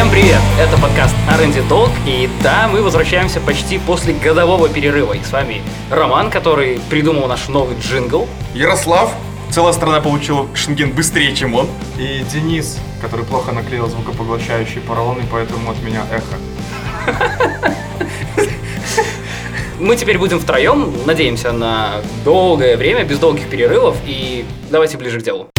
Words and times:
Всем 0.00 0.12
привет! 0.12 0.40
Это 0.58 0.80
подкаст 0.80 1.14
R&D 1.28 1.60
Talk, 1.68 1.90
и 2.06 2.26
да, 2.42 2.68
мы 2.72 2.80
возвращаемся 2.80 3.38
почти 3.38 3.76
после 3.76 4.14
годового 4.14 4.66
перерыва. 4.66 5.12
И 5.12 5.22
с 5.22 5.30
вами 5.30 5.60
Роман, 5.90 6.30
который 6.30 6.80
придумал 6.88 7.28
наш 7.28 7.48
новый 7.48 7.76
джингл. 7.78 8.26
Ярослав, 8.54 9.14
целая 9.50 9.74
страна 9.74 10.00
получила 10.00 10.48
шенген 10.56 10.92
быстрее, 10.92 11.36
чем 11.36 11.54
он. 11.54 11.68
И 11.98 12.24
Денис, 12.32 12.78
который 13.02 13.26
плохо 13.26 13.52
наклеил 13.52 13.88
звукопоглощающие 13.88 14.80
поролоны, 14.80 15.22
поэтому 15.30 15.70
от 15.70 15.82
меня 15.82 16.06
эхо. 16.10 16.38
Мы 19.78 19.96
теперь 19.96 20.16
будем 20.16 20.40
втроем, 20.40 20.94
надеемся 21.04 21.52
на 21.52 21.96
долгое 22.24 22.78
время, 22.78 23.04
без 23.04 23.18
долгих 23.18 23.50
перерывов, 23.50 23.98
и 24.06 24.46
давайте 24.70 24.96
ближе 24.96 25.20
к 25.20 25.22
делу. 25.22 25.50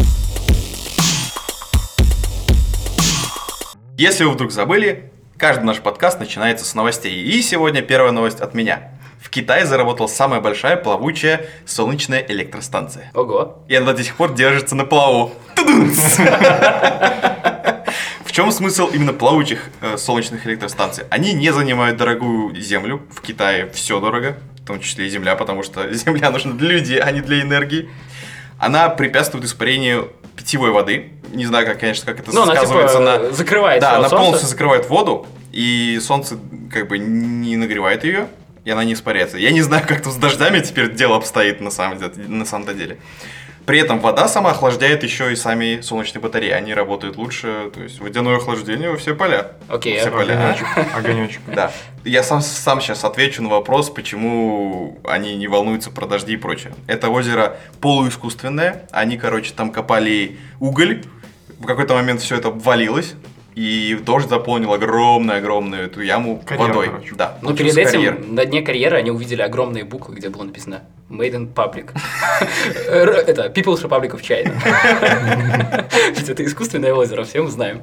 Если 4.02 4.24
вы 4.24 4.32
вдруг 4.32 4.50
забыли, 4.50 5.12
каждый 5.38 5.62
наш 5.62 5.78
подкаст 5.78 6.18
начинается 6.18 6.64
с 6.64 6.74
новостей. 6.74 7.22
И 7.22 7.40
сегодня 7.40 7.82
первая 7.82 8.10
новость 8.10 8.40
от 8.40 8.52
меня. 8.52 8.90
В 9.20 9.30
Китае 9.30 9.64
заработала 9.64 10.08
самая 10.08 10.40
большая 10.40 10.76
плавучая 10.76 11.46
солнечная 11.66 12.18
электростанция. 12.26 13.12
Ого. 13.14 13.62
И 13.68 13.76
она 13.76 13.92
до 13.92 14.02
сих 14.02 14.16
пор 14.16 14.34
держится 14.34 14.74
на 14.74 14.84
плаву. 14.84 15.32
В 18.24 18.32
чем 18.32 18.50
смысл 18.50 18.88
именно 18.92 19.12
плавучих 19.12 19.70
э, 19.80 19.96
солнечных 19.96 20.48
электростанций? 20.48 21.04
Они 21.08 21.32
не 21.32 21.52
занимают 21.52 21.96
дорогую 21.96 22.60
землю. 22.60 23.02
В 23.08 23.20
Китае 23.20 23.70
все 23.72 24.00
дорого, 24.00 24.36
в 24.60 24.66
том 24.66 24.80
числе 24.80 25.06
и 25.06 25.10
земля, 25.10 25.36
потому 25.36 25.62
что 25.62 25.88
земля 25.94 26.32
нужна 26.32 26.54
для 26.54 26.70
людей, 26.70 26.98
а 26.98 27.12
не 27.12 27.20
для 27.20 27.40
энергии. 27.40 27.88
Она 28.58 28.88
препятствует 28.88 29.44
испарению 29.44 30.10
питьевой 30.42 30.70
воды. 30.70 31.12
Не 31.32 31.46
знаю, 31.46 31.66
как, 31.66 31.78
конечно, 31.80 32.04
как 32.06 32.20
это 32.20 32.34
Ну, 32.34 32.42
она 32.42 32.54
сказывается 32.56 32.98
типа 32.98 33.18
на... 33.28 33.30
закрывает 33.30 33.80
Да, 33.80 33.96
она 33.96 34.04
от 34.06 34.10
солнца. 34.10 34.16
полностью 34.24 34.48
закрывает 34.48 34.88
воду, 34.88 35.26
и 35.52 35.98
солнце 36.02 36.38
как 36.70 36.88
бы 36.88 36.98
не 36.98 37.56
нагревает 37.56 38.04
ее, 38.04 38.26
и 38.64 38.70
она 38.70 38.84
не 38.84 38.92
испаряется. 38.92 39.38
Я 39.38 39.50
не 39.52 39.62
знаю, 39.62 39.84
как 39.86 40.02
тут 40.02 40.12
с 40.12 40.16
дождями 40.16 40.60
теперь 40.60 40.92
дело 40.92 41.16
обстоит 41.16 41.60
на 41.60 41.70
самом, 41.70 41.98
деле- 41.98 42.12
на 42.28 42.44
самом-то 42.44 42.74
деле. 42.74 42.98
При 43.66 43.78
этом 43.78 44.00
вода 44.00 44.26
сама 44.26 44.50
охлаждает 44.50 45.02
еще 45.04 45.32
и 45.32 45.36
сами 45.36 45.80
солнечные 45.82 46.20
батареи. 46.20 46.50
Они 46.50 46.74
работают 46.74 47.16
лучше, 47.16 47.70
то 47.72 47.82
есть 47.82 48.00
водяное 48.00 48.36
охлаждение 48.36 48.90
во 48.90 48.96
все 48.96 49.14
поля. 49.14 49.52
Окей, 49.68 49.98
Все 49.98 50.08
а 50.08 50.12
поля. 50.12 50.34
Огонечек. 50.34 50.96
Огонечек. 50.96 51.40
Да. 51.54 51.72
Я 52.04 52.24
сам, 52.24 52.40
сам 52.40 52.80
сейчас 52.80 53.04
отвечу 53.04 53.42
на 53.42 53.48
вопрос, 53.48 53.90
почему 53.90 54.98
они 55.04 55.36
не 55.36 55.46
волнуются 55.46 55.90
про 55.90 56.06
дожди 56.06 56.32
и 56.32 56.36
прочее. 56.36 56.74
Это 56.88 57.08
озеро 57.08 57.56
полуискусственное. 57.80 58.86
Они, 58.90 59.16
короче, 59.16 59.52
там 59.54 59.70
копали 59.70 60.38
уголь. 60.58 61.04
В 61.60 61.66
какой-то 61.66 61.94
момент 61.94 62.20
все 62.20 62.36
это 62.36 62.48
обвалилось. 62.48 63.14
И 63.54 63.98
дождь 64.02 64.28
заполнил 64.28 64.72
огромную-огромную 64.72 65.84
эту 65.86 66.00
яму 66.00 66.42
Карьер, 66.44 66.68
водой. 66.68 66.86
короче. 66.88 67.14
Да. 67.14 67.38
Но 67.42 67.54
перед 67.54 67.74
получился 67.74 67.98
этим 67.98 68.14
карьер. 68.14 68.28
на 68.28 68.44
дне 68.46 68.62
карьеры 68.62 68.96
они 68.96 69.10
увидели 69.10 69.42
огромные 69.42 69.84
буквы, 69.84 70.14
где 70.14 70.30
было 70.30 70.44
написано 70.44 70.84
Made 71.10 71.32
in 71.32 71.52
Public. 71.52 71.90
Это 72.88 73.48
People's 73.48 73.82
Republic 73.82 74.12
of 74.12 74.22
China. 74.22 74.54
Ведь 76.16 76.28
это 76.28 76.44
искусственное 76.44 76.94
озеро, 76.94 77.24
все 77.24 77.42
мы 77.42 77.50
знаем. 77.50 77.82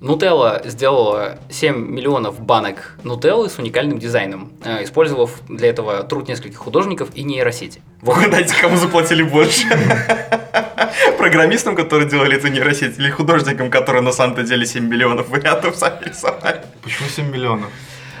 Нутелла 0.00 0.62
сделала 0.64 1.38
7 1.50 1.76
миллионов 1.76 2.40
банок 2.40 2.96
нутеллы 3.04 3.50
с 3.50 3.58
уникальным 3.58 3.98
дизайном, 3.98 4.52
э, 4.64 4.82
использовав 4.84 5.42
для 5.46 5.68
этого 5.68 6.02
труд 6.04 6.26
нескольких 6.26 6.56
художников 6.56 7.10
и 7.14 7.22
нейросети. 7.22 7.82
Вы 8.00 8.14
угадайте, 8.14 8.54
кому 8.58 8.76
заплатили 8.76 9.22
больше? 9.22 9.66
Программистам, 11.18 11.76
которые 11.76 12.08
делали 12.08 12.36
эту 12.36 12.48
нейросеть, 12.48 12.98
или 12.98 13.10
художникам, 13.10 13.70
которые 13.70 14.02
на 14.02 14.12
самом-то 14.12 14.42
деле 14.42 14.66
7 14.66 14.84
миллионов 14.88 15.28
вариантов 15.28 15.76
сами 15.76 16.04
рисовали? 16.08 16.62
Почему 16.82 17.08
7 17.08 17.30
миллионов? 17.30 17.68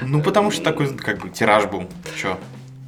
Ну, 0.02 0.22
потому 0.22 0.50
что 0.50 0.62
такой, 0.62 0.88
как 0.96 1.18
бы, 1.18 1.28
тираж 1.30 1.64
был. 1.66 1.84
Че? 2.20 2.36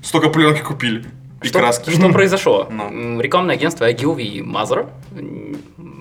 Столько 0.03 0.29
пленки 0.31 0.61
купили. 0.61 1.05
И 1.43 1.49
Что, 1.49 1.59
краски. 1.59 1.91
что 1.91 2.09
произошло? 2.11 2.69
Ну. 2.71 3.21
Рекламное 3.21 3.57
агентство 3.57 3.91
Agilvi 3.91 4.41
Mother, 4.41 4.89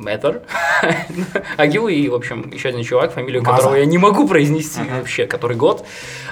Matter, 0.01 0.41
Agilvi 1.57 1.93
и, 1.93 2.09
в 2.09 2.15
общем, 2.15 2.49
еще 2.53 2.69
один 2.69 2.83
чувак, 2.83 3.13
фамилию 3.13 3.43
Маза. 3.43 3.57
которого 3.57 3.75
я 3.75 3.85
не 3.85 3.97
могу 3.97 4.27
произнести 4.27 4.81
Ага. 4.81 4.97
вообще, 4.99 5.25
который 5.25 5.55
год, 5.57 5.85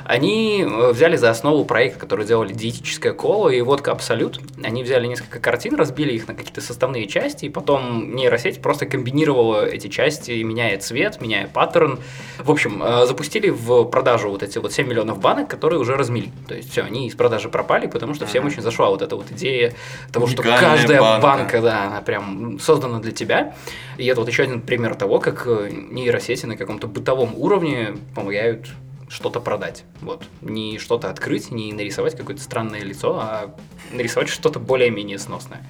они 0.06 0.66
э, 0.68 0.92
взяли 0.92 1.16
за 1.18 1.30
основу 1.30 1.66
проект, 1.66 1.98
который 1.98 2.26
делали 2.26 2.54
диетическое 2.54 3.14
коло 3.14 3.50
и 3.50 3.62
водка 3.62 3.92
Абсолют. 3.92 4.40
Они 4.64 4.84
взяли 4.84 5.08
несколько 5.08 5.40
картин, 5.40 5.76
разбили 5.76 6.14
их 6.14 6.28
на 6.28 6.34
какие-то 6.36 6.62
составные 6.62 7.08
части, 7.08 7.46
и 7.46 7.50
потом 7.50 8.16
нейросеть 8.16 8.62
просто 8.62 8.86
комбинировала 8.86 9.66
эти 9.66 9.88
части, 9.88 10.32
меняя 10.44 10.78
цвет, 10.80 11.22
меняя 11.22 11.48
паттерн. 11.48 12.00
В 12.40 12.52
общем, 12.52 12.82
э, 12.84 13.06
запустили 13.06 13.50
в 13.50 13.84
продажу 13.86 14.30
вот 14.30 14.44
эти 14.44 14.58
вот 14.58 14.74
7 14.74 14.88
миллионов 14.88 15.20
банок, 15.20 15.48
которые 15.50 15.80
уже 15.80 15.96
размели. 15.96 16.32
То 16.48 16.56
есть 16.56 16.72
все, 16.72 16.82
они 16.84 17.08
из 17.08 17.16
продажи 17.16 17.50
пропали, 17.50 17.88
потому 17.88 18.14
что 18.14 18.26
всем 18.26 18.44
Ага. 18.46 18.52
очень 18.54 18.62
зашла 18.64 18.90
вот 18.90 19.02
эта 19.02 19.16
вот 19.16 19.32
идея 19.32 19.74
того, 20.12 20.28
что 20.28 20.42
Уникальная 20.42 20.78
каждая 20.78 21.02
банка. 21.02 21.22
банка, 21.28 21.62
да, 21.62 21.84
она 21.88 22.02
прям 22.02 22.60
создана 22.60 23.00
для 23.00 23.12
тебя. 23.12 23.54
И 23.98 24.06
это 24.06 24.22
вот 24.22 24.30
еще 24.30 24.44
один 24.44 24.62
пример 24.62 24.96
того, 24.96 25.20
как 25.20 25.46
э, 25.46 25.70
нейросети 25.72 26.46
на 26.46 26.56
каком-то 26.56 26.88
бытовом 26.88 27.34
уровне 27.36 27.98
помогают 28.16 28.70
что-то 29.10 29.40
продать. 29.40 29.84
Вот. 30.02 30.24
Не 30.42 30.78
что-то 30.78 31.10
открыть, 31.10 31.52
не 31.52 31.74
нарисовать 31.74 32.16
какое-то 32.16 32.42
странное 32.42 32.82
лицо, 32.82 33.20
а 33.20 33.56
нарисовать 33.92 34.30
что-то 34.30 34.60
более-менее 34.60 35.18
сносное. 35.18 35.68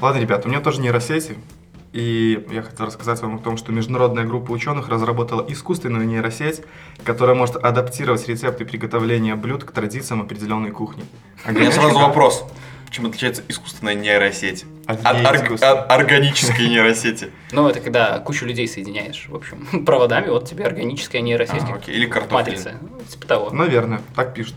Ладно, 0.00 0.20
ребят, 0.20 0.46
у 0.46 0.48
меня 0.48 0.60
тоже 0.60 0.80
нейросети. 0.80 1.36
И 1.92 2.46
я 2.50 2.62
хотел 2.62 2.86
рассказать 2.86 3.20
вам 3.22 3.36
о 3.36 3.38
том, 3.38 3.56
что 3.56 3.72
международная 3.72 4.24
группа 4.24 4.52
ученых 4.52 4.88
разработала 4.88 5.44
искусственную 5.48 6.06
нейросеть, 6.06 6.62
которая 7.02 7.34
может 7.34 7.56
адаптировать 7.56 8.28
рецепты 8.28 8.66
приготовления 8.66 9.36
блюд 9.36 9.64
к 9.64 9.72
традициям 9.72 10.20
определенной 10.20 10.70
кухни. 10.70 11.04
У 11.46 11.52
меня 11.52 11.72
сразу 11.72 11.98
вопрос. 11.98 12.44
Чем 12.90 13.06
отличается 13.06 13.42
искусственная 13.48 13.94
нейросеть 13.94 14.64
От 14.86 15.02
орг- 15.04 15.62
от 15.62 15.92
органической 15.92 16.68
нейросети? 16.68 17.30
Ну, 17.52 17.68
это 17.68 17.80
когда 17.80 18.18
кучу 18.18 18.46
людей 18.46 18.66
соединяешь, 18.66 19.26
в 19.28 19.34
общем, 19.34 19.84
проводами, 19.84 20.30
вот 20.30 20.48
тебе 20.48 20.64
органическая 20.64 21.20
нейросеть, 21.20 21.62
А, 21.70 21.74
окей. 21.74 21.94
Или 21.94 22.06
картофель. 22.06 22.34
матрица. 22.34 22.72
Ну, 22.80 23.00
Типа 23.06 23.26
того. 23.26 23.50
Наверное, 23.50 24.00
так 24.16 24.32
пишут. 24.34 24.54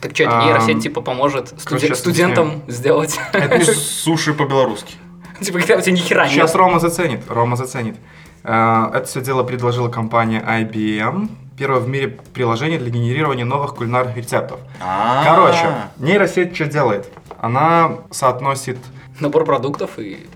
Так 0.00 0.14
что, 0.14 0.24
Ам, 0.28 0.44
нейросеть 0.46 0.82
типа 0.82 1.00
поможет 1.00 1.54
студентам 1.58 2.62
сделать? 2.68 3.18
Суши 3.64 4.34
по-белорусски. 4.34 4.94
Типа, 5.40 5.58
когда 5.58 5.76
у 5.76 5.80
тебя 5.80 5.92
ни 5.92 5.96
хера 6.00 6.24
нет. 6.24 6.32
Сейчас 6.34 6.54
Рома 6.54 6.78
заценит. 6.78 7.22
Рома 7.28 7.56
заценит. 7.56 7.96
Э, 8.44 8.90
Это 8.92 9.04
все 9.06 9.20
дело 9.22 9.42
предложила 9.42 9.88
компания 9.88 10.40
IBM. 10.46 11.28
Первое 11.56 11.80
в 11.80 11.88
мире 11.88 12.18
приложение 12.34 12.78
для 12.78 12.90
генерирования 12.90 13.44
новых 13.44 13.76
кулинарных 13.76 14.16
рецептов. 14.16 14.60
А. 14.80 15.24
Короче, 15.24 15.66
нейросеть 15.98 16.54
что 16.54 16.66
делает? 16.66 17.06
Она 17.44 17.98
соотносит, 18.10 18.78
Набор 19.20 19.44
продуктов 19.44 19.98
и... 19.98 20.26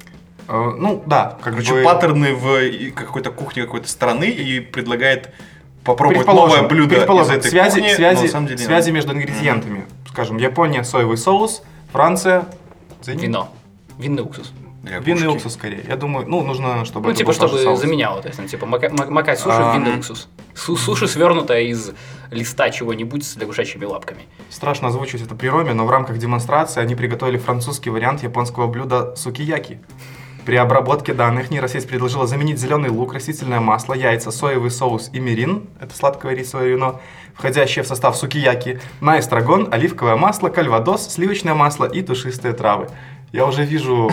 э, 0.46 0.72
ну 0.78 1.02
да, 1.06 1.38
как 1.42 1.54
Короче, 1.54 1.72
бы... 1.72 1.82
паттерны 1.82 2.34
в 2.34 2.92
какой-то 2.92 3.30
кухне 3.30 3.62
какой-то 3.62 3.88
страны 3.88 4.28
и 4.28 4.60
предлагает 4.60 5.32
попробовать 5.84 6.26
Предположим, 6.26 6.56
новое 6.56 6.68
блюдо 6.68 6.94
из 6.96 6.98
предположим, 6.98 7.36
этой 7.36 7.50
связи, 7.50 7.76
кухни, 7.76 7.88
но 7.88 7.96
связи, 7.96 8.26
самом 8.26 8.46
деле 8.48 8.58
связи 8.58 8.90
между 8.90 9.14
ингредиентами. 9.14 9.86
Скажем, 10.10 10.36
Япония 10.36 10.84
соевый 10.84 11.16
соус, 11.16 11.62
Франция? 11.92 12.44
Вино. 13.06 13.54
Винный 13.96 14.22
уксус. 14.22 14.52
Винный 15.00 15.26
уксус 15.28 15.54
скорее. 15.54 15.84
Я 15.88 15.96
думаю, 15.96 16.26
ну 16.28 16.42
нужно, 16.42 16.84
чтобы 16.84 17.08
Ну, 17.10 17.14
типа, 17.14 17.32
чтобы 17.32 17.58
соус. 17.58 17.80
заменяло. 17.80 18.20
То 18.22 18.28
есть, 18.28 18.40
ну, 18.40 18.46
типа, 18.48 18.66
мака- 18.66 18.90
ма- 18.90 19.06
макать 19.10 19.38
суши 19.38 19.56
в 19.56 19.68
А, 19.70 19.74
винный 19.74 19.90
мгм. 19.90 19.98
уксус. 19.98 20.28
Су- 20.54 20.76
суши 20.76 21.06
свернутая 21.06 21.62
из 21.62 21.92
листа 22.30 22.70
чего-нибудь 22.70 23.24
с 23.24 23.36
лягушачьими 23.36 23.84
лапками. 23.84 24.22
Страшно 24.50 24.88
озвучивать 24.88 25.22
это 25.26 25.34
при 25.34 25.48
Роме, 25.48 25.72
но 25.74 25.86
в 25.86 25.90
рамках 25.90 26.18
демонстрации 26.18 26.80
они 26.80 26.94
приготовили 26.94 27.36
французский 27.38 27.90
вариант 27.90 28.22
японского 28.22 28.66
блюда 28.66 29.14
сукияки. 29.16 29.80
При 30.44 30.56
обработке 30.56 31.12
данных 31.12 31.50
нейросеть 31.50 31.86
предложила 31.86 32.26
заменить 32.26 32.58
зеленый 32.58 32.88
лук, 32.88 33.12
растительное 33.12 33.60
масло, 33.60 33.92
яйца, 33.92 34.30
соевый 34.30 34.70
соус 34.70 35.10
и 35.12 35.20
мирин, 35.20 35.68
это 35.78 35.94
сладкое 35.94 36.34
рисовое 36.34 36.68
вино, 36.68 37.02
входящее 37.34 37.82
в 37.82 37.86
состав 37.86 38.16
сукияки, 38.16 38.80
на 39.02 39.18
эстрагон, 39.20 39.68
оливковое 39.70 40.16
масло, 40.16 40.48
кальвадос, 40.48 41.10
сливочное 41.12 41.52
масло 41.52 41.84
и 41.84 42.00
душистые 42.00 42.54
травы. 42.54 42.88
Я 43.32 43.44
уже 43.46 43.64
вижу 43.64 44.10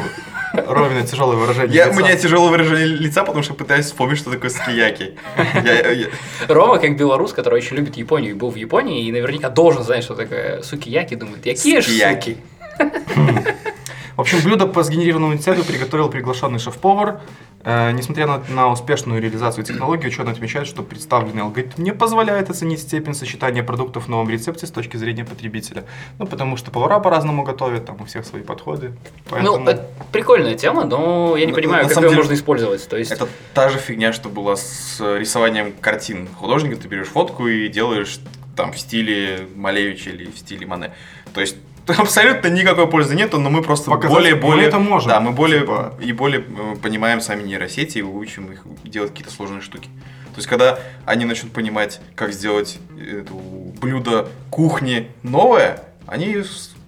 Ровно 0.53 1.05
тяжелое 1.05 1.35
выражение 1.35 1.75
Я, 1.75 1.87
у 1.87 1.89
лица. 1.89 1.99
меня 2.01 2.15
тяжелое 2.15 2.49
выражение 2.49 2.85
лица, 2.85 3.23
потому 3.23 3.43
что 3.43 3.53
пытаюсь 3.53 3.85
вспомнить, 3.87 4.17
что 4.17 4.31
такое 4.31 4.49
скияки. 4.49 5.15
Я- 5.53 5.91
я- 5.91 6.07
Рома, 6.47 6.77
как 6.79 6.95
белорус, 6.97 7.33
который 7.33 7.55
очень 7.55 7.75
любит 7.75 7.97
Японию 7.97 8.31
и 8.31 8.33
был 8.33 8.51
в 8.51 8.55
Японии, 8.55 9.05
и 9.05 9.11
наверняка 9.11 9.49
должен 9.49 9.83
знать, 9.83 10.03
что 10.03 10.15
такое 10.15 10.61
сукияки, 10.61 11.15
думает, 11.15 11.45
ж 11.81 11.83
Скияки. 11.85 12.37
суки. 12.77 12.91
В 14.15 14.21
общем, 14.21 14.41
блюдо 14.43 14.65
по 14.65 14.83
сгенерированному 14.83 15.33
рецепту 15.33 15.65
приготовил 15.65 16.09
приглашенный 16.09 16.59
шеф-повар. 16.59 17.19
Э, 17.63 17.91
несмотря 17.91 18.27
на, 18.27 18.41
на 18.47 18.71
успешную 18.71 19.21
реализацию 19.21 19.65
технологии, 19.65 20.07
ученые 20.07 20.31
отмечают, 20.33 20.69
что 20.69 20.83
представленный 20.83 21.41
алгоритм 21.41 21.81
не 21.83 21.91
позволяет 21.91 22.49
оценить 22.49 22.79
степень 22.79 23.13
сочетания 23.13 23.63
продуктов 23.63 24.05
в 24.05 24.07
новом 24.07 24.29
рецепте 24.29 24.67
с 24.67 24.71
точки 24.71 24.95
зрения 24.97 25.25
потребителя. 25.25 25.83
Ну, 26.17 26.27
потому 26.27 26.55
что 26.55 26.71
повара 26.71 26.99
по-разному 26.99 27.43
готовят, 27.43 27.85
там 27.85 27.97
у 27.99 28.05
всех 28.05 28.25
свои 28.25 28.41
подходы. 28.41 28.93
Поэтому... 29.29 29.57
Ну, 29.57 29.69
это 29.69 29.89
прикольная 30.11 30.55
тема, 30.55 30.85
но 30.85 31.35
я 31.35 31.45
не 31.45 31.51
На- 31.51 31.55
понимаю, 31.57 31.83
на 31.83 31.89
как 31.89 31.95
самом 31.95 32.07
ее 32.07 32.11
деле, 32.11 32.21
можно 32.23 32.33
использовать. 32.35 32.87
То 32.87 32.97
есть, 32.97 33.11
Это 33.11 33.27
та 33.53 33.69
же 33.69 33.79
фигня, 33.79 34.13
что 34.13 34.29
была 34.29 34.55
с 34.55 34.99
рисованием 35.17 35.73
картин 35.81 36.29
художника. 36.39 36.77
Ты 36.77 36.87
берешь 36.87 37.07
фотку 37.07 37.47
и 37.47 37.67
делаешь 37.67 38.19
там 38.55 38.71
в 38.71 38.79
стиле 38.79 39.47
Малевича 39.55 40.11
или 40.11 40.31
в 40.31 40.37
стиле 40.37 40.65
Мане. 40.65 40.93
То 41.33 41.41
есть 41.41 41.57
абсолютно 41.97 42.47
никакой 42.47 42.87
пользы 42.87 43.15
нету, 43.15 43.39
но 43.39 43.49
мы 43.49 43.61
просто 43.61 43.91
Показать, 43.91 44.15
более, 44.15 44.35
мы 44.35 44.41
более, 44.41 44.67
это 44.67 44.79
можем, 44.79 45.09
да, 45.09 45.19
мы 45.19 45.31
более 45.31 45.61
типа. 45.61 45.93
и 46.01 46.11
более 46.13 46.41
э, 46.41 46.75
понимаем 46.81 47.21
сами 47.21 47.43
нейросети 47.43 47.99
и 47.99 48.01
учим 48.01 48.51
их 48.51 48.63
делать 48.83 49.11
какие-то 49.11 49.31
сложные 49.33 49.61
штуки. 49.61 49.89
То 50.35 50.39
есть, 50.39 50.47
когда 50.47 50.79
они 51.05 51.23
начнут 51.25 51.53
понимать, 51.53 52.01
как 52.15 52.33
сделать 52.33 52.79
эту 52.99 53.35
блюдо 53.79 54.27
кухни 54.49 55.09
новое, 55.23 55.81
они 56.07 56.43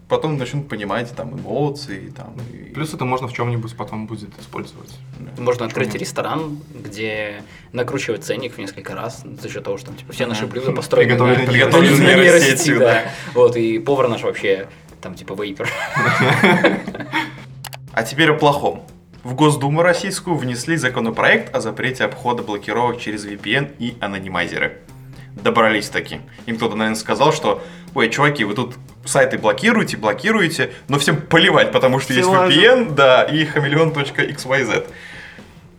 потом 0.09 0.37
начнут 0.37 0.67
понимать 0.67 1.13
там 1.15 1.35
эмоции, 1.35 2.11
там 2.15 2.35
и- 2.51 2.73
Плюс 2.73 2.93
это 2.93 3.05
можно 3.05 3.27
в 3.27 3.33
чем-нибудь 3.33 3.75
потом 3.75 4.07
будет 4.07 4.29
использовать. 4.39 4.89
можно 5.37 5.65
открыть 5.65 5.93
ресторан, 5.95 6.59
где 6.73 7.41
накручивать 7.73 8.23
ценник 8.23 8.53
в 8.55 8.57
несколько 8.57 8.95
раз 8.95 9.23
за 9.41 9.49
счет 9.49 9.63
того, 9.63 9.77
что 9.77 9.87
там, 9.87 9.95
типа, 9.95 10.13
все 10.13 10.25
наши 10.25 10.45
блюда 10.45 10.71
построены 10.71 11.15
Приготовлены 11.45 11.97
на, 11.97 12.15
нейросетью, 12.15 12.79
да. 12.79 13.11
Вот, 13.33 13.55
и 13.55 13.79
повар 13.79 14.07
наш 14.07 14.23
вообще 14.23 14.67
там 15.01 15.15
типа 15.15 15.33
вейпер. 15.33 15.69
А 17.93 18.03
теперь 18.03 18.29
о 18.31 18.35
плохом. 18.35 18.83
В 19.23 19.33
Госдуму 19.33 19.81
российскую 19.81 20.35
внесли 20.35 20.77
законопроект 20.77 21.53
о 21.55 21.61
запрете 21.61 22.03
обхода 22.03 22.43
блокировок 22.43 22.99
через 22.99 23.25
VPN 23.25 23.75
и 23.79 23.97
анонимайзеры. 23.99 24.77
Добрались 25.33 25.89
таки. 25.89 26.21
Им 26.45 26.57
кто-то, 26.57 26.75
наверное, 26.75 26.99
сказал, 26.99 27.33
что 27.33 27.63
Ой, 27.97 28.11
чуваки, 28.11 28.43
вы 28.43 28.53
тут 28.53 28.75
сайты 29.05 29.39
блокируете, 29.39 29.97
блокируете, 29.97 30.71
но 30.87 30.99
всем 30.99 31.19
поливать, 31.19 31.71
потому 31.71 31.99
что 31.99 32.13
есть 32.13 32.27
Все 32.27 32.37
лажут. 32.37 32.55
VPN, 32.55 32.93
да, 32.93 33.23
и 33.23 33.43
хамелеон.xyz. 33.45 34.85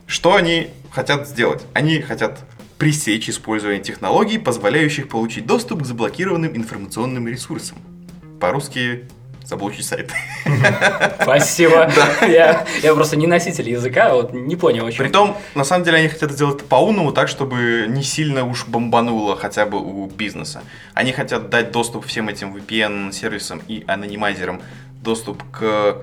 Что 0.07 0.35
они 0.35 0.71
хотят 0.91 1.29
сделать? 1.29 1.65
Они 1.75 2.01
хотят 2.01 2.41
пресечь 2.77 3.29
использование 3.29 3.81
технологий, 3.81 4.39
позволяющих 4.39 5.09
получить 5.09 5.47
доступ 5.47 5.83
к 5.83 5.87
заблокированным 5.87 6.57
информационным 6.57 7.29
ресурсам. 7.29 7.79
По-русски 8.41 9.09
заблочить 9.49 9.87
сайт. 9.87 10.13
Спасибо. 11.23 11.91
Я, 12.29 12.67
я 12.83 12.95
просто 12.95 13.17
не 13.17 13.27
носитель 13.27 13.71
языка, 13.71 14.13
вот 14.13 14.35
не 14.35 14.57
понял 14.57 14.85
очень. 14.85 14.99
Притом, 14.99 15.37
на 15.55 15.65
самом 15.65 15.85
деле, 15.85 15.99
они 15.99 16.09
хотят 16.09 16.33
сделать 16.33 16.57
это 16.57 16.65
по-умному, 16.65 17.13
так, 17.13 17.29
чтобы 17.29 17.87
не 17.89 18.03
сильно 18.03 18.45
уж 18.45 18.67
бомбануло 18.67 19.37
хотя 19.37 19.65
бы 19.65 19.79
у 19.79 20.07
бизнеса. 20.07 20.63
Они 20.93 21.13
хотят 21.13 21.49
дать 21.49 21.73
доступ 21.73 22.05
всем 22.05 22.29
этим 22.29 22.55
VPN-сервисам 22.55 23.63
и 23.67 23.85
анонимайзерам 23.87 24.61
доступ 25.03 25.43
к 25.51 26.03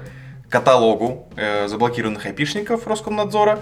каталогу 0.50 1.28
э, 1.36 1.68
заблокированных 1.68 2.26
айпишников 2.26 2.88
Роскомнадзора, 2.88 3.60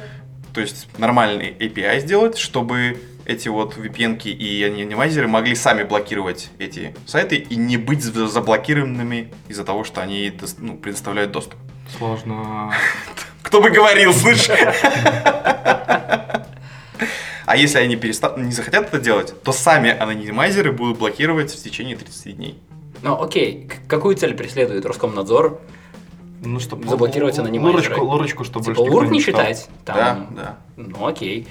то 0.53 0.61
есть 0.61 0.87
нормальный 0.97 1.55
API 1.59 1.99
сделать, 1.99 2.37
чтобы 2.37 3.01
эти 3.25 3.47
вот 3.47 3.77
VPN 3.77 4.21
и 4.23 4.63
анонимайзеры 4.63 5.27
могли 5.27 5.55
сами 5.55 5.83
блокировать 5.83 6.49
эти 6.59 6.95
сайты 7.05 7.35
и 7.37 7.55
не 7.55 7.77
быть 7.77 8.03
за- 8.03 8.27
заблокированными 8.27 9.33
из-за 9.47 9.63
того, 9.63 9.83
что 9.83 10.01
они 10.01 10.33
ну, 10.57 10.77
предоставляют 10.77 11.31
доступ. 11.31 11.55
Сложно. 11.97 12.73
Кто 13.43 13.61
бы 13.61 13.69
говорил, 13.69 14.13
слышь? 14.13 14.49
А 17.45 17.57
если 17.57 17.77
они 17.79 17.97
переста- 17.97 18.39
не 18.39 18.53
захотят 18.53 18.87
это 18.87 18.99
делать, 18.99 19.33
то 19.43 19.51
сами 19.51 19.89
анонимайзеры 19.95 20.71
будут 20.71 20.97
блокировать 20.97 21.51
в 21.51 21.61
течение 21.61 21.97
30 21.97 22.37
дней. 22.37 22.57
Ну 23.01 23.21
окей, 23.21 23.69
какую 23.89 24.15
цель 24.15 24.33
преследует 24.33 24.85
Роскомнадзор? 24.85 25.59
Ну, 26.41 26.59
чтобы 26.61 26.87
Заблокировать 26.87 27.37
анонимайзеры. 27.37 27.95
Лурочку, 27.95 28.05
лурочку, 28.05 28.43
чтобы 28.45 28.65
Типа 28.67 28.79
лурк 28.79 29.11
не 29.11 29.19
считать? 29.19 29.67
Там, 29.85 29.95
Да, 29.95 30.27
да. 30.35 30.57
Ну 30.77 31.05
окей. 31.05 31.47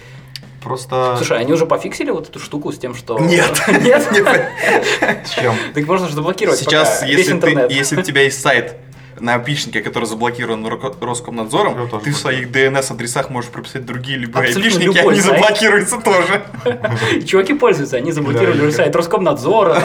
Просто... 0.62 1.14
Слушай, 1.16 1.38
они 1.38 1.52
уже 1.52 1.66
пофиксили 1.66 2.10
вот 2.10 2.28
эту 2.28 2.38
штуку 2.38 2.72
с 2.72 2.78
тем, 2.78 2.94
что... 2.94 3.18
Нет. 3.18 3.62
Нет? 3.68 4.02
с 5.24 5.30
чем? 5.30 5.54
Так 5.74 5.86
можно 5.86 6.08
же 6.08 6.14
заблокировать 6.14 6.58
Сейчас, 6.60 7.02
если, 7.02 7.24
ты, 7.24 7.32
интернет. 7.32 7.70
если 7.72 7.96
у 7.98 8.02
тебя 8.02 8.22
есть 8.22 8.40
сайт 8.40 8.76
на 9.18 9.34
опишнике, 9.34 9.80
который 9.82 10.04
заблокирован 10.04 10.66
Ро- 10.66 10.96
Роскомнадзором, 11.00 11.88
ты 12.02 12.12
в 12.12 12.16
своих 12.16 12.50
DNS-адресах 12.50 13.30
можешь 13.30 13.50
прописать 13.50 13.84
другие 13.84 14.18
любые 14.18 14.48
Абсолютно 14.48 14.78
опишники, 14.78 14.96
любой 14.98 15.12
они 15.14 15.22
сайт. 15.22 15.40
заблокируются 15.40 15.98
тоже. 15.98 16.42
Чуваки 17.26 17.54
пользуются, 17.54 17.96
они 17.96 18.12
заблокировали 18.12 18.70
сайт 18.70 18.94
Роскомнадзора, 18.96 19.80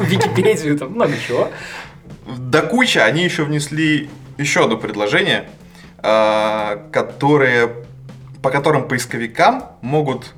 Википедию, 0.00 0.78
там 0.78 0.92
много 0.92 1.12
чего. 1.26 1.48
До 2.26 2.62
кучи 2.62 2.98
они 2.98 3.24
еще 3.24 3.44
внесли 3.44 4.08
еще 4.38 4.64
одно 4.64 4.76
предложение, 4.76 5.48
а, 5.98 6.84
которое, 6.92 7.70
по 8.42 8.50
которым 8.50 8.86
поисковикам 8.88 9.64
могут 9.82 10.34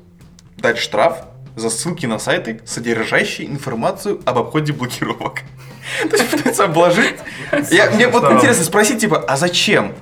дать 0.56 0.78
штраф 0.78 1.24
за 1.56 1.68
ссылки 1.70 2.06
на 2.06 2.18
сайты, 2.18 2.60
содержащие 2.64 3.48
информацию 3.48 4.20
об 4.24 4.38
обходе 4.38 4.72
блокировок. 4.72 5.40
То 6.10 6.16
есть 6.16 6.30
пытаются 6.30 6.64
обложить. 6.64 7.16
Мне 7.94 8.08
вот 8.08 8.30
интересно 8.32 8.64
спросить, 8.64 9.00
типа, 9.00 9.18
а 9.26 9.36
зачем? 9.36 9.92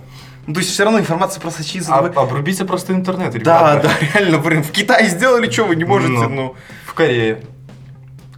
Ну, 0.46 0.54
то 0.54 0.60
есть 0.60 0.72
все 0.72 0.84
равно 0.84 0.98
информация 0.98 1.42
просочится. 1.42 1.94
А- 1.94 2.00
вы- 2.00 2.08
обрубите 2.08 2.64
просто 2.64 2.94
интернет, 2.94 3.32
Да, 3.32 3.38
ребята. 3.74 3.82
да, 3.82 4.18
реально, 4.18 4.38
блин, 4.38 4.62
в 4.62 4.70
Китае 4.70 5.06
сделали, 5.08 5.50
что 5.50 5.64
вы 5.64 5.76
не 5.76 5.84
можете, 5.84 6.12
Ну. 6.14 6.28
ну. 6.28 6.56
В 6.86 6.94
Корее, 6.94 7.42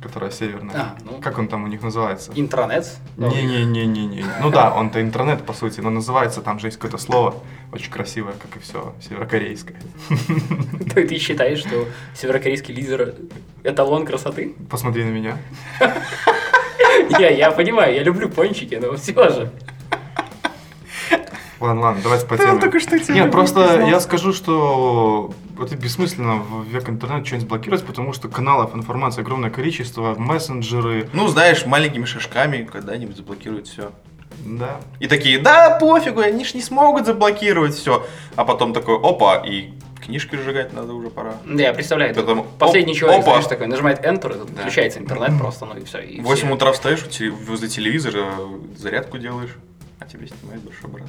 которая 0.01 0.31
северная. 0.31 0.75
А, 0.77 0.97
ну. 1.05 1.21
Как 1.21 1.39
он 1.39 1.49
там 1.49 1.65
у 1.65 1.67
них 1.67 1.83
называется? 1.83 2.33
Интранет. 2.35 2.87
Ну, 3.17 3.29
Не-не-не-не-не. 3.31 4.25
Ну 4.41 4.51
да, 4.51 4.75
он-то 4.75 5.01
интернет, 5.01 5.45
по 5.45 5.53
сути, 5.53 5.81
но 5.81 5.91
называется, 5.91 6.41
там 6.41 6.59
же 6.59 6.69
есть 6.69 6.79
какое-то 6.79 6.99
слово, 6.99 7.35
очень 7.73 7.91
красивое, 7.91 8.33
как 8.33 8.57
и 8.57 8.61
все, 8.61 8.95
северокорейское. 9.07 9.77
Ты 10.95 11.07
ты 11.07 11.19
считаешь, 11.19 11.61
что 11.61 11.87
северокорейский 12.15 12.75
лидер 12.75 13.15
эталон 13.63 14.07
красоты? 14.07 14.55
Посмотри 14.69 15.05
на 15.05 15.11
меня. 15.11 15.37
Я, 17.19 17.31
я 17.31 17.51
понимаю, 17.51 17.95
я 17.95 18.03
люблю 18.03 18.29
пончики, 18.29 18.75
но 18.75 18.97
все 18.97 19.13
же. 19.31 19.53
Ладно, 21.61 21.83
ладно, 21.83 22.01
давайте 22.03 22.27
по 22.27 22.39
теме. 22.39 22.59
только 22.59 22.81
что 22.81 22.97
Нет, 23.13 23.31
просто 23.31 23.83
я 23.87 24.01
скажу, 24.01 24.33
что 24.33 25.33
это 25.63 25.77
бессмысленно 25.77 26.37
в 26.37 26.65
век 26.67 26.89
интернета 26.89 27.25
что-нибудь 27.27 27.49
блокировать, 27.49 27.85
потому 27.85 28.13
что 28.13 28.29
каналов 28.29 28.75
информации 28.75 29.21
огромное 29.23 29.51
количество, 29.51 30.15
мессенджеры, 30.15 31.09
Ну, 31.13 31.29
знаешь, 31.29 31.67
маленькими 31.67 32.05
шажками 32.05 32.65
когда-нибудь 32.65 33.17
заблокируют 33.17 33.69
все. 33.69 33.93
да. 34.45 34.81
И 35.01 35.07
такие, 35.07 35.39
да, 35.39 35.77
пофигу, 35.79 36.21
они 36.21 36.45
ж 36.45 36.55
не 36.55 36.63
смогут 36.63 37.07
заблокировать 37.07 37.75
все. 37.75 38.07
А 38.37 38.45
потом 38.45 38.73
такой, 38.73 38.97
опа, 38.97 39.37
и 39.47 39.73
книжки 40.05 40.37
сжигать 40.37 40.73
надо 40.73 40.95
уже 40.95 41.11
пора. 41.11 41.35
Да, 41.45 41.63
я 41.63 41.75
представляю. 41.75 42.15
Потом, 42.15 42.47
Последний 42.59 42.93
оп, 42.93 42.99
человек, 42.99 43.21
опа. 43.21 43.31
знаешь, 43.33 43.47
такой, 43.49 43.67
нажимает 43.67 44.05
Enter, 44.05 44.35
и 44.35 44.55
Да. 44.55 44.63
включается 44.63 44.99
интернет 44.99 45.39
просто, 45.39 45.67
ну 45.67 45.77
и 45.77 45.85
все. 45.85 46.01
В 46.21 46.25
8 46.25 46.51
утра 46.53 46.73
встаешь, 46.73 47.05
возле 47.47 47.69
телевизора 47.69 48.33
зарядку 48.79 49.19
делаешь, 49.19 49.55
а 49.99 50.07
тебе 50.07 50.27
снимает 50.27 50.63
большой 50.63 50.89
брат. 50.91 51.07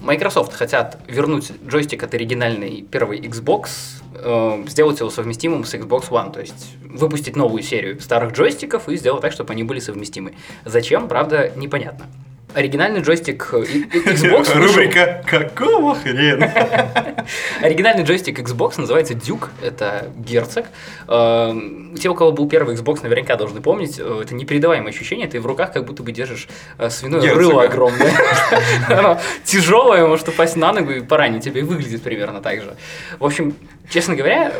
Microsoft 0.00 0.52
хотят 0.52 0.98
вернуть 1.08 1.52
джойстик 1.66 2.02
от 2.02 2.14
оригинальной 2.14 2.82
первой 2.82 3.20
Xbox, 3.20 3.68
э, 4.14 4.64
сделать 4.68 5.00
его 5.00 5.10
совместимым 5.10 5.64
с 5.64 5.74
Xbox 5.74 6.08
One, 6.10 6.32
то 6.32 6.40
есть 6.40 6.76
выпустить 6.82 7.36
новую 7.36 7.62
серию 7.62 8.00
старых 8.00 8.32
джойстиков 8.32 8.88
и 8.88 8.96
сделать 8.96 9.22
так, 9.22 9.32
чтобы 9.32 9.52
они 9.52 9.64
были 9.64 9.80
совместимы. 9.80 10.34
Зачем, 10.64 11.08
правда, 11.08 11.52
непонятно. 11.56 12.06
Оригинальный 12.54 13.00
джойстик 13.00 13.48
э, 13.52 13.56
Xbox 13.62 14.56
Рубрика 14.56 15.22
«Какого 15.26 15.94
хрена?» 15.94 16.50
Оригинальный 17.62 18.04
джойстик 18.04 18.38
Xbox 18.40 18.80
называется 18.80 19.14
Duke, 19.14 19.48
это 19.62 20.10
герцог. 20.16 20.64
Эм, 21.08 21.94
Те, 22.00 22.08
у 22.08 22.14
кого 22.14 22.32
был 22.32 22.48
первый 22.48 22.74
Xbox, 22.74 23.02
наверняка 23.02 23.36
должны 23.36 23.60
помнить, 23.60 23.98
э, 23.98 24.20
это 24.22 24.34
непередаваемое 24.34 24.90
ощущение, 24.90 25.28
ты 25.28 25.40
в 25.40 25.46
руках 25.46 25.72
как 25.72 25.84
будто 25.84 26.02
бы 26.02 26.10
держишь 26.12 26.48
э, 26.78 26.88
свиное 26.90 27.20
Герцога. 27.20 27.40
рыло 27.40 27.62
огромное. 27.64 28.12
Оно 28.88 29.20
тяжелое, 29.44 30.06
может 30.06 30.28
упасть 30.28 30.56
на 30.56 30.72
ногу 30.72 30.92
и 30.92 31.00
поранить 31.00 31.44
тебя, 31.44 31.60
и 31.60 31.64
выглядит 31.64 32.02
примерно 32.02 32.40
так 32.40 32.62
же. 32.62 32.76
В 33.18 33.24
общем, 33.26 33.54
честно 33.90 34.16
говоря, 34.16 34.52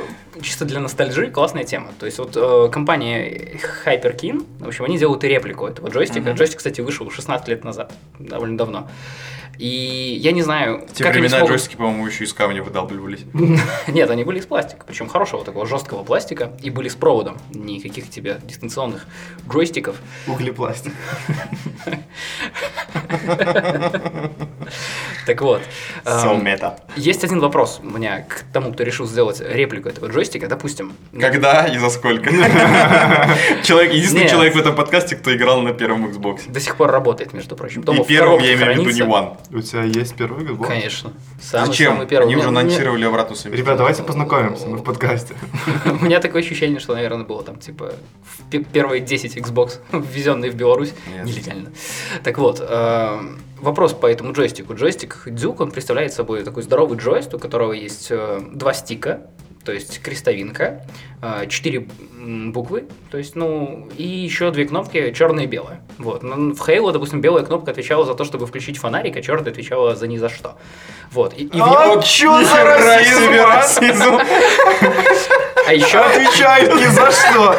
чисто 0.42 0.64
для 0.64 0.80
ностальжи 0.80 1.30
классная 1.30 1.64
тема. 1.64 1.88
То 1.98 2.06
есть 2.06 2.18
вот 2.18 2.36
э, 2.36 2.68
компания 2.70 3.56
Hyperkin, 3.84 4.44
в 4.60 4.68
общем, 4.68 4.84
они 4.84 4.98
делают 4.98 5.24
и 5.24 5.28
реплику 5.28 5.66
этого 5.66 5.88
джойстика. 5.88 6.32
Джойстик, 6.32 6.58
кстати, 6.58 6.80
вышел 6.82 7.10
16 7.10 7.48
лет 7.48 7.64
назад, 7.64 7.77
довольно 8.18 8.56
давно. 8.56 8.88
И 9.56 10.18
я 10.20 10.32
не 10.32 10.42
знаю, 10.42 10.86
В 10.86 10.92
те 10.92 11.04
как 11.04 11.14
времена 11.14 11.30
смогут... 11.30 11.50
джойстики, 11.50 11.76
по-моему, 11.76 12.06
еще 12.06 12.24
из 12.24 12.32
камня 12.32 12.62
выдалбливались. 12.62 13.20
Нет, 13.88 14.10
они 14.10 14.24
были 14.24 14.38
из 14.38 14.46
пластика, 14.46 14.84
причем 14.86 15.08
хорошего 15.08 15.44
такого 15.44 15.66
жесткого 15.66 16.04
пластика, 16.04 16.52
и 16.62 16.70
были 16.70 16.88
с 16.88 16.94
проводом, 16.94 17.38
никаких 17.50 18.10
тебе 18.10 18.38
дистанционных 18.44 19.06
джойстиков. 19.48 19.96
Углепластик. 20.26 20.92
Так 25.26 25.42
вот. 25.42 25.60
So 26.04 26.36
эм, 26.36 26.46
meta. 26.46 26.80
Есть 26.96 27.22
один 27.22 27.40
вопрос 27.40 27.80
у 27.82 27.86
меня 27.86 28.22
к 28.22 28.44
тому, 28.50 28.72
кто 28.72 28.82
решил 28.82 29.06
сделать 29.06 29.40
реплику 29.40 29.90
этого 29.90 30.06
джойстика. 30.08 30.46
Допустим, 30.48 30.94
Когда 31.12 31.66
и 31.66 31.76
за 31.76 31.90
сколько? 31.90 32.30
Человек, 33.62 33.92
единственный 33.92 34.28
человек 34.28 34.54
в 34.54 34.58
этом 34.58 34.74
подкасте, 34.74 35.16
кто 35.16 35.34
играл 35.34 35.60
на 35.60 35.72
первом 35.74 36.06
Xbox. 36.06 36.50
до 36.50 36.60
сих 36.60 36.76
пор 36.76 36.90
работает, 36.90 37.34
между 37.34 37.56
прочим. 37.56 37.82
И 37.82 38.04
первым 38.04 38.40
я 38.40 38.54
имею 38.54 38.82
в 38.82 38.86
виду 38.86 38.90
не. 38.90 39.00
One. 39.02 39.36
У 39.50 39.60
тебя 39.60 39.82
есть 39.82 40.14
первый 40.14 40.44
Xbox? 40.44 40.66
Конечно. 40.66 41.12
Самый, 41.40 41.66
Зачем? 41.66 41.92
самый 41.92 42.06
первый. 42.06 42.26
Они 42.26 42.36
уже 42.36 42.48
анонсировали 42.48 43.04
обратную 43.04 43.36
совместимость. 43.36 43.62
Ребят, 43.62 43.78
давайте 43.78 44.02
познакомимся, 44.02 44.66
мы 44.66 44.78
в 44.78 44.82
подкасте. 44.82 45.34
У 45.84 46.04
меня 46.04 46.20
такое 46.20 46.42
ощущение, 46.42 46.80
что, 46.80 46.94
наверное, 46.94 47.24
было 47.24 47.42
там, 47.42 47.56
типа, 47.56 47.94
первые 48.72 49.00
10 49.00 49.36
Xbox, 49.38 49.78
ввезенные 49.92 50.50
в 50.50 50.54
Беларусь, 50.54 50.92
нелегально. 51.24 51.72
Так 52.22 52.38
вот, 52.38 52.60
э, 52.60 53.20
вопрос 53.60 53.94
по 53.94 54.06
этому 54.06 54.32
джойстику. 54.32 54.74
Джойстик 54.74 55.26
Duke, 55.26 55.56
он 55.60 55.70
представляет 55.70 56.12
собой 56.12 56.42
такой 56.44 56.62
здоровый 56.62 56.98
джойстик, 56.98 57.34
у 57.34 57.38
которого 57.38 57.72
есть 57.72 58.08
э, 58.10 58.40
два 58.52 58.74
стика, 58.74 59.28
то 59.68 59.74
есть 59.74 60.00
крестовинка, 60.00 60.80
э, 61.20 61.46
четыре 61.46 61.86
буквы, 62.16 62.86
то 63.10 63.18
есть, 63.18 63.36
ну, 63.36 63.86
и 63.98 64.02
еще 64.02 64.50
две 64.50 64.64
кнопки, 64.64 65.12
черная 65.12 65.44
и 65.44 65.46
белая. 65.46 65.82
Вот. 65.98 66.22
Ну, 66.22 66.54
В 66.54 66.66
Halo, 66.66 66.90
допустим, 66.90 67.20
белая 67.20 67.44
кнопка 67.44 67.72
отвечала 67.72 68.06
за 68.06 68.14
то, 68.14 68.24
чтобы 68.24 68.46
включить 68.46 68.78
фонарик, 68.78 69.18
а 69.18 69.20
черная 69.20 69.52
отвечала 69.52 69.94
за 69.94 70.06
ни 70.06 70.16
за 70.16 70.30
что. 70.30 70.56
Вот. 71.10 71.34
И, 71.36 71.42
и 71.42 71.60
А 71.60 72.00
чё 72.00 72.42
за 72.44 72.64
расизм? 72.64 74.18
а 75.66 75.74
еще... 75.74 75.98
Отвечают 75.98 76.74
ни 76.74 76.86
за 76.86 77.10
что. 77.10 77.54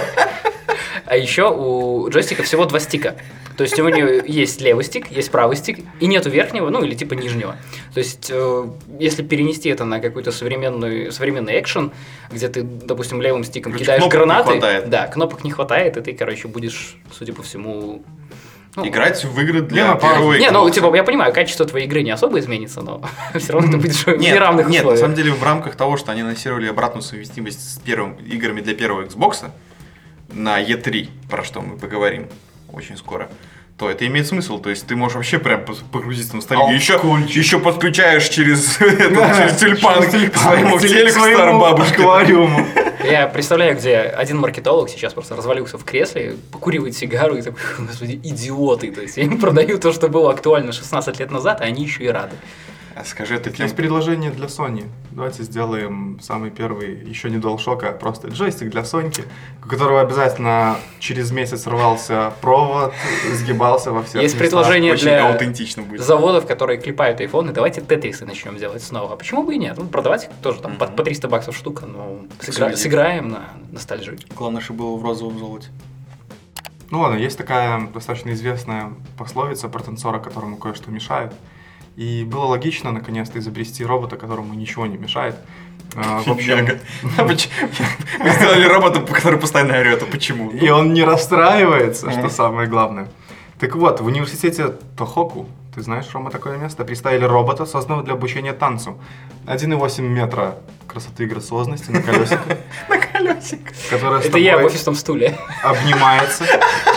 А 1.06 1.16
еще 1.16 1.48
у 1.56 2.10
джойстика 2.10 2.42
всего 2.42 2.66
два 2.66 2.80
стика. 2.80 3.18
То 3.60 3.64
есть 3.64 3.78
у 3.78 3.90
него 3.90 4.08
есть 4.26 4.62
левый 4.62 4.86
стик, 4.86 5.12
есть 5.12 5.32
правый 5.32 5.58
стик, 5.58 5.80
и 6.00 6.08
нету 6.08 6.30
верхнего, 6.30 6.70
ну 6.70 6.82
или 6.82 6.96
типа 6.96 7.14
нижнего. 7.16 7.58
То 7.94 7.98
есть, 7.98 8.30
э, 8.32 8.68
если 9.00 9.22
перенести 9.22 9.68
это 9.68 9.84
на 9.84 10.00
какой-то 10.00 10.32
современный, 10.32 11.12
современный 11.12 11.60
экшен, 11.60 11.92
где 12.32 12.48
ты, 12.48 12.64
допустим, 12.64 13.22
левым 13.22 13.44
стиком 13.44 13.74
Короче, 13.74 13.84
кидаешь 13.84 14.04
не 14.04 14.10
гранаты, 14.10 14.52
хватает. 14.52 14.90
да, 14.90 15.08
кнопок 15.08 15.44
не 15.44 15.52
хватает, 15.52 15.98
и 15.98 16.02
ты, 16.02 16.14
короче, 16.14 16.48
будешь, 16.48 16.96
судя 17.12 17.34
по 17.34 17.44
всему, 17.44 18.02
ну, 18.78 18.88
Играть 18.88 19.26
в 19.26 19.38
игры 19.42 19.60
Не, 19.60 19.68
для 19.68 19.94
ну, 19.94 20.00
первого 20.00 20.34
Не, 20.36 20.52
ну, 20.52 20.70
типа, 20.70 20.96
я 20.96 21.04
понимаю, 21.04 21.34
качество 21.34 21.66
твоей 21.66 21.86
игры 21.86 22.02
не 22.02 22.12
особо 22.12 22.40
изменится, 22.40 22.80
но 22.82 23.02
все 23.36 23.52
равно 23.52 23.74
ты 23.74 23.78
будешь 23.78 24.06
в 24.06 24.08
Нет, 24.08 24.36
неравных 24.36 24.70
нет, 24.70 24.86
на 24.86 24.92
условиях. 24.92 25.00
самом 25.02 25.16
деле 25.16 25.34
в 25.34 25.44
рамках 25.44 25.76
того, 25.76 25.98
что 25.98 26.14
они 26.14 26.22
анонсировали 26.22 26.68
обратную 26.68 27.04
совместимость 27.04 27.76
с 27.76 27.78
первым 27.80 28.14
играми 28.26 28.62
для 28.62 28.74
первого 28.74 29.04
Xbox 29.04 29.52
на 30.32 30.64
E3, 30.64 31.10
про 31.30 31.44
что 31.44 31.60
мы 31.60 31.78
поговорим 31.78 32.30
очень 32.74 32.98
скоро, 32.98 33.30
то 33.78 33.90
это 33.90 34.06
имеет 34.08 34.28
смысл. 34.28 34.60
То 34.60 34.70
есть 34.70 34.86
ты 34.88 34.96
можешь 34.96 35.16
вообще 35.16 35.40
прям 35.40 35.64
погрузиться 35.92 36.34
в 36.34 36.36
ностальгию. 36.36 36.76
Еще, 36.76 36.96
Алкольчик. 36.96 37.36
еще 37.36 37.60
подключаешь 37.60 38.28
через, 38.28 38.78
через 38.78 39.58
тюльпан 39.58 40.04
к 40.04 40.38
своему 40.38 40.80
телеку 40.80 41.60
бабушкам. 41.60 42.02
аквариуму. 42.02 42.66
Я 43.04 43.28
представляю, 43.28 43.78
где 43.78 43.98
один 43.98 44.38
маркетолог 44.40 44.90
сейчас 44.90 45.14
просто 45.14 45.36
развалился 45.36 45.78
в 45.78 45.86
кресле, 45.86 46.36
покуривает 46.52 46.98
сигару 46.98 47.38
и 47.38 47.42
такой, 47.42 47.60
господи, 47.80 48.20
идиоты. 48.22 48.92
То 48.92 49.02
есть 49.02 49.16
я 49.16 49.24
им 49.24 49.40
продаю 49.40 49.78
то, 49.80 49.94
что 49.94 50.10
было 50.10 50.32
актуально 50.32 50.74
16 50.74 51.18
лет 51.20 51.32
назад, 51.32 51.62
а 51.62 51.64
они 51.64 51.84
еще 51.84 52.04
и 52.04 52.10
рады. 52.10 52.36
А 52.96 53.06
скажи, 53.06 53.36
это 53.36 53.50
Есть 53.62 53.76
предложение 53.76 54.32
для 54.32 54.48
Sony. 54.48 54.86
Давайте 55.12 55.44
сделаем 55.44 56.20
самый 56.22 56.50
первый, 56.50 56.96
еще 57.06 57.30
не 57.30 57.38
DualShock, 57.38 57.86
а 57.86 57.92
просто 57.94 58.28
джойстик 58.30 58.70
для 58.70 58.84
Соньки, 58.84 59.24
у 59.64 59.68
которого 59.68 60.02
обязательно 60.02 60.76
через 61.00 61.32
месяц 61.32 61.66
рвался 61.68 62.34
провод, 62.42 62.94
сгибался 63.34 63.92
во 63.92 64.04
всех 64.04 64.22
Есть 64.22 64.36
местах. 64.36 64.50
предложение 64.50 64.92
очень 64.94 65.04
для 65.04 65.32
аутентично 65.32 65.84
будет. 65.84 66.02
заводов, 66.02 66.46
которые 66.46 66.80
клепают 66.80 67.22
айфоны. 67.22 67.54
Давайте 67.54 67.82
тетрисы 67.82 68.26
начнем 68.26 68.58
делать 68.58 68.84
снова. 68.84 69.14
А 69.14 69.16
почему 69.16 69.44
бы 69.44 69.56
и 69.56 69.58
нет? 69.58 69.78
Ну, 69.78 69.86
продавать 69.86 70.30
тоже 70.42 70.60
там 70.62 70.76
по, 70.76 70.86
Мгм. 70.88 70.96
по 70.96 71.04
300 71.04 71.28
баксов 71.30 71.56
штука, 71.56 71.86
но 71.86 72.20
сыгра- 72.40 72.50
Эксклюзив. 72.50 72.78
сыграем 72.80 73.30
на 73.30 73.50
ностальжи. 73.72 74.18
Главное, 74.36 74.62
чтобы 74.62 74.80
было 74.80 74.98
в 74.98 75.04
розовом 75.04 75.38
золоте. 75.40 75.68
Ну 76.92 77.02
ладно, 77.02 77.18
есть 77.18 77.38
такая 77.38 77.88
достаточно 77.94 78.32
известная 78.32 78.94
пословица 79.18 79.70
про 79.70 79.84
танцора, 79.84 80.20
которому 80.20 80.58
кое-что 80.58 80.90
мешает. 80.92 81.32
И 82.00 82.24
было 82.24 82.46
логично, 82.46 82.92
наконец-то, 82.92 83.40
изобрести 83.40 83.84
робота, 83.86 84.16
которому 84.16 84.54
ничего 84.54 84.86
не 84.86 84.98
мешает. 84.98 85.36
А, 85.96 86.22
В 86.22 86.30
общем. 86.30 86.80
А 87.18 87.24
Мы 88.24 88.30
сделали 88.30 88.66
робота, 88.66 89.02
который 89.02 89.38
постоянно 89.38 89.78
орет. 89.78 90.02
А 90.04 90.06
почему? 90.06 90.50
и 90.50 90.70
он 90.70 90.94
не 90.94 91.04
расстраивается, 91.04 92.10
что 92.12 92.30
самое 92.30 92.70
главное. 92.70 93.10
Так 93.60 93.76
вот, 93.76 94.00
в 94.00 94.06
университете 94.06 94.76
Тохоку, 94.98 95.46
ты 95.76 95.82
знаешь, 95.82 96.06
Рома, 96.14 96.32
такое 96.32 96.58
место, 96.58 96.86
представили 96.86 97.26
робота, 97.26 97.66
созданного 97.66 98.02
для 98.04 98.14
обучения 98.14 98.54
танцу. 98.54 98.98
1,8 99.48 100.02
метра 100.02 100.56
красоты 100.88 101.24
и 101.24 101.28
грациозности 101.28 101.92
на 101.92 102.02
колесиках, 102.02 102.58
На 102.90 102.98
колесик. 102.98 103.74
которая 103.90 104.22
с 104.22 104.26
Это 104.26 104.38
я 104.38 104.58
в 104.58 104.64
офисном 104.64 104.96
стуле. 104.96 105.38
обнимается. 105.64 106.46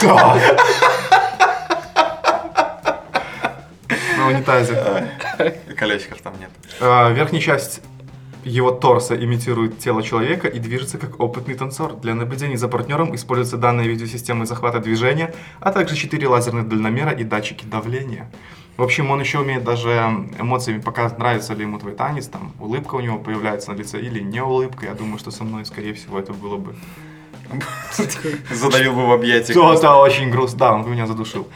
Да. 0.00 0.38
На 4.22 4.36
унитазе. 4.36 5.08
Колесиков 5.76 6.20
там 6.22 6.34
нет. 6.38 6.50
А, 6.80 7.10
Верхняя 7.10 7.42
часть 7.42 7.82
его 8.44 8.72
торса 8.72 9.14
имитирует 9.14 9.78
тело 9.78 10.02
человека 10.02 10.48
и 10.48 10.58
движется 10.58 10.98
как 10.98 11.20
опытный 11.20 11.54
танцор. 11.54 11.94
Для 11.94 12.14
наблюдения 12.14 12.56
за 12.56 12.68
партнером 12.68 13.14
используются 13.14 13.56
данные 13.56 13.88
видеосистемы 13.88 14.46
захвата 14.46 14.80
движения, 14.80 15.32
а 15.60 15.72
также 15.72 15.96
4 15.96 16.26
лазерных 16.26 16.68
дальномера 16.68 17.12
и 17.12 17.24
датчики 17.24 17.64
давления. 17.64 18.30
В 18.76 18.82
общем, 18.82 19.10
он 19.10 19.20
еще 19.20 19.40
умеет 19.40 19.64
даже 19.64 19.90
эмоциями 20.38 20.80
показывать, 20.80 21.18
нравится 21.18 21.52
ли 21.52 21.62
ему 21.62 21.78
твой 21.78 21.92
танец, 21.92 22.26
там, 22.26 22.52
улыбка 22.58 22.94
у 22.94 23.00
него 23.00 23.18
появляется 23.18 23.70
на 23.70 23.76
лице 23.76 24.00
или 24.00 24.20
не 24.20 24.42
улыбка. 24.42 24.86
Я 24.86 24.94
думаю, 24.94 25.18
что 25.18 25.30
со 25.30 25.44
мной, 25.44 25.66
скорее 25.66 25.92
всего, 25.92 26.18
это 26.18 26.32
было 26.32 26.56
бы... 26.56 26.74
Задавил 28.50 28.94
бы 28.94 29.06
в 29.06 29.12
объятиях. 29.12 29.56
Да, 29.56 29.78
да, 29.78 29.98
очень 29.98 30.30
грустно. 30.30 30.58
Да, 30.58 30.72
он 30.72 30.84
бы 30.84 30.90
меня 30.90 31.06
задушил. 31.06 31.48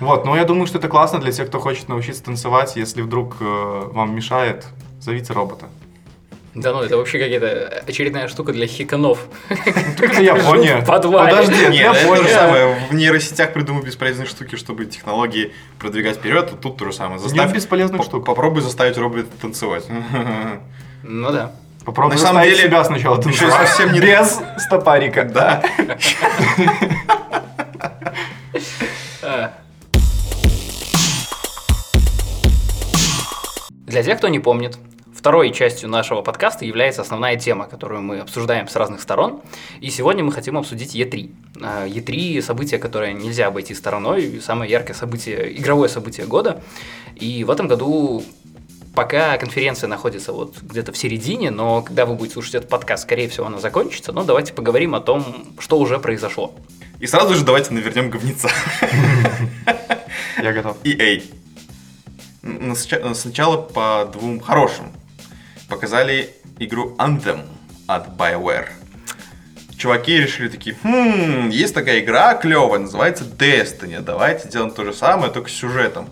Вот, 0.00 0.24
но 0.24 0.36
я 0.36 0.44
думаю, 0.44 0.66
что 0.66 0.78
это 0.78 0.88
классно 0.88 1.18
для 1.20 1.30
тех, 1.32 1.48
кто 1.48 1.60
хочет 1.60 1.88
научиться 1.88 2.24
танцевать. 2.24 2.74
Если 2.76 3.02
вдруг 3.02 3.36
э, 3.40 3.44
вам 3.92 4.14
мешает, 4.14 4.66
зовите 5.00 5.32
робота. 5.32 5.66
Да 6.54 6.72
ну, 6.72 6.80
это 6.82 6.96
вообще 6.96 7.18
какая-то 7.20 7.84
очередная 7.86 8.26
штука 8.26 8.52
для 8.52 8.66
хиканов. 8.66 9.20
Это 9.48 10.20
Япония. 10.20 10.82
Подожди, 10.84 11.54
это 11.62 11.70
Нет, 11.70 11.96
это 11.96 12.06
то 12.08 12.16
же 12.16 12.28
самое. 12.28 12.76
В 12.90 12.94
нейросетях 12.94 13.52
придумывают 13.52 13.86
бесполезные 13.86 14.26
штуки, 14.26 14.56
чтобы 14.56 14.86
технологии 14.86 15.52
продвигать 15.78 16.16
вперед. 16.16 16.52
Тут 16.60 16.76
то 16.76 16.86
же 16.86 16.92
самое. 16.92 17.20
Нет 17.32 17.52
бесполезных 17.52 17.98
по- 17.98 18.04
штук. 18.04 18.24
Попробуй 18.24 18.62
заставить 18.62 18.98
робота 18.98 19.26
танцевать. 19.40 19.84
Ну 21.04 21.30
да. 21.30 21.52
Попробуй 21.84 22.14
На 22.16 22.20
самом 22.20 22.42
деле, 22.42 22.56
себя 22.56 22.82
сначала 22.84 23.22
танцевать. 23.22 23.68
совсем 23.68 23.92
не- 23.92 24.00
Без 24.00 24.38
стопарика. 24.58 25.24
Да. 25.24 25.62
Для 33.90 34.04
тех, 34.04 34.18
кто 34.18 34.28
не 34.28 34.38
помнит, 34.38 34.78
второй 35.12 35.50
частью 35.50 35.88
нашего 35.88 36.22
подкаста 36.22 36.64
является 36.64 37.02
основная 37.02 37.34
тема, 37.34 37.66
которую 37.66 38.02
мы 38.02 38.20
обсуждаем 38.20 38.68
с 38.68 38.76
разных 38.76 39.00
сторон. 39.00 39.40
И 39.80 39.90
сегодня 39.90 40.22
мы 40.22 40.30
хотим 40.30 40.56
обсудить 40.56 40.94
E3. 40.94 41.34
А, 41.60 41.88
E3– 41.88 42.40
событие, 42.42 42.78
которое 42.78 43.12
нельзя 43.12 43.48
обойти 43.48 43.74
стороной, 43.74 44.40
самое 44.40 44.70
яркое 44.70 44.94
событие, 44.94 45.58
игровое 45.58 45.88
событие 45.88 46.24
года. 46.24 46.62
И 47.16 47.42
в 47.42 47.50
этом 47.50 47.66
году 47.66 48.22
пока 48.94 49.36
конференция 49.38 49.88
находится 49.88 50.32
вот 50.32 50.62
где-то 50.62 50.92
в 50.92 50.96
середине, 50.96 51.50
но 51.50 51.82
когда 51.82 52.06
вы 52.06 52.14
будете 52.14 52.34
слушать 52.34 52.54
этот 52.54 52.70
подкаст, 52.70 53.02
скорее 53.02 53.28
всего, 53.28 53.46
она 53.46 53.58
закончится. 53.58 54.12
Но 54.12 54.22
давайте 54.22 54.52
поговорим 54.52 54.94
о 54.94 55.00
том, 55.00 55.48
что 55.58 55.80
уже 55.80 55.98
произошло. 55.98 56.54
И 57.00 57.08
сразу 57.08 57.34
же 57.34 57.44
давайте 57.44 57.74
навернем 57.74 58.08
говнеца. 58.08 58.50
Я 60.40 60.52
готов. 60.52 60.76
EA. 60.84 61.24
Снача- 62.74 63.14
Сначала 63.14 63.56
по 63.58 64.08
двум 64.12 64.40
хорошим. 64.40 64.92
Показали 65.68 66.30
игру 66.58 66.94
Anthem 66.98 67.42
от 67.86 68.08
BioWare. 68.08 68.68
Чуваки 69.76 70.16
решили 70.18 70.48
такие, 70.48 70.76
хм, 70.82 71.48
есть 71.48 71.74
такая 71.74 72.00
игра 72.00 72.34
клевая, 72.34 72.80
называется 72.80 73.24
Destiny. 73.24 74.00
Давайте 74.00 74.48
сделаем 74.48 74.72
то 74.72 74.84
же 74.84 74.92
самое, 74.92 75.32
только 75.32 75.48
с 75.48 75.52
сюжетом. 75.54 76.08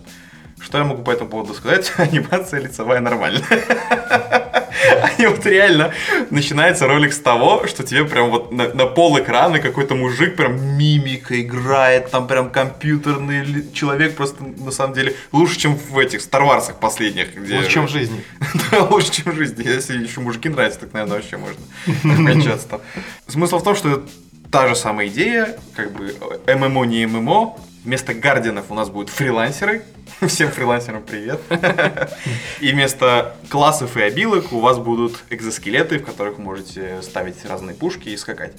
Что 0.60 0.78
я 0.78 0.84
могу 0.84 1.02
по 1.02 1.10
этому 1.10 1.30
поводу 1.30 1.54
сказать? 1.54 1.92
Анимация 1.96 2.60
лицевая 2.60 3.00
нормальная. 3.00 3.42
Они 5.02 5.26
вот 5.26 5.44
реально 5.46 5.92
начинается 6.30 6.86
ролик 6.86 7.12
с 7.12 7.18
того, 7.18 7.66
что 7.66 7.82
тебе 7.82 8.04
прям 8.04 8.30
вот 8.30 8.52
на, 8.52 8.72
на 8.72 8.86
пол 8.86 9.18
экрана 9.18 9.58
какой-то 9.58 9.94
мужик 9.94 10.36
прям 10.36 10.76
мимика 10.76 11.40
играет, 11.40 12.10
там 12.10 12.26
прям 12.26 12.50
компьютерный 12.50 13.72
человек 13.72 14.14
просто 14.14 14.44
на 14.44 14.70
самом 14.70 14.94
деле 14.94 15.14
лучше, 15.32 15.58
чем 15.58 15.74
в 15.76 15.98
этих 15.98 16.20
Star 16.20 16.42
Wars 16.42 16.72
последних. 16.78 17.34
Где... 17.34 17.56
Лучше, 17.56 17.70
чем 17.70 17.86
в 17.86 17.90
жизни. 17.90 18.22
Да, 18.70 18.84
лучше, 18.84 19.10
чем 19.10 19.32
в 19.32 19.36
жизни. 19.36 19.66
Если 19.66 20.02
еще 20.02 20.20
мужики 20.20 20.48
нравятся, 20.48 20.80
так, 20.80 20.92
наверное, 20.92 21.16
вообще 21.16 21.38
можно 21.38 22.26
кончаться 22.26 22.68
там. 22.68 22.80
Смысл 23.26 23.58
в 23.58 23.64
том, 23.64 23.74
что 23.74 24.04
та 24.50 24.68
же 24.68 24.76
самая 24.76 25.08
идея, 25.08 25.56
как 25.74 25.92
бы 25.92 26.14
ММО 26.46 26.84
не 26.84 27.06
ММО, 27.06 27.56
Вместо 27.88 28.12
гардианов 28.12 28.66
у 28.68 28.74
нас 28.74 28.90
будут 28.90 29.08
фрилансеры. 29.08 29.82
Всем 30.20 30.50
фрилансерам 30.50 31.02
привет. 31.02 31.40
И 32.60 32.70
вместо 32.70 33.34
классов 33.48 33.96
и 33.96 34.02
обилок 34.02 34.52
у 34.52 34.60
вас 34.60 34.76
будут 34.76 35.24
экзоскелеты, 35.30 35.98
в 35.98 36.04
которых 36.04 36.36
можете 36.36 37.00
ставить 37.00 37.42
разные 37.46 37.74
пушки 37.74 38.10
и 38.10 38.16
скакать. 38.18 38.52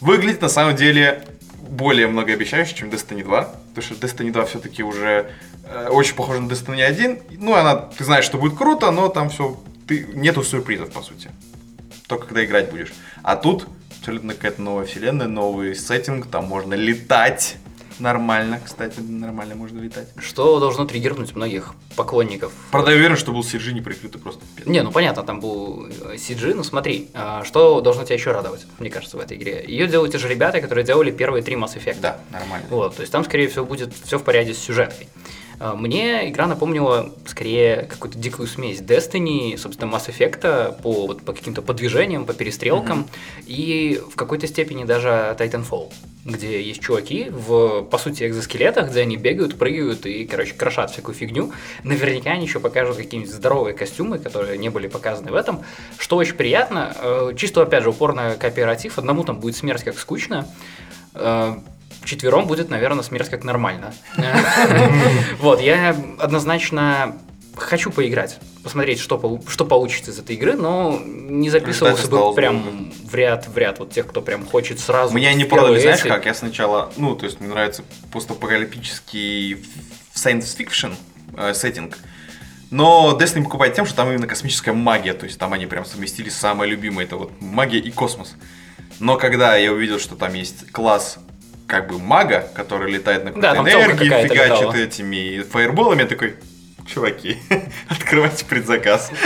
Выглядит 0.00 0.40
на 0.40 0.48
самом 0.48 0.74
деле 0.74 1.22
более 1.68 2.06
многообещающе, 2.06 2.74
чем 2.74 2.88
Destiny 2.88 3.22
2. 3.22 3.42
Потому 3.74 3.82
что 3.84 4.06
Destiny 4.06 4.32
2 4.32 4.46
все-таки 4.46 4.82
уже 4.82 5.30
э, 5.66 5.88
очень 5.90 6.14
похожа 6.14 6.40
на 6.40 6.50
Destiny 6.50 6.82
1. 6.82 7.18
Ну, 7.40 7.52
она, 7.52 7.76
ты 7.76 8.04
знаешь, 8.04 8.24
что 8.24 8.38
будет 8.38 8.56
круто, 8.56 8.90
но 8.90 9.10
там 9.10 9.28
все, 9.28 9.62
ты, 9.86 10.06
нету 10.14 10.42
сюрпризов, 10.42 10.90
по 10.92 11.02
сути. 11.02 11.28
Только 12.06 12.24
когда 12.24 12.42
играть 12.42 12.70
будешь. 12.70 12.94
А 13.22 13.36
тут 13.36 13.68
абсолютно 13.98 14.32
какая-то 14.32 14.62
новая 14.62 14.86
вселенная, 14.86 15.28
новый 15.28 15.74
сеттинг, 15.74 16.28
там 16.28 16.46
можно 16.46 16.72
летать. 16.72 17.58
Нормально, 17.98 18.60
кстати, 18.64 19.00
нормально 19.00 19.54
можно 19.54 19.80
летать. 19.80 20.08
Что 20.18 20.60
должно 20.60 20.84
триггернуть 20.84 21.34
многих 21.34 21.74
поклонников. 21.96 22.52
Правда, 22.70 22.90
я 22.90 22.96
уверен, 22.96 23.16
что 23.16 23.32
был 23.32 23.40
CG 23.40 23.72
не 23.72 23.80
прикрытый 23.80 24.20
просто. 24.20 24.42
Не, 24.66 24.82
ну 24.82 24.90
понятно, 24.90 25.22
там 25.22 25.40
был 25.40 25.86
э, 25.86 26.16
CG, 26.16 26.54
ну 26.54 26.64
смотри, 26.64 27.08
а, 27.14 27.44
что 27.44 27.80
должно 27.80 28.04
тебя 28.04 28.14
еще 28.14 28.32
радовать, 28.32 28.66
мне 28.78 28.90
кажется, 28.90 29.16
в 29.16 29.20
этой 29.20 29.36
игре. 29.36 29.64
Ее 29.66 29.86
делают 29.86 30.12
те 30.12 30.18
же 30.18 30.28
ребята, 30.28 30.60
которые 30.60 30.84
делали 30.84 31.10
первые 31.10 31.42
три 31.42 31.56
Mass 31.56 31.76
Effect. 31.76 32.00
Да, 32.00 32.18
нормально. 32.30 32.66
Вот, 32.70 32.96
то 32.96 33.00
есть 33.02 33.12
там, 33.12 33.24
скорее 33.24 33.48
всего, 33.48 33.64
будет 33.64 33.92
все 34.04 34.18
в 34.18 34.24
порядке 34.24 34.54
с 34.54 34.58
сюжеткой. 34.58 35.08
А, 35.62 35.76
Мне 35.76 36.28
игра 36.28 36.48
напомнила 36.48 37.12
скорее 37.24 37.82
какую-то 37.82 38.18
дикую 38.18 38.48
смесь 38.48 38.80
Destiny, 38.80 39.56
собственно, 39.56 39.88
Mass 39.88 40.08
Effect 40.08 40.82
по, 40.82 41.06
вот, 41.06 41.22
по 41.22 41.32
каким-то 41.32 41.62
подвижениям, 41.62 42.26
по 42.26 42.34
перестрелкам 42.34 43.06
и 43.46 44.00
в 44.10 44.16
какой-то 44.16 44.48
степени 44.48 44.82
даже 44.82 45.36
Titanfall, 45.38 45.92
где 46.24 46.60
есть 46.60 46.80
чуваки 46.80 47.28
в, 47.30 47.82
по 47.82 47.96
сути, 47.98 48.26
экзоскелетах, 48.26 48.90
где 48.90 49.02
они 49.02 49.16
бегают, 49.16 49.56
прыгают 49.56 50.04
и, 50.04 50.24
короче, 50.24 50.54
крошат 50.54 50.90
всякую 50.90 51.14
фигню. 51.14 51.52
Наверняка 51.84 52.32
они 52.32 52.46
еще 52.46 52.58
покажут 52.58 52.96
какие-нибудь 52.96 53.32
здоровые 53.32 53.74
костюмы, 53.74 54.18
которые 54.18 54.58
не 54.58 54.68
были 54.68 54.88
показаны 54.88 55.30
в 55.30 55.36
этом, 55.36 55.62
что 55.96 56.16
очень 56.16 56.34
приятно. 56.34 56.92
Э, 57.00 57.32
Чисто, 57.36 57.62
опять 57.62 57.84
же, 57.84 57.90
упор 57.90 58.14
на 58.14 58.34
кооператив. 58.34 58.98
Одному 58.98 59.22
там 59.22 59.38
будет 59.38 59.54
смерть 59.54 59.84
как 59.84 59.96
скучно. 59.96 60.48
Э, 62.02 62.06
Четвером 62.06 62.46
будет, 62.46 62.68
наверное, 62.68 63.02
смерть 63.02 63.28
как 63.28 63.44
нормально. 63.44 63.94
Вот, 65.38 65.60
я 65.60 65.96
однозначно 66.18 67.16
хочу 67.56 67.90
поиграть, 67.90 68.38
посмотреть, 68.62 68.98
что, 68.98 69.40
что 69.46 69.64
получится 69.64 70.10
из 70.10 70.18
этой 70.18 70.36
игры, 70.36 70.54
но 70.54 70.98
не 71.04 71.50
записывался 71.50 72.08
бы 72.08 72.34
прям 72.34 72.92
в 73.04 73.14
ряд, 73.14 73.48
в 73.48 73.56
ряд, 73.56 73.78
вот 73.78 73.90
тех, 73.90 74.06
кто 74.06 74.22
прям 74.22 74.46
хочет 74.46 74.80
сразу. 74.80 75.14
Меня 75.14 75.34
не 75.34 75.44
продали, 75.44 75.80
знаешь 75.80 76.02
как? 76.02 76.26
Я 76.26 76.34
сначала, 76.34 76.92
ну, 76.96 77.14
то 77.14 77.26
есть 77.26 77.40
мне 77.40 77.48
нравится 77.48 77.82
постапокалиптический 78.12 79.64
science 80.14 80.56
fiction 80.56 80.94
э, 81.36 81.54
сеттинг. 81.54 81.98
Но 82.70 83.18
Destiny 83.20 83.44
покупает 83.44 83.74
тем, 83.74 83.84
что 83.84 83.96
там 83.96 84.10
именно 84.10 84.26
космическая 84.26 84.72
магия. 84.72 85.12
То 85.12 85.26
есть 85.26 85.38
там 85.38 85.52
они 85.52 85.66
прям 85.66 85.84
совместили 85.84 86.30
самое 86.30 86.70
любимое, 86.70 87.04
это 87.04 87.16
вот 87.16 87.30
магия 87.40 87.78
и 87.78 87.90
космос. 87.90 88.34
Но 88.98 89.18
когда 89.18 89.56
я 89.56 89.72
увидел, 89.72 89.98
что 89.98 90.16
там 90.16 90.32
есть 90.32 90.70
класс 90.72 91.18
как 91.72 91.88
бы 91.88 91.98
мага, 91.98 92.46
который 92.54 92.92
летает 92.92 93.24
на 93.24 93.30
Да, 93.32 93.54
какой-то 93.54 93.78
там 93.78 93.86
тёлка 93.88 94.04
энергии, 94.06 94.28
фигачит 94.28 94.60
летала. 94.60 94.74
этими 94.74 95.40
фаерболами, 95.42 96.02
я 96.02 96.06
такой, 96.06 96.34
чуваки, 96.86 97.38
открывайте 97.88 98.44
предзаказ. 98.44 99.10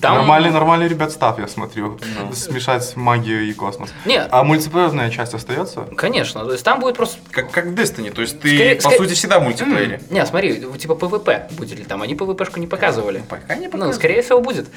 Там- 0.00 0.14
Нормальный, 0.16 0.50
нормальный, 0.50 0.88
ребят, 0.88 1.12
став, 1.12 1.38
я 1.38 1.46
смотрю. 1.46 1.98
Смешать 2.32 2.96
магию 2.96 3.42
и 3.46 3.52
космос. 3.52 3.90
Нет. 4.06 4.28
А 4.30 4.42
мультиплеерная 4.44 5.10
часть 5.10 5.34
остается? 5.34 5.80
Конечно, 5.94 6.42
то 6.46 6.52
есть 6.52 6.64
там 6.64 6.80
будет 6.80 6.96
просто... 6.96 7.18
Как, 7.30 7.50
как 7.50 7.66
в 7.66 7.74
Destiny, 7.74 8.10
то 8.10 8.22
есть 8.22 8.40
ты, 8.40 8.48
Скорее- 8.54 8.76
по 8.76 8.80
скорее- 8.80 8.96
сути, 8.98 9.12
всегда 9.12 9.40
в 9.40 9.42
мультиплеере. 9.42 10.00
Не, 10.08 10.24
смотри, 10.24 10.62
типа 10.78 10.94
PvP 10.94 11.48
будет 11.50 11.78
ли 11.78 11.84
там, 11.84 12.00
они 12.00 12.14
PvP-шку 12.14 12.60
не 12.60 12.66
показывали. 12.66 13.22
Пока 13.28 13.54
не 13.56 13.66
Ну, 13.66 13.72
показывают. 13.72 13.96
скорее 13.96 14.22
всего, 14.22 14.40
будет. 14.40 14.68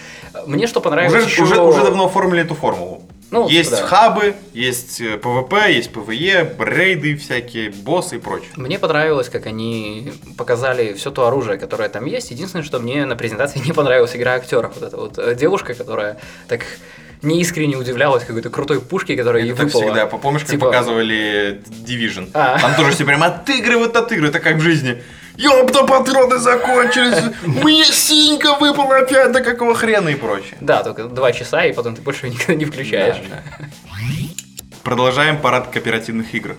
Мне 0.46 0.68
что 0.68 0.82
понравилось 0.82 1.16
Уже, 1.24 1.30
еще... 1.32 1.44
уже, 1.44 1.62
уже 1.62 1.84
давно 1.84 2.08
оформили 2.08 2.42
эту 2.42 2.56
формулу. 2.56 3.04
Ну, 3.34 3.50
есть 3.50 3.72
да. 3.72 3.88
хабы, 3.88 4.36
есть 4.54 5.02
э, 5.02 5.18
PvP, 5.18 5.72
есть 5.72 5.90
PvE, 5.90 6.56
рейды 6.64 7.18
всякие, 7.18 7.72
боссы 7.72 8.18
и 8.18 8.20
прочее. 8.20 8.52
Мне 8.58 8.78
понравилось, 8.78 9.28
как 9.28 9.48
они 9.48 10.14
показали 10.38 10.94
все 10.94 11.10
то 11.10 11.26
оружие, 11.26 11.58
которое 11.58 11.90
там 11.90 12.06
есть. 12.06 12.30
Единственное, 12.30 12.64
что 12.64 12.78
мне 12.78 13.08
на 13.08 13.16
презентации 13.16 13.60
не 13.66 13.74
понравилась 13.74 14.16
игра 14.16 14.34
актеров. 14.34 14.76
Вот 14.76 14.84
эта 14.84 14.98
вот 14.98 15.18
э, 15.18 15.34
девушка, 15.34 15.74
которая 15.74 16.20
так 16.48 16.62
неискренне 17.24 17.76
удивлялась 17.76 18.24
какой-то 18.24 18.52
крутой 18.52 18.82
пушке, 18.82 19.18
которая 19.18 19.42
ей 19.42 19.54
выпала. 19.54 19.84
всегда. 19.84 20.06
Помнишь, 20.06 20.42
как 20.42 20.52
Типа, 20.52 20.68
показывали 20.68 21.60
Division? 21.88 22.30
А. 22.36 22.60
Там 22.60 22.76
тоже 22.76 22.92
все 22.92 23.04
прям 23.04 23.24
отыгрывают, 23.24 23.96
отыгрывают, 23.96 24.36
это 24.36 24.44
как 24.44 24.58
в 24.58 24.62
жизни. 24.62 25.02
Ёпта, 25.38 25.84
патроны 25.86 26.38
закончились, 26.38 27.34
мне 27.44 27.86
синька 27.86 28.56
выпала 28.60 28.98
опять, 28.98 29.32
да 29.32 29.42
какого 29.42 29.74
хрена 29.74 30.10
и 30.10 30.16
прочее. 30.16 30.58
Да, 30.62 30.84
только 30.84 31.06
два 31.06 31.32
часа, 31.32 31.66
и 31.66 31.74
потом 31.74 31.96
ты 31.96 32.02
больше 32.02 32.30
никогда 32.30 32.56
не 32.56 32.66
включаешь. 32.66 33.18
Да. 33.30 33.44
Продолжаем 34.84 35.40
парад 35.40 35.70
кооперативных 35.70 36.34
игр. 36.36 36.56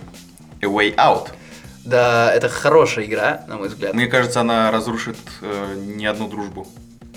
A 0.61 0.65
Way 0.65 0.95
Out. 0.95 1.29
Да, 1.85 2.33
это 2.33 2.49
хорошая 2.49 3.05
игра, 3.05 3.43
на 3.47 3.57
мой 3.57 3.69
взгляд. 3.69 3.93
Мне 3.93 4.07
кажется, 4.07 4.41
она 4.41 4.71
разрушит 4.71 5.17
э, 5.41 5.75
не 5.77 6.07
одну 6.07 6.27
дружбу. 6.27 6.67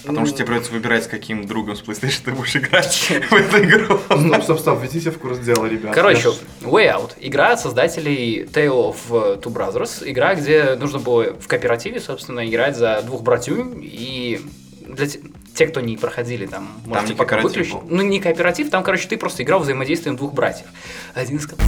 Потому 0.05 0.27
что 0.27 0.37
тебе 0.37 0.47
придется 0.47 0.73
выбирать, 0.73 1.05
с 1.05 1.07
каким 1.07 1.47
другом 1.47 1.77
с 1.77 1.83
PlayStation 1.83 2.21
ты 2.25 2.33
будешь 2.33 2.57
играть 2.57 3.13
в 3.31 3.33
эту 3.33 3.63
игру. 3.65 3.99
Стоп, 3.99 4.43
стоп, 4.43 4.59
стоп, 4.61 4.83
введите 4.83 5.11
в 5.11 5.19
курс 5.19 5.39
дела, 5.39 5.67
ребят. 5.67 5.95
Короче, 5.95 6.29
Way 6.63 6.95
Out. 6.95 7.13
Игра 7.21 7.53
от 7.53 7.61
создателей 7.61 8.45
Tale 8.45 8.95
of 8.95 9.41
Two 9.41 9.53
Brothers. 9.53 10.03
Игра, 10.09 10.35
где 10.35 10.75
нужно 10.77 10.99
было 10.99 11.35
в 11.35 11.47
кооперативе, 11.49 12.01
собственно, 12.01 12.49
играть 12.49 12.77
за 12.77 13.03
двух 13.03 13.23
братюнь. 13.23 13.81
И 13.83 14.41
для 14.81 15.07
те, 15.07 15.21
те, 15.55 15.67
кто 15.67 15.81
не 15.81 15.97
проходили, 15.97 16.47
там, 16.47 16.81
можете 16.87 17.13
не 17.13 17.19
пока 17.19 17.37
кооператив 17.37 17.73
выключить. 17.73 17.75
был. 17.75 17.97
Ну, 17.97 18.03
не 18.03 18.21
кооператив, 18.21 18.71
там, 18.71 18.83
короче, 18.83 19.09
ты 19.09 19.17
просто 19.17 19.43
играл 19.43 19.61
взаимодействием 19.61 20.17
двух 20.17 20.33
братьев. 20.33 20.67
Один 21.15 21.37
из 21.37 21.47
которых... 21.47 21.67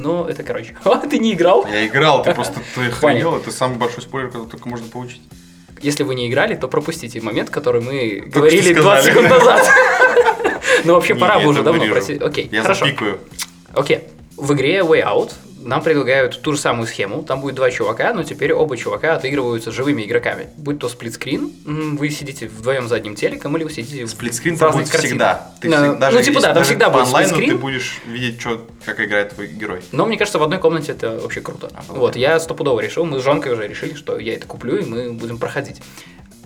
Ну, 0.00 0.24
это, 0.26 0.42
короче... 0.42 0.76
А, 0.84 0.96
ты 0.98 1.18
не 1.18 1.32
играл? 1.34 1.66
Я 1.66 1.86
играл, 1.86 2.22
ты 2.22 2.34
просто 2.34 2.60
ты 2.74 2.86
охренел, 2.86 3.30
Понял. 3.30 3.36
это 3.42 3.50
самый 3.52 3.78
большой 3.78 4.02
спойлер, 4.02 4.28
который 4.28 4.48
только 4.48 4.68
можно 4.68 4.86
получить. 4.88 5.22
Если 5.82 6.04
вы 6.04 6.14
не 6.14 6.28
играли, 6.28 6.54
то 6.54 6.68
пропустите 6.68 7.20
момент, 7.20 7.50
который 7.50 7.80
мы 7.80 8.22
говорили 8.26 8.72
что 8.72 8.82
20 8.82 9.04
сказали. 9.04 9.26
секунд 9.26 9.28
назад. 9.30 9.70
Ну, 10.84 10.94
вообще, 10.94 11.14
пора 11.14 11.38
бы 11.38 11.46
уже 11.48 11.62
давно 11.62 11.84
просить. 11.86 12.20
Окей, 12.20 12.48
Я 12.50 12.62
хорошо. 12.62 12.86
запикаю. 12.86 13.18
Окей. 13.74 14.00
В 14.36 14.52
игре 14.54 14.78
Way 14.78 15.04
Out 15.04 15.32
нам 15.64 15.82
предлагают 15.82 16.40
ту 16.42 16.52
же 16.52 16.58
самую 16.58 16.86
схему. 16.86 17.22
Там 17.22 17.40
будет 17.40 17.54
два 17.54 17.70
чувака, 17.70 18.12
но 18.12 18.22
теперь 18.22 18.52
оба 18.52 18.76
чувака 18.76 19.14
отыгрываются 19.16 19.70
живыми 19.72 20.02
игроками. 20.02 20.48
Будь 20.56 20.78
то 20.78 20.88
сплитскрин, 20.88 21.50
вы 21.96 22.10
сидите 22.10 22.48
вдвоем 22.48 22.88
за 22.88 22.96
одним 22.96 23.14
телеком, 23.14 23.56
или 23.56 23.64
вы 23.64 23.70
сидите 23.70 24.06
Сплитскрин 24.06 24.56
в 24.56 24.62
разных 24.62 24.86
будет 24.90 25.00
всегда. 25.04 25.52
Ты 25.60 25.68
Да, 25.70 25.76
всег- 25.86 25.98
даже 25.98 26.18
ну, 26.18 26.22
типа 26.24 26.40
да, 26.40 26.54
там 26.54 26.64
всегда 26.64 26.90
будет 26.90 27.04
онлайну 27.06 27.28
ты 27.28 27.34
сплитскрин. 27.34 27.60
будешь 27.60 28.00
видеть, 28.06 28.40
чё, 28.40 28.66
как 28.84 29.00
играет 29.00 29.30
твой 29.34 29.48
герой. 29.48 29.80
Но 29.92 30.06
мне 30.06 30.16
кажется, 30.18 30.38
в 30.38 30.42
одной 30.42 30.58
комнате 30.58 30.92
это 30.92 31.18
вообще 31.20 31.40
круто. 31.40 31.68
Обалденно. 31.68 31.98
Вот, 31.98 32.16
я 32.16 32.38
стопудово 32.40 32.80
решил, 32.80 33.04
мы 33.04 33.20
с 33.20 33.22
Жонкой 33.22 33.52
уже 33.52 33.66
решили, 33.68 33.94
что 33.94 34.18
я 34.18 34.34
это 34.34 34.46
куплю, 34.46 34.76
и 34.78 34.84
мы 34.84 35.12
будем 35.12 35.38
проходить. 35.38 35.80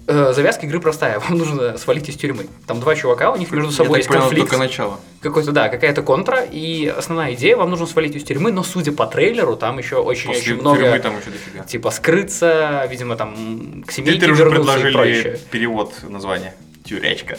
Э, 0.08 0.32
Завязка 0.32 0.66
игры 0.66 0.78
простая, 0.80 1.18
вам 1.28 1.38
нужно 1.38 1.76
свалить 1.78 2.08
из 2.08 2.16
тюрьмы. 2.16 2.46
Там 2.66 2.80
два 2.80 2.94
чувака, 2.94 3.30
у 3.32 3.36
них 3.36 3.50
между 3.50 3.70
собой 3.72 3.92
Я 3.92 3.96
есть 3.98 4.08
понял, 4.08 4.20
конфликт. 4.22 4.48
только 4.50 4.62
начало. 4.62 5.00
Какой-то, 5.20 5.52
да, 5.52 5.68
какая-то 5.68 6.02
контра, 6.02 6.42
и 6.42 6.86
основная 6.86 7.34
идея, 7.34 7.56
вам 7.56 7.70
нужно 7.70 7.86
свалить 7.86 8.14
из 8.14 8.22
тюрьмы, 8.22 8.52
но 8.52 8.62
судя 8.62 8.92
по 8.92 9.06
трейлеру, 9.06 9.56
там 9.56 9.78
еще 9.78 9.96
После 10.02 10.08
очень-очень 10.30 10.60
много, 10.60 10.80
тюрьмы 10.82 10.98
там 11.00 11.18
еще 11.18 11.30
дофига. 11.30 11.64
типа, 11.64 11.90
скрыться, 11.90 12.86
видимо, 12.90 13.16
там, 13.16 13.82
к 13.86 13.90
семейке 13.90 14.18
Теперь 14.20 14.32
уже 14.32 14.48
предложили 14.50 14.92
прочее. 14.92 15.40
перевод 15.50 15.92
названия. 16.08 16.54
Тюрячка. 16.84 17.36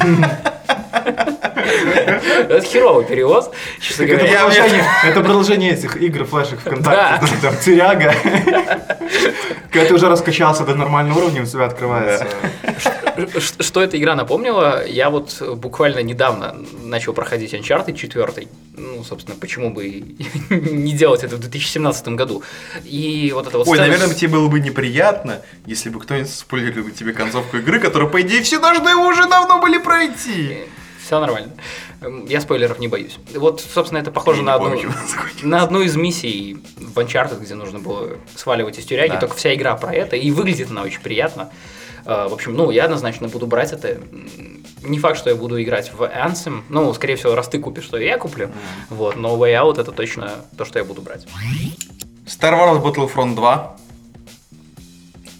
Это 2.48 2.60
херовый 2.62 3.04
честно 3.80 4.06
Так 4.06 4.16
это, 4.16 4.26
продолжение, 4.26 4.84
это 5.04 5.20
продолжение 5.20 5.72
этих 5.72 5.96
игр 5.96 6.24
флешек 6.24 6.60
ВКонтакте. 6.60 7.26
Да. 7.42 7.50
Там 7.50 7.56
тюряга. 7.58 8.14
Когда 9.70 9.88
ты 9.88 9.94
уже 9.94 10.08
раскачался 10.08 10.64
до 10.64 10.74
нормального 10.74 11.18
уровня, 11.18 11.42
у 11.42 11.46
тебя 11.46 11.66
открывается. 11.66 12.26
Что 13.60 13.82
эта 13.82 13.98
игра 13.98 14.14
напомнила, 14.14 14.86
я 14.86 15.10
вот 15.10 15.42
буквально 15.56 16.00
недавно 16.00 16.56
начал 16.84 17.12
проходить 17.12 17.52
Uncharted 17.52 17.94
4. 17.94 18.48
Ну, 18.76 19.04
собственно, 19.04 19.36
почему 19.38 19.70
бы 19.70 19.86
не 20.50 20.92
делать 20.92 21.24
это 21.24 21.36
в 21.36 21.40
2017 21.40 22.08
году. 22.08 22.42
И 22.84 23.32
вот 23.34 23.46
это 23.46 23.58
вот 23.58 23.66
Ой, 23.66 23.76
сцена 23.76 23.90
наверное, 23.90 24.14
тебе 24.14 24.30
было 24.30 24.48
бы 24.48 24.60
неприятно, 24.60 25.42
если 25.66 25.90
бы 25.90 26.00
кто-нибудь 26.00 26.30
спойлерил 26.30 26.88
тебе 26.90 27.12
концовку 27.12 27.56
игры, 27.58 27.80
которую, 27.80 28.10
по 28.10 28.20
идее, 28.20 28.42
все 28.42 28.58
должны 28.60 28.94
уже 28.94 29.28
давно 29.28 29.60
были 29.60 29.78
пройти. 29.78 30.57
Все 31.08 31.18
нормально. 31.20 31.52
Эм, 32.02 32.26
Я 32.26 32.38
спойлеров 32.42 32.78
не 32.78 32.86
боюсь. 32.86 33.18
Вот, 33.34 33.62
собственно, 33.62 33.98
это 33.98 34.10
похоже 34.10 34.40
Я 34.40 34.44
на 34.44 34.54
одну, 34.56 34.78
на 35.42 35.62
одну 35.62 35.80
из 35.80 35.96
миссий 35.96 36.58
в 36.76 36.98
Uncharted, 36.98 37.40
где 37.40 37.54
нужно 37.54 37.78
было 37.78 38.10
сваливать 38.36 38.78
из 38.78 38.84
тюряги. 38.84 39.12
Да. 39.12 39.20
Только 39.20 39.34
вся 39.34 39.54
игра 39.54 39.74
про 39.76 39.94
это. 39.94 40.16
И 40.16 40.30
выглядит 40.30 40.70
она 40.70 40.82
очень 40.82 41.00
приятно. 41.00 41.48
Э, 42.04 42.28
В 42.28 42.34
общем, 42.34 42.54
ну, 42.54 42.70
я 42.70 42.84
однозначно 42.84 43.28
буду 43.28 43.46
брать 43.46 43.72
это. 43.72 44.02
Не 44.82 44.98
факт, 44.98 45.16
что 45.16 45.30
я 45.30 45.36
буду 45.36 45.60
играть 45.62 45.90
в 45.94 46.02
Anthem. 46.02 46.60
Ну, 46.68 46.92
скорее 46.92 47.16
всего, 47.16 47.34
раз 47.34 47.48
ты 47.48 47.58
купишь, 47.58 47.86
то 47.86 47.96
и 47.96 48.04
я 48.04 48.18
куплю. 48.18 48.50
Вот, 48.90 49.16
но 49.16 49.34
Way 49.34 49.54
Out 49.62 49.80
это 49.80 49.92
точно 49.92 50.32
то, 50.58 50.66
что 50.66 50.78
я 50.78 50.84
буду 50.84 51.00
брать. 51.00 51.26
Star 52.26 52.52
Wars 52.52 52.82
Battlefront 52.82 53.34
2. 53.34 53.76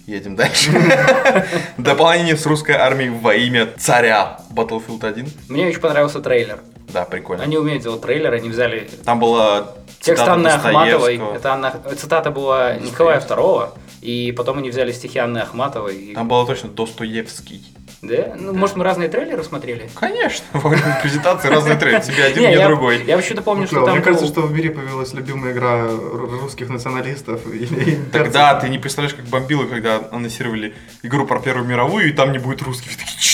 Едем 0.09 0.35
дальше. 0.35 0.71
Дополнение 1.77 2.35
с 2.35 2.43
русской 2.47 2.71
армией 2.71 3.11
во 3.11 3.35
имя 3.35 3.67
царя. 3.77 4.39
Battlefield 4.49 5.05
1. 5.05 5.27
Мне 5.49 5.67
очень 5.67 5.79
понравился 5.79 6.19
трейлер. 6.19 6.61
Да, 6.91 7.05
прикольно. 7.05 7.43
Они 7.43 7.57
умеют 7.57 7.83
делать 7.83 8.01
трейлеры, 8.01 8.37
они 8.37 8.49
взяли 8.49 8.89
Там 9.05 9.19
была 9.19 9.75
текст 9.99 10.27
Анны 10.27 10.47
Ахматовой. 10.47 11.21
Это 11.35 11.53
Анна... 11.53 11.73
Цитата 11.95 12.31
была 12.31 12.73
Николая 12.77 13.19
II. 13.19 13.69
И 14.01 14.31
потом 14.35 14.57
они 14.57 14.71
взяли 14.71 14.91
стихи 14.91 15.19
Анны 15.19 15.37
Ахматовой. 15.37 16.13
Там 16.15 16.27
было 16.27 16.47
точно 16.47 16.69
Достоевский. 16.69 17.61
Да? 18.01 18.33
Ну, 18.37 18.53
может, 18.53 18.77
мы 18.77 18.85
разные 18.85 19.09
трейлеры 19.09 19.43
смотрели? 19.43 19.89
Конечно, 19.93 20.45
во 20.53 20.69
время 20.69 20.99
презентации 21.01 21.49
разные 21.49 21.75
треки. 21.75 22.05
Тебе 22.05 22.23
один, 22.23 22.43
Не, 22.49 22.53
я, 22.53 22.67
другой. 22.67 23.03
Я 23.03 23.17
почему-то 23.17 23.41
помню, 23.41 23.65
что 23.65 23.75
Клево. 23.75 23.85
там 23.87 23.95
Мне 23.95 24.03
кажется, 24.05 24.25
что 24.25 24.41
в 24.41 24.53
мире 24.53 24.69
появилась 24.69 25.13
любимая 25.13 25.51
игра 25.51 25.81
ру- 25.87 26.39
русских 26.39 26.69
националистов. 26.69 27.41
Тогда 28.13 28.55
ты 28.55 28.69
не 28.69 28.77
представляешь, 28.77 29.15
как 29.15 29.25
бомбило, 29.25 29.65
когда 29.65 30.01
анонсировали 30.11 30.73
игру 31.03 31.25
про 31.25 31.39
Первую 31.39 31.67
мировую, 31.67 32.07
и 32.07 32.11
там 32.13 32.31
не 32.31 32.37
будет 32.39 32.61
русских. 32.61 32.91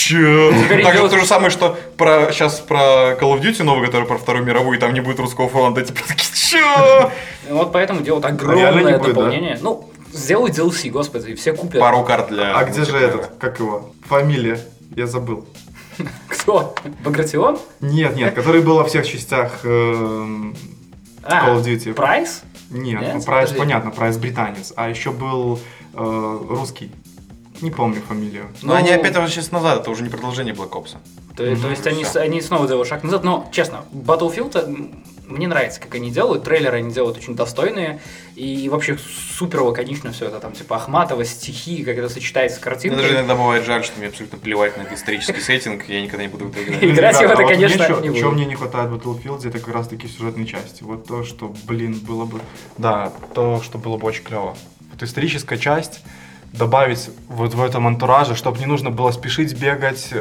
Теперь 0.08 0.82
Так 0.82 0.96
же 0.96 1.08
то 1.08 1.18
же 1.18 1.26
самое, 1.26 1.50
что 1.50 1.78
про 1.96 2.32
сейчас 2.32 2.60
про 2.60 3.12
Call 3.20 3.34
of 3.34 3.40
Duty 3.40 3.62
новый, 3.62 3.86
который 3.86 4.06
про 4.06 4.18
Вторую 4.18 4.44
мировую, 4.44 4.78
и 4.78 4.80
там 4.80 4.92
не 4.94 5.00
будет 5.00 5.20
русского 5.20 5.48
фронта. 5.48 5.82
Типа 5.84 6.00
такие, 6.06 6.28
чё? 6.34 7.10
Вот 7.50 7.72
поэтому 7.72 8.00
делают 8.02 8.24
Реально 8.24 8.42
огромное 8.42 8.98
да? 8.98 9.04
дополнение. 9.04 9.58
Ну, 9.60 9.88
сделают 10.16 10.56
DLC, 10.58 10.90
господи, 10.90 11.30
и 11.30 11.34
все 11.34 11.52
купят. 11.52 11.80
Пару 11.80 12.02
карт 12.04 12.28
для... 12.28 12.56
А 12.56 12.64
где 12.64 12.84
же 12.84 12.96
этот, 12.96 13.32
как 13.38 13.58
его, 13.60 13.92
фамилия? 14.06 14.60
Я 14.96 15.06
забыл. 15.06 15.46
Кто? 16.28 16.74
Багратион? 17.04 17.58
Нет, 17.80 18.16
нет, 18.16 18.34
который 18.34 18.60
был 18.62 18.76
во 18.76 18.84
всех 18.84 19.06
частях 19.06 19.60
эм, 19.64 20.54
А, 21.22 21.48
Call 21.48 21.60
of 21.60 21.64
Duty. 21.64 21.94
Прайс? 21.94 22.42
Нет, 22.70 23.02
ну, 23.14 23.22
Прайс, 23.22 23.52
понятно, 23.52 23.90
Прайс 23.90 24.16
британец. 24.16 24.72
А 24.76 24.88
еще 24.88 25.10
был 25.12 25.58
э, 25.94 26.38
русский. 26.48 26.90
Не 27.62 27.70
помню 27.70 28.02
фамилию. 28.06 28.46
Но 28.62 28.72
Ну, 28.72 28.78
они 28.78 28.90
опять 28.90 29.14
возвращаются 29.14 29.54
назад, 29.54 29.80
это 29.80 29.90
уже 29.90 30.02
не 30.02 30.10
продолжение 30.10 30.54
Black 30.54 30.70
Ops. 30.70 30.96
То, 31.36 31.56
то 31.56 31.68
есть 31.68 31.86
они, 31.86 32.04
они 32.16 32.40
снова 32.42 32.66
делают 32.66 32.88
шаг 32.88 33.02
назад. 33.02 33.24
Но, 33.24 33.48
честно, 33.52 33.84
Battlefield 33.92 34.62
м, 34.64 35.04
мне 35.28 35.48
нравится, 35.48 35.80
как 35.80 35.94
они 35.94 36.10
делают. 36.10 36.44
Трейлеры 36.44 36.78
они 36.78 36.92
делают 36.92 37.16
очень 37.16 37.34
достойные. 37.34 38.00
И 38.34 38.68
вообще 38.68 38.96
супер 38.98 39.62
лаконично 39.62 40.12
все 40.12 40.26
это. 40.26 40.40
Там 40.40 40.52
типа 40.52 40.76
Ахматова, 40.76 41.24
стихи, 41.24 41.84
как 41.84 41.96
это 41.96 42.08
сочетается 42.08 42.58
с 42.58 42.60
Мне 42.60 42.70
картинкой. 42.70 43.02
даже 43.02 43.14
иногда 43.14 43.34
бывает 43.34 43.64
жаль, 43.64 43.84
что 43.84 43.98
мне 43.98 44.08
абсолютно 44.08 44.38
плевать 44.38 44.76
на 44.76 44.82
этот 44.82 44.94
исторический 44.94 45.40
сеттинг, 45.40 45.88
я 45.88 46.00
никогда 46.00 46.24
не 46.24 46.28
буду 46.28 46.46
в 46.46 46.50
это 46.50 46.62
играть. 46.62 46.82
Играть 46.84 47.16
в 47.16 47.20
это, 47.20 47.42
а 47.42 47.46
конечно, 47.46 47.96
мне 47.96 48.08
не 48.08 48.18
чё 48.18 48.30
мне 48.30 48.44
не 48.44 48.54
хватает 48.54 48.90
в 48.90 48.94
Battlefield, 48.94 49.46
это 49.46 49.58
как 49.58 49.74
раз 49.74 49.88
таки 49.88 50.06
сюжетной 50.08 50.46
части. 50.46 50.82
Вот 50.82 51.06
то, 51.06 51.24
что, 51.24 51.54
блин, 51.64 51.98
было 52.00 52.24
бы... 52.24 52.40
Да, 52.78 53.12
то, 53.34 53.60
что 53.62 53.78
было 53.78 53.96
бы 53.96 54.06
очень 54.06 54.22
клево. 54.22 54.56
Вот 54.92 55.02
историческая 55.02 55.58
часть, 55.58 56.00
добавить 56.56 57.10
вот 57.28 57.54
в 57.54 57.62
этом 57.62 57.86
антураже, 57.86 58.34
чтобы 58.34 58.58
не 58.58 58.66
нужно 58.66 58.90
было 58.90 59.10
спешить 59.10 59.58
бегать, 59.60 60.12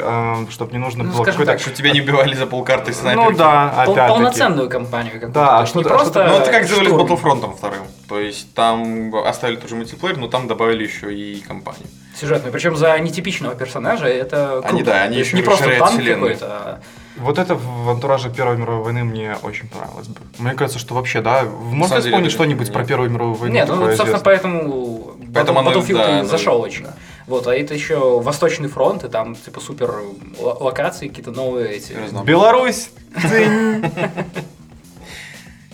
чтобы 0.50 0.72
не 0.72 0.78
нужно 0.78 1.04
Ну, 1.04 1.12
было 1.12 1.24
какой-то... 1.24 1.52
так, 1.54 1.60
Что 1.62 1.72
тебя 1.72 1.92
не 1.92 2.02
убивали 2.02 2.34
за 2.36 2.46
полкарты 2.46 2.94
снайперки. 2.94 3.32
Ну 3.32 3.38
да, 3.38 3.84
Пол- 3.86 3.94
опять 3.94 4.10
полноценную 4.10 4.70
компанию 4.70 5.14
какую-то. 5.14 5.34
Да, 5.34 5.56
То 5.58 5.62
есть 5.62 5.76
не 5.76 5.82
что-то- 5.82 5.96
просто... 5.96 6.12
что-то- 6.12 6.30
Ну, 6.30 6.38
это 6.44 6.52
как 6.52 6.64
сделали 6.66 6.90
с. 6.90 6.94
Battlefront 6.94 7.56
вторым. 7.58 7.84
То 8.08 8.20
есть 8.20 8.54
там 8.54 9.16
оставили 9.16 9.56
тоже 9.58 9.76
мультиплеер, 9.76 10.18
но 10.18 10.28
там 10.28 10.48
добавили 10.48 10.84
еще 10.84 11.14
и 11.14 11.40
компанию. 11.42 11.88
Сюжетную. 12.20 12.54
Причем 12.54 12.76
за 12.76 12.98
нетипичного 13.00 13.56
персонажа 13.56 14.08
это 14.08 14.62
круто. 14.62 14.68
Они, 14.70 14.84
да, 14.84 15.02
они 15.04 15.18
еще 15.18 15.36
не 15.36 15.42
просто 15.42 15.70
танк 15.78 15.92
вселенную. 15.92 16.34
какой-то, 16.34 16.46
а 16.48 16.80
Вот 17.18 17.38
это 17.40 17.56
в 17.56 17.90
антураже 17.90 18.30
Первой 18.30 18.58
мировой 18.58 18.84
войны 18.84 19.04
мне 19.04 19.36
очень 19.44 19.68
понравилось 19.68 20.08
бы. 20.08 20.20
Мне 20.38 20.54
кажется, 20.54 20.80
что 20.80 20.96
вообще, 20.96 21.22
да, 21.22 21.44
деле, 22.04 22.12
вспомнить 22.16 22.32
что-нибудь 22.32 22.68
нет. 22.68 22.74
про 22.74 22.86
Первую 22.86 23.10
мировую 23.10 23.36
войну? 23.36 23.54
Нет, 23.56 23.68
ну, 23.68 23.76
собственно, 23.76 23.94
известное? 24.18 24.18
Поэтому, 25.36 25.60
Поэтому 25.60 25.60
оно, 25.60 25.72
Battlefield 25.72 25.98
да, 25.98 26.10
и 26.10 26.20
оно- 26.20 26.28
зашел 26.30 26.62
очень. 26.62 26.84
да. 26.86 26.94
Вот, 27.28 27.48
а 27.48 27.56
это 27.56 27.74
еще 27.74 28.20
Восточный 28.22 28.70
фронт, 28.70 29.04
и 29.04 29.08
там, 29.10 29.36
типа, 29.36 29.60
супер 29.60 29.94
локации, 30.40 31.08
какие-то 31.08 31.32
новые 31.32 31.74
эти. 31.76 31.96
Беларусь! 32.24 32.90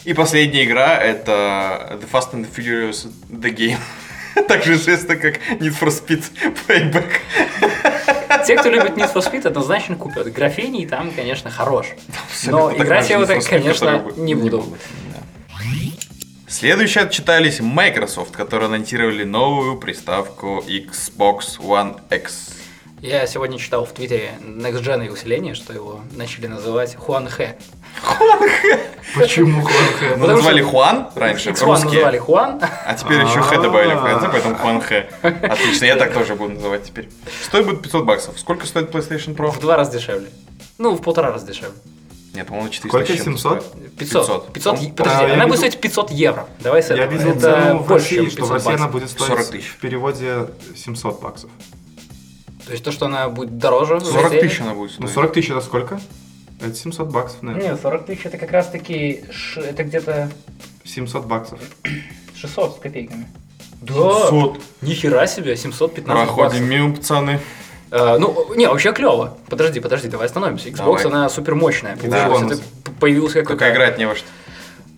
И 0.04 0.14
последняя 0.14 0.66
игра 0.66 0.98
это 0.98 2.00
The 2.02 2.10
Fast 2.12 2.34
and 2.34 2.48
the 2.48 2.50
Furious 2.56 3.08
The 3.30 3.54
Game. 3.56 3.78
Также 4.48 4.74
известно 4.74 5.16
как 5.16 5.36
Need 5.60 5.76
for 5.80 5.90
Speed 5.90 6.24
Payback. 6.68 7.06
Те, 8.48 8.58
кто 8.58 8.70
любит 8.70 8.98
Need 8.98 9.14
for 9.14 9.22
Speed, 9.22 9.48
однозначно 9.48 9.96
купят. 9.96 10.32
Графений 10.34 10.88
там, 10.88 11.12
конечно, 11.12 11.52
хорош. 11.52 11.88
Но 12.48 12.74
играть 12.76 13.10
я 13.12 13.20
в 13.20 13.28
такой 13.28 13.44
это, 13.44 13.48
же 13.48 13.56
Need 13.58 13.62
for 13.62 13.74
Speed, 13.74 14.02
конечно, 14.02 14.22
не 14.24 14.34
буду. 14.34 14.66
Следующие 16.52 17.06
отчитались 17.06 17.62
Microsoft, 17.62 18.36
которые 18.36 18.68
анонсировали 18.68 19.24
новую 19.24 19.78
приставку 19.78 20.62
Xbox 20.68 21.58
One 21.60 21.98
X. 22.14 22.50
Я 23.00 23.26
сегодня 23.26 23.58
читал 23.58 23.86
в 23.86 23.94
Твиттере 23.94 24.32
Next 24.42 24.84
Gen 24.84 25.10
усиление, 25.10 25.56
что 25.56 25.72
его 25.72 26.02
начали 26.12 26.48
называть 26.48 26.94
Хуан 26.98 27.30
Хэ. 27.30 27.56
Почему 29.16 29.62
Хорхе? 29.62 30.10
Мы 30.10 30.12
Потому 30.12 30.28
называли 30.28 30.62
что 30.62 30.70
Хуан 30.72 31.08
раньше, 31.16 31.50
X1 31.52 31.66
русские, 31.66 31.92
называли 31.94 32.18
Хуан. 32.18 32.60
а 32.62 32.96
теперь 32.96 33.22
еще 33.22 33.42
Хэ 33.42 33.62
добавили 33.62 33.94
в 33.94 34.04
конце, 34.04 34.28
поэтому 34.30 34.56
Хуан 34.56 34.82
Хэ. 34.82 35.08
Отлично, 35.24 35.86
я 35.86 35.96
так 35.96 36.14
тоже 36.14 36.36
буду 36.36 36.56
называть 36.56 36.84
теперь. 36.84 37.08
Стоит 37.46 37.66
будет 37.66 37.82
500 37.82 38.04
баксов. 38.04 38.38
Сколько 38.38 38.68
стоит 38.68 38.90
PlayStation 38.94 39.38
Pro? 39.38 39.52
В 39.52 39.60
два 39.62 39.78
раза 39.78 39.94
дешевле. 39.94 40.28
Ну, 40.78 40.96
в 40.96 41.02
полтора 41.02 41.32
раза 41.32 41.48
дешевле. 41.48 41.78
Нет, 42.34 42.48
по-моему, 42.48 42.70
400 42.70 42.88
Сколько? 42.90 43.06
с 43.14 43.16
чем-то 43.16 43.24
700? 43.42 43.64
стоит. 43.66 43.92
500. 43.98 44.54
500, 44.54 44.82
Ну, 44.82 44.90
подожди, 44.96 45.24
а, 45.24 45.28
я 45.28 45.34
она 45.34 45.48
будет 45.48 45.58
видел- 45.58 45.58
стоить 45.72 45.82
500 45.82 46.12
евро. 46.12 46.48
Давай 46.62 46.82
с 46.82 46.90
Я 46.90 46.96
этого. 46.96 47.12
видел 47.12 47.32
Это 47.32 47.40
цену 47.42 47.80
в 47.80 47.92
России, 47.92 48.16
чем 48.16 48.26
что 48.32 48.32
в 48.32 48.48
500 48.48 48.52
России 48.54 48.74
она 48.74 48.88
будет 48.88 49.10
стоить 49.10 49.28
40 49.30 49.48
тысяч. 49.52 49.68
в 49.68 49.78
переводе 49.80 50.48
700 50.76 51.22
баксов. 51.22 51.50
То 52.66 52.72
есть 52.72 52.84
то, 52.86 52.92
что 52.92 53.08
она 53.08 53.28
будет 53.28 53.58
дороже. 53.58 54.00
40 54.00 54.28
взлетели? 54.28 54.48
тысяч 54.48 54.62
она 54.62 54.74
будет 54.76 54.92
Ну, 54.92 55.08
стоить. 55.08 55.14
40 55.14 55.34
тысяч 55.34 55.50
это 55.50 55.62
сколько? 55.62 56.00
Это 56.62 56.74
700 56.76 57.10
баксов, 57.10 57.42
наверное. 57.42 57.72
Нет, 57.72 57.82
40 57.82 58.06
тысяч 58.06 58.26
это 58.26 58.38
как 58.38 58.52
раз 58.52 58.70
таки, 58.70 59.26
ш- 59.32 59.62
это 59.62 59.84
где-то 59.84 60.32
700 60.86 61.26
баксов. 61.26 61.60
600 62.36 62.78
с 62.78 62.80
копейками. 62.80 63.28
Да, 63.82 63.94
700. 64.30 64.62
нихера 64.82 65.26
себе, 65.26 65.58
715 65.58 66.24
Проходим 66.28 66.46
баксов. 66.50 66.62
мимо, 66.62 66.96
пацаны. 66.96 67.40
А, 67.92 68.18
ну, 68.18 68.54
не, 68.56 68.68
вообще 68.68 68.94
клево. 68.94 69.38
Подожди, 69.50 69.80
подожди, 69.82 70.08
давай 70.08 70.28
остановимся. 70.28 70.70
Xbox, 70.70 70.78
Давай. 70.78 71.06
она 71.06 71.30
супер 71.30 71.56
мощная. 71.56 71.98
Да. 72.02 72.30
появился 73.00 73.42
какой-то... 73.42 73.60
Только 73.60 73.74
играть 73.74 73.98
не 73.98 74.08
во 74.08 74.16
что. 74.16 74.28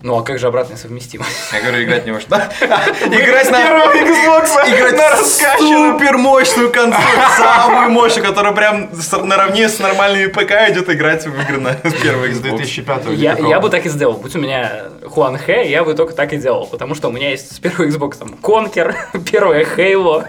Ну, 0.04 0.18
а 0.18 0.22
как 0.22 0.38
же 0.38 0.48
обратная 0.48 0.76
совместимость? 0.76 1.30
Я 1.50 1.62
говорю, 1.62 1.82
играть 1.82 2.04
не 2.04 2.20
что. 2.20 2.36
Играть 2.36 3.50
на... 3.50 3.56
Xbox 3.56 4.50
Играть 4.68 4.98
на 4.98 5.16
супер 5.16 6.18
мощную 6.18 6.70
консоль, 6.70 7.00
самую 7.38 7.88
мощную, 7.88 8.28
которая 8.28 8.52
прям 8.52 8.90
наравне 9.22 9.66
с 9.66 9.78
нормальными 9.78 10.26
ПК 10.26 10.68
идет 10.68 10.90
играть 10.90 11.24
в 11.24 11.40
игры 11.40 11.58
на 11.58 11.68
Из 11.84 11.94
Xbox. 11.94 12.40
2005 12.42 13.06
или 13.06 13.14
Я, 13.16 13.58
бы 13.60 13.70
так 13.70 13.86
и 13.86 13.88
сделал. 13.88 14.12
Будь 14.18 14.36
у 14.36 14.38
меня 14.40 14.90
Хуан 15.08 15.38
Хэ, 15.38 15.70
я 15.70 15.84
бы 15.84 15.94
только 15.94 16.12
так 16.12 16.34
и 16.34 16.36
делал. 16.36 16.66
Потому 16.66 16.94
что 16.94 17.08
у 17.08 17.10
меня 17.10 17.30
есть 17.30 17.56
с 17.56 17.58
первого 17.58 17.88
Xbox 17.88 18.18
там 18.18 18.28
Конкер, 18.42 18.94
первая 19.32 19.64
Halo, 19.64 20.26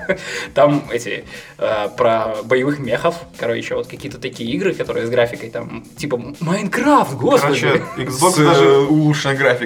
там 0.53 0.83
эти 0.89 1.25
э, 1.57 1.89
про 1.97 2.35
боевых 2.45 2.79
мехов, 2.79 3.15
короче, 3.38 3.75
вот 3.75 3.88
какие-то 3.88 4.19
такие 4.19 4.49
игры, 4.51 4.73
которые 4.73 5.05
с 5.05 5.09
графикой 5.09 5.49
там, 5.49 5.83
типа 5.97 6.17
Майнкрафт, 6.39 7.15
господи. 7.15 7.59
Короче, 7.59 7.83
Xbox 7.97 8.31
С 8.31 8.39
э, 8.39 8.45
даже... 8.45 8.88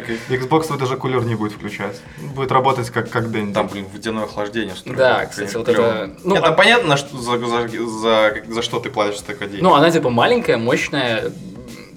графикой. 0.02 0.38
Xbox 0.38 0.64
свой 0.66 0.78
даже 0.80 0.96
кулер 0.98 1.24
не 1.24 1.36
будет 1.36 1.54
включать. 1.54 2.00
Будет 2.36 2.52
работать 2.52 2.90
как, 2.90 3.10
как 3.10 3.26
Dendy. 3.26 3.54
Там, 3.54 3.68
блин, 3.68 3.86
водяное 3.92 4.24
охлаждение 4.24 4.74
устроено. 4.74 4.98
Да, 4.98 5.26
кстати, 5.26 5.56
вот 5.56 5.68
это- 5.70 6.12
ну, 6.24 6.36
это 6.36 6.48
а- 6.48 6.52
понятно, 6.54 6.98
что 6.98 7.18
за, 7.18 7.38
за, 7.40 7.68
за, 7.68 8.34
за 8.48 8.62
что 8.62 8.80
ты 8.80 8.90
платишь 8.90 9.22
такой 9.22 9.48
день. 9.48 9.60
Ну, 9.62 9.74
она 9.74 9.92
типа 9.92 10.10
маленькая, 10.10 10.58
мощная, 10.58 11.32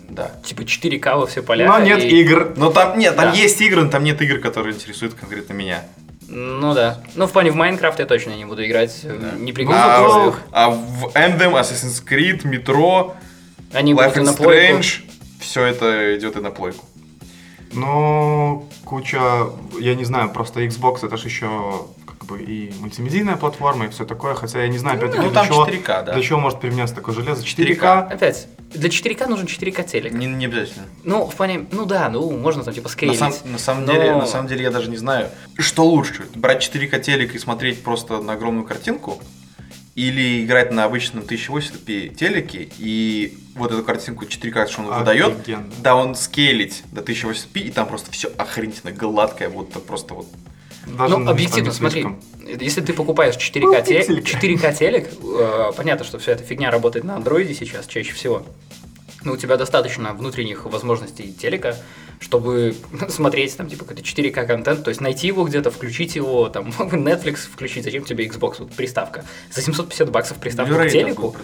да. 0.09 0.31
типа 0.45 0.63
4К 0.63 1.17
во 1.17 1.27
все 1.27 1.43
поля. 1.43 1.67
Но 1.67 1.79
нет 1.79 2.03
и- 2.03 2.21
игр. 2.21 2.53
Но 2.57 2.71
там 2.71 2.99
нет, 2.99 3.17
там 3.17 3.31
Да. 3.31 3.37
есть 3.37 3.61
игры, 3.61 3.83
но 3.83 3.91
там 3.91 4.05
нет 4.05 4.21
игр, 4.23 4.39
которые 4.39 4.75
интересуют 4.75 5.15
конкретно 5.15 5.53
меня. 5.55 5.85
Ну 6.29 6.73
да. 6.73 7.03
Ну, 7.15 7.27
в 7.27 7.33
плане 7.33 7.51
в 7.51 7.57
Майнкрафт 7.57 7.99
я 7.99 8.07
точно 8.07 8.31
не 8.31 8.47
буду 8.47 8.65
играть. 8.65 9.01
э, 9.05 9.35
Не 9.39 9.53
при 9.53 9.65
Ну, 9.65 9.71
каких 9.71 9.85
А, 9.85 10.35
а 10.53 10.71
в 10.71 11.07
Anthem, 11.15 11.53
Assassin's 11.61 12.03
Creed, 12.09 12.43
Metro, 12.45 13.13
Они 13.75 13.93
Life 13.93 14.15
is. 14.15 14.39
Strange, 14.39 15.03
все 15.41 15.65
это 15.67 16.17
идет 16.17 16.37
и 16.37 16.41
на 16.41 16.51
плойку. 16.51 16.85
Но 17.75 18.65
куча, 18.85 19.21
я 19.79 19.95
не 19.95 20.05
знаю, 20.05 20.31
просто 20.31 20.61
Xbox 20.65 21.05
это 21.07 21.17
же 21.17 21.29
еще 21.29 21.87
как 22.07 22.25
бы 22.27 22.41
и 22.41 22.73
мультимедийная 22.81 23.37
платформа 23.37 23.87
и 23.87 23.89
все 23.89 24.05
такое, 24.05 24.35
хотя 24.35 24.63
я 24.63 24.69
не 24.69 24.79
знаю, 24.79 24.99
опять-таки, 24.99 25.23
Ну, 25.25 25.31
для, 25.31 25.41
там 25.41 25.47
чего, 25.49 25.67
4К, 25.67 26.05
да. 26.05 26.13
для 26.13 26.23
чего 26.23 26.39
может 26.39 26.61
применяться 26.61 26.95
такое 26.95 27.15
железо. 27.15 27.43
4К. 27.43 27.79
4К. 27.79 28.13
Опять, 28.13 28.49
для 28.75 28.89
4К 28.89 29.27
нужен 29.29 29.47
4К 29.47 29.85
телек. 29.85 30.13
Не, 30.13 30.27
не 30.27 30.47
обязательно. 30.47 30.85
Ну, 31.05 31.27
в 31.27 31.35
плане, 31.35 31.67
ну 31.73 31.85
да, 31.85 32.09
ну 32.09 32.31
можно 32.37 32.63
там 32.63 32.75
типа 32.75 32.89
На, 32.89 32.93
скейлить. 32.93 33.19
сам- 33.19 33.33
на 33.45 33.59
самом 33.59 33.85
но- 33.87 33.93
деле, 33.93 34.13
на 34.17 34.27
самом 34.27 34.47
деле 34.49 34.63
я 34.63 34.71
даже 34.71 34.91
не 34.91 34.97
знаю, 34.97 35.29
что 35.59 35.85
лучше, 35.85 36.27
брать 36.35 36.63
4К 36.63 37.01
телек 37.01 37.35
и 37.35 37.39
смотреть 37.39 37.83
просто 37.83 38.21
на 38.21 38.35
огромную 38.35 38.65
картинку, 38.67 39.21
или 39.95 40.45
играть 40.45 40.73
на 40.73 40.85
обычном 40.85 41.23
1080p 41.25 42.15
телеке, 42.15 42.69
и 42.79 43.37
вот 43.55 43.73
эту 43.73 43.83
картинку 43.83 44.25
4К, 44.25 44.69
что 44.69 44.83
он 44.83 44.99
выдает, 44.99 45.35
да, 45.83 45.95
он 45.95 46.15
скейлить 46.15 46.83
до 46.93 47.03
1080p, 47.03 47.61
и 47.61 47.71
там 47.71 47.87
просто 47.87 48.11
все 48.11 48.29
охренительно 48.39 48.93
гладкое, 48.93 49.51
будто 49.51 49.81
просто 49.81 50.15
вот... 50.15 50.27
Даже 50.87 51.17
ну, 51.17 51.31
объективно, 51.31 51.73
смотри, 51.73 52.07
если 52.61 52.81
ты 52.81 52.93
покупаешь 52.93 53.37
4К, 53.37 53.61
Ну, 53.61 53.83
те- 53.85 53.99
пикселька. 53.99 54.31
4К 54.31 54.79
телек, 54.79 55.11
э, 55.23 55.73
понятно, 55.77 56.05
что 56.05 56.19
вся 56.19 56.33
эта 56.33 56.43
фигня 56.43 56.71
работает 56.71 57.05
на 57.05 57.17
андроиде 57.17 57.55
сейчас 57.55 57.87
чаще 57.87 58.13
всего. 58.15 58.45
Но 59.25 59.35
у 59.35 59.37
тебя 59.37 59.57
достаточно 59.57 60.13
внутренних 60.15 60.65
возможностей 60.65 61.33
телека, 61.33 61.77
чтобы 62.23 62.75
смотреть 63.09 63.57
там 63.57 63.69
типа 63.69 63.85
какой-то 63.85 64.03
4К 64.03 64.47
контент, 64.47 64.85
то 64.85 64.89
есть 64.89 65.01
найти 65.01 65.27
его 65.27 65.45
где-то, 65.45 65.71
включить 65.71 66.17
его, 66.17 66.49
там 66.49 66.69
Netflix 66.79 67.49
включить, 67.53 67.85
зачем 67.85 68.05
тебе 68.05 68.27
Xbox, 68.27 68.57
вот 68.61 68.73
приставка. 68.73 69.25
За 69.51 69.61
750 69.61 70.11
баксов 70.11 70.39
приставка 70.39 70.73
Blu-ray 70.73 70.89
к 70.89 70.93
телеку. 70.93 71.37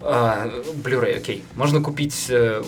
А, 0.00 0.48
Blu-ray, 0.82 1.16
окей. 1.16 1.42
Можно 1.56 1.80
купить 1.80 2.26
э, 2.28 2.62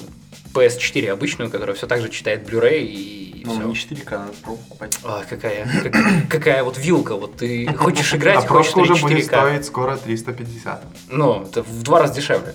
PS4 0.60 1.10
обычную, 1.10 1.50
которая 1.50 1.76
все 1.76 1.86
так 1.86 2.00
же 2.00 2.08
читает 2.08 2.48
Blu-ray 2.48 2.80
и 2.84 3.42
Ну, 3.44 3.52
всё. 3.54 3.62
не 3.64 3.74
4К, 3.74 4.10
надо 4.18 4.32
Pro 4.44 4.56
покупать. 4.56 4.98
А, 5.04 5.22
какая, 5.28 5.68
как- 5.82 6.28
какая 6.28 6.64
вот 6.64 6.78
вилка, 6.78 7.14
вот 7.16 7.36
ты 7.36 7.66
хочешь 7.76 8.14
играть, 8.14 8.36
А 8.38 8.40
хочешь 8.40 8.72
прошка 8.72 8.80
уже 8.80 8.96
смотреть 8.96 9.18
будет 9.26 9.30
4К. 9.32 9.40
стоить 9.50 9.64
скоро 9.66 9.96
350. 9.96 10.84
Ну, 11.08 11.42
это 11.42 11.62
в 11.62 11.82
два 11.82 12.00
раза 12.00 12.14
дешевле. 12.14 12.54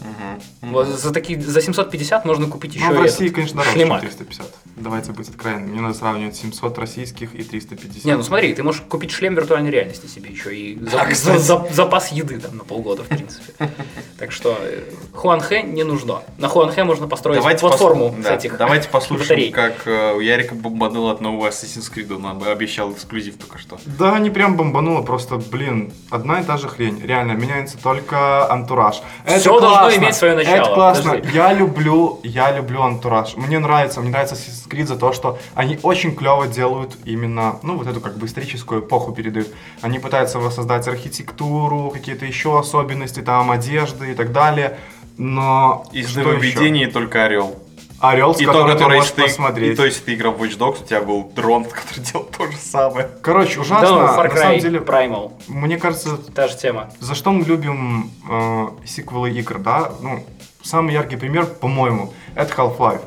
Мгм. 0.62 0.72
Вот 0.74 0.88
за 0.88 1.14
такие 1.14 1.42
за 1.42 1.62
750 1.62 2.26
можно 2.26 2.48
купить 2.48 2.76
еще 2.76 2.88
Ну, 2.88 2.96
в 2.96 3.02
России, 3.02 3.26
этот, 3.26 3.36
конечно, 3.36 3.58
дороже, 3.58 3.76
шлемак. 3.76 4.02
чем 4.02 4.10
350. 4.10 4.48
Давайте 4.76 5.12
быть 5.12 5.30
откровенными. 5.30 5.72
Мне 5.72 5.82
надо 5.82 5.94
сравнивать 5.94 6.36
700 6.36 6.78
российских 6.80 7.36
и 7.36 7.44
350. 7.44 8.06
Не, 8.06 8.16
ну 8.18 8.24
смотри, 8.24 8.54
ты 8.54 8.64
можешь 8.64 8.82
купить 8.82 9.12
шлем 9.12 9.36
виртуальной 9.36 9.70
реальности 9.72 10.08
себе 10.08 10.30
еще 10.32 10.56
и 10.56 10.80
за- 10.92 11.02
А, 11.02 11.14
за- 11.14 11.38
за- 11.40 11.68
запас 11.72 12.12
еды 12.12 12.40
там 12.40 12.58
на 12.58 12.64
полгода, 12.64 13.04
в 13.04 13.08
принципе. 13.08 13.54
Так 14.18 14.32
что 14.32 14.56
э, 14.62 14.82
Хуанхэ 15.14 15.64
не 15.64 15.84
нужно. 15.84 16.22
На 16.38 16.48
Хуанхэ 16.48 16.84
можно 16.84 17.08
построить 17.08 17.40
Давайте 17.40 17.62
платформу 17.62 17.91
с 17.96 18.24
да, 18.24 18.36
этих 18.36 18.58
Давайте 18.58 18.90
послушаем, 18.90 19.30
батарей. 19.30 19.52
как 19.52 19.88
э, 19.88 20.14
у 20.14 20.20
Ярика 20.20 20.56
бомбануло 20.56 21.12
от 21.12 21.22
нового 21.22 21.48
Assassin's 21.48 21.92
Creed. 21.94 22.14
Он 22.16 22.26
об- 22.26 22.44
обещал 22.44 22.92
эксклюзив 22.92 23.38
только 23.38 23.58
что. 23.58 23.78
Да, 23.86 24.18
не 24.20 24.30
прям 24.30 24.56
бомбануло, 24.58 25.02
просто, 25.02 25.38
блин, 25.38 25.92
одна 26.10 26.42
и 26.42 26.44
та 26.44 26.58
же 26.58 26.68
хрень. 26.68 27.02
Реально, 27.04 27.34
меняется 27.34 27.78
только 27.82 28.52
антураж. 28.52 29.02
Всё 29.26 29.60
должно 29.60 29.96
иметь 29.96 30.16
своё 30.16 30.36
начало. 30.36 30.56
Это 30.56 30.74
классно. 30.74 31.12
Подожди. 31.12 31.38
Я 31.38 31.54
люблю, 31.54 32.20
я 32.24 32.52
люблю 32.52 32.82
антураж. 32.82 33.36
Мне 33.36 33.60
нравится, 33.60 34.02
мне 34.02 34.10
нравится 34.12 34.36
Assassin's 34.36 34.68
Creed 34.70 34.86
за 34.88 34.96
то, 34.98 35.14
что 35.14 35.38
они 35.56 35.80
очень 35.84 36.16
клево 36.16 36.48
делают 36.48 36.98
именно, 37.06 37.58
ну, 37.64 37.78
вот 37.78 37.88
эту 37.88 38.02
как 38.02 38.18
бы 38.18 38.26
историческую 38.26 38.82
эпоху 38.82 39.12
передают. 39.12 39.48
Они 39.82 40.00
пытаются 40.00 40.40
воссоздать 40.40 40.88
архитектуру, 40.88 41.90
какие-то 41.92 42.26
еще 42.26 42.60
особенности, 42.60 43.22
там, 43.22 43.52
одежды 43.52 44.12
и 44.12 44.14
так 44.16 44.32
далее. 44.32 44.78
Но 45.18 45.86
Из 45.92 46.16
нововведений 46.16 46.88
только 46.88 47.26
Орел. 47.26 47.56
Орел, 48.02 48.34
с 48.34 48.42
И 48.42 48.46
то, 48.46 48.52
которым 48.52 48.70
ты 48.70 48.74
который, 48.80 48.98
можешь 48.98 49.12
ты, 49.12 49.22
посмотреть. 49.24 49.74
и 49.74 49.76
то, 49.76 49.86
если 49.86 50.02
ты 50.04 50.14
играл 50.16 50.34
в 50.34 50.42
Watch 50.42 50.58
Dogs, 50.58 50.82
у 50.84 50.86
тебя 50.86 51.02
был 51.02 51.24
дрон, 51.36 51.66
который 51.70 52.00
делал 52.04 52.26
то 52.26 52.48
же 52.52 52.58
самое. 52.58 53.08
Короче, 53.22 53.56
Да, 53.56 53.62
ужасно. 53.62 53.90
ну, 53.90 53.98
Far 53.98 54.30
на 54.30 54.36
самом 54.38 54.56
Cry 54.58 54.60
деле, 54.62 54.80
Primal, 54.80 55.32
мне 55.48 55.78
кажется, 55.78 56.18
та 56.18 56.48
же 56.48 56.58
тема. 56.58 56.90
За 57.00 57.14
что 57.16 57.32
мы 57.32 57.46
любим 57.46 58.10
э, 58.30 58.68
сиквелы 58.86 59.30
игр, 59.32 59.60
да? 59.60 59.92
Ну, 60.02 60.26
самый 60.64 60.94
яркий 60.94 61.16
пример, 61.16 61.46
по-моему, 61.46 62.12
это 62.36 62.54
Half-Life. 62.56 63.02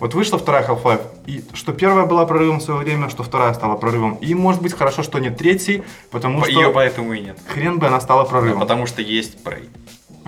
Вот 0.00 0.14
вышла 0.14 0.38
вторая 0.38 0.64
Half-Life, 0.66 1.02
и 1.26 1.42
что 1.54 1.72
первая 1.72 2.06
была 2.06 2.24
прорывом 2.24 2.60
в 2.60 2.62
свое 2.62 2.80
время, 2.80 3.10
что 3.10 3.24
вторая 3.24 3.52
стала 3.52 3.76
прорывом. 3.76 4.14
И 4.14 4.32
может 4.34 4.62
быть 4.62 4.72
хорошо, 4.72 5.02
что 5.02 5.18
нет 5.18 5.36
третьей, 5.36 5.82
потому 6.10 6.40
что 6.44 6.50
Ее 6.52 6.70
поэтому 6.70 7.12
и 7.12 7.20
нет. 7.20 7.38
хрен 7.48 7.78
бы 7.78 7.88
она 7.88 8.00
стала 8.00 8.24
прорывом. 8.24 8.60
Потому 8.60 8.86
что 8.86 9.02
есть 9.02 9.38
Prey. 9.44 9.68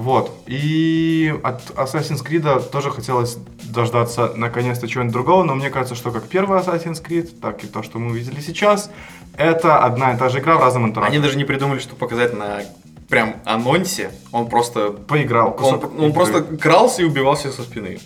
Вот. 0.00 0.32
И 0.46 1.34
от 1.42 1.60
Assassin's 1.76 2.24
Creed 2.26 2.70
тоже 2.70 2.90
хотелось 2.90 3.36
дождаться 3.64 4.32
наконец-то 4.34 4.88
чего-нибудь 4.88 5.12
другого, 5.12 5.44
но 5.44 5.54
мне 5.54 5.68
кажется, 5.68 5.94
что 5.94 6.10
как 6.10 6.26
первый 6.26 6.58
Assassin's 6.58 7.06
Creed, 7.06 7.38
так 7.38 7.62
и 7.64 7.66
то, 7.66 7.82
что 7.82 7.98
мы 7.98 8.12
увидели 8.12 8.40
сейчас, 8.40 8.90
это 9.36 9.78
одна 9.84 10.14
и 10.14 10.16
та 10.16 10.30
же 10.30 10.38
игра 10.38 10.56
в 10.56 10.60
разном 10.60 10.86
антураже. 10.86 11.12
Они 11.12 11.22
даже 11.22 11.36
не 11.36 11.44
придумали, 11.44 11.80
что 11.80 11.96
показать 11.96 12.32
на 12.32 12.62
прям 13.10 13.36
анонсе. 13.44 14.10
Он 14.32 14.48
просто... 14.48 14.90
Поиграл. 14.90 15.54
Он, 15.60 16.04
он 16.04 16.12
просто 16.14 16.42
крался 16.44 17.02
и 17.02 17.04
убивался 17.04 17.52
со 17.52 17.62
спины. 17.62 18.00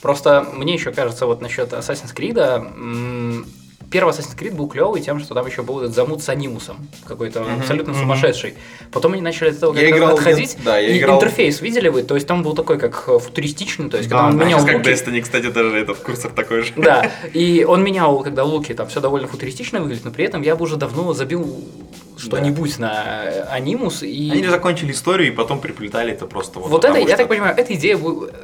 Просто 0.00 0.46
мне 0.52 0.74
еще 0.74 0.92
кажется, 0.92 1.26
вот 1.26 1.40
насчет 1.40 1.72
Assassin's 1.72 2.14
Creed, 2.14 2.38
м, 2.38 3.44
первый 3.94 4.10
Assassin's 4.12 4.36
Creed 4.36 4.54
был 4.56 4.66
клевый 4.66 5.00
тем, 5.00 5.20
что 5.20 5.34
там 5.34 5.46
еще 5.46 5.62
был 5.62 5.78
этот 5.80 5.94
замут 5.94 6.20
с 6.20 6.28
анимусом, 6.28 6.78
какой-то 7.06 7.42
Мгм, 7.44 7.60
абсолютно 7.60 7.92
мгм. 7.92 8.02
сумасшедший. 8.02 8.54
Потом 8.90 9.12
они 9.12 9.22
начали 9.22 9.50
от 9.50 9.54
этого 9.56 9.72
Я 9.78 9.88
играл, 9.88 10.14
отходить. 10.16 10.56
да, 10.64 10.78
я 10.78 10.88
и 10.88 10.98
играл- 10.98 11.14
интерфейс 11.18 11.60
видели 11.60 11.88
вы? 11.88 12.02
То 12.02 12.16
есть 12.16 12.26
там 12.26 12.42
был 12.42 12.54
такой 12.54 12.78
как 12.80 13.04
э, 13.06 13.18
футуристичный, 13.20 13.88
то 13.88 13.96
есть 13.98 14.08
Да, 14.08 14.16
когда 14.16 14.30
он 14.32 14.38
да. 14.38 14.44
менял 14.46 14.58
Сейчас 14.58 14.70
как 14.72 14.78
луки. 14.78 14.90
Destiny, 14.90 15.20
кстати, 15.22 15.46
даже 15.50 15.76
этот 15.78 15.98
курсор 15.98 16.32
такой 16.32 16.62
же. 16.62 16.72
Да, 16.74 17.08
и 17.32 17.64
он 17.68 17.84
менял, 17.84 18.18
когда 18.24 18.42
луки, 18.42 18.74
там 18.74 18.88
все 18.88 19.00
довольно 19.00 19.28
футуристично 19.28 19.80
выглядит, 19.80 20.04
но 20.04 20.10
при 20.10 20.24
этом 20.24 20.42
я 20.42 20.56
бы 20.56 20.64
уже 20.64 20.74
давно 20.74 21.12
забил 21.12 21.62
что-нибудь 22.16 22.78
на 22.78 23.24
э, 23.24 23.42
анимус 23.50 24.02
и... 24.02 24.30
Они 24.32 24.44
же 24.44 24.50
закончили 24.50 24.92
историю 24.92 25.28
и 25.28 25.30
потом 25.30 25.60
приплетали 25.60 26.12
это 26.12 26.26
просто 26.26 26.58
вот 26.60 26.70
Вот 26.70 26.84
это, 26.84 26.98
я 26.98 27.16
так 27.16 27.28
понимаю, 27.28 27.56
это 27.56 27.74
идея, 27.74 27.98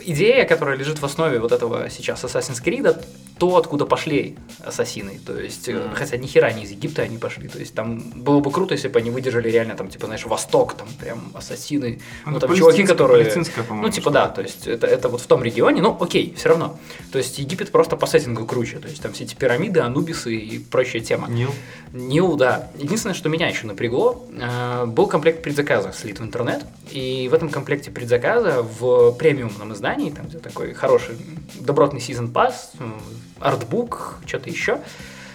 идея, 0.04 0.44
которая 0.44 0.76
лежит 0.76 1.00
в 1.00 1.04
основе 1.04 1.38
вот 1.38 1.52
этого 1.52 1.88
сейчас 1.90 2.24
Assassin's 2.24 2.62
Creed, 2.64 3.04
то, 3.38 3.56
откуда 3.56 3.86
пошли 3.86 4.36
ассасины. 4.64 5.18
То 5.24 5.38
есть, 5.38 5.68
Мгм. 5.68 5.94
хотя 5.94 6.16
ни 6.18 6.26
хера 6.26 6.52
не 6.52 6.64
из 6.64 6.70
Египта 6.70 7.02
они 7.02 7.16
пошли. 7.18 7.48
То 7.48 7.58
есть, 7.58 7.74
там 7.74 8.00
было 8.14 8.40
бы 8.40 8.50
круто, 8.50 8.74
если 8.74 8.88
бы 8.88 8.98
они 8.98 9.10
выдержали 9.10 9.48
реально, 9.48 9.74
там, 9.76 9.88
типа, 9.88 10.06
знаешь, 10.06 10.26
Восток, 10.26 10.74
там, 10.74 10.88
прям 11.00 11.30
ассасины. 11.34 12.00
Ну, 12.26 12.32
Ну, 12.32 12.40
там 12.40 12.54
чуваки, 12.54 12.84
которые... 12.84 13.32
Ну, 13.70 13.88
типа, 13.88 14.10
да, 14.10 14.28
то 14.28 14.42
есть, 14.42 14.66
это, 14.66 14.86
это 14.86 15.08
вот 15.08 15.20
в 15.20 15.26
том 15.26 15.42
регионе, 15.42 15.80
ну, 15.80 15.96
окей, 15.98 16.34
все 16.36 16.50
равно. 16.50 16.78
То 17.12 17.18
есть, 17.18 17.38
Египет 17.38 17.70
просто 17.70 17.96
по 17.96 18.06
сеттингу 18.06 18.44
круче. 18.46 18.78
То 18.78 18.88
есть, 18.88 19.00
там 19.02 19.12
все 19.12 19.24
эти 19.24 19.34
пирамиды, 19.34 19.80
анубисы 19.80 20.34
и 20.36 20.58
прочая 20.58 21.00
тема. 21.02 21.28
Нил. 21.28 21.50
Нил, 21.92 22.36
да. 22.36 22.70
Единственное, 22.78 23.14
что 23.14 23.28
меня 23.30 23.48
еще 23.48 23.59
напрягло, 23.66 24.26
э, 24.38 24.84
был 24.86 25.06
комплект 25.06 25.42
предзаказа 25.42 25.92
слит 25.92 26.20
в 26.20 26.22
интернет. 26.22 26.64
И 26.90 27.28
в 27.30 27.34
этом 27.34 27.48
комплекте 27.48 27.90
предзаказа 27.90 28.62
в 28.62 29.12
премиумном 29.12 29.72
издании, 29.72 30.10
там 30.10 30.26
где 30.26 30.38
такой 30.38 30.72
хороший 30.74 31.16
добротный 31.58 32.00
сезон 32.00 32.32
пас, 32.32 32.72
артбук, 33.38 34.18
что-то 34.26 34.50
еще, 34.50 34.78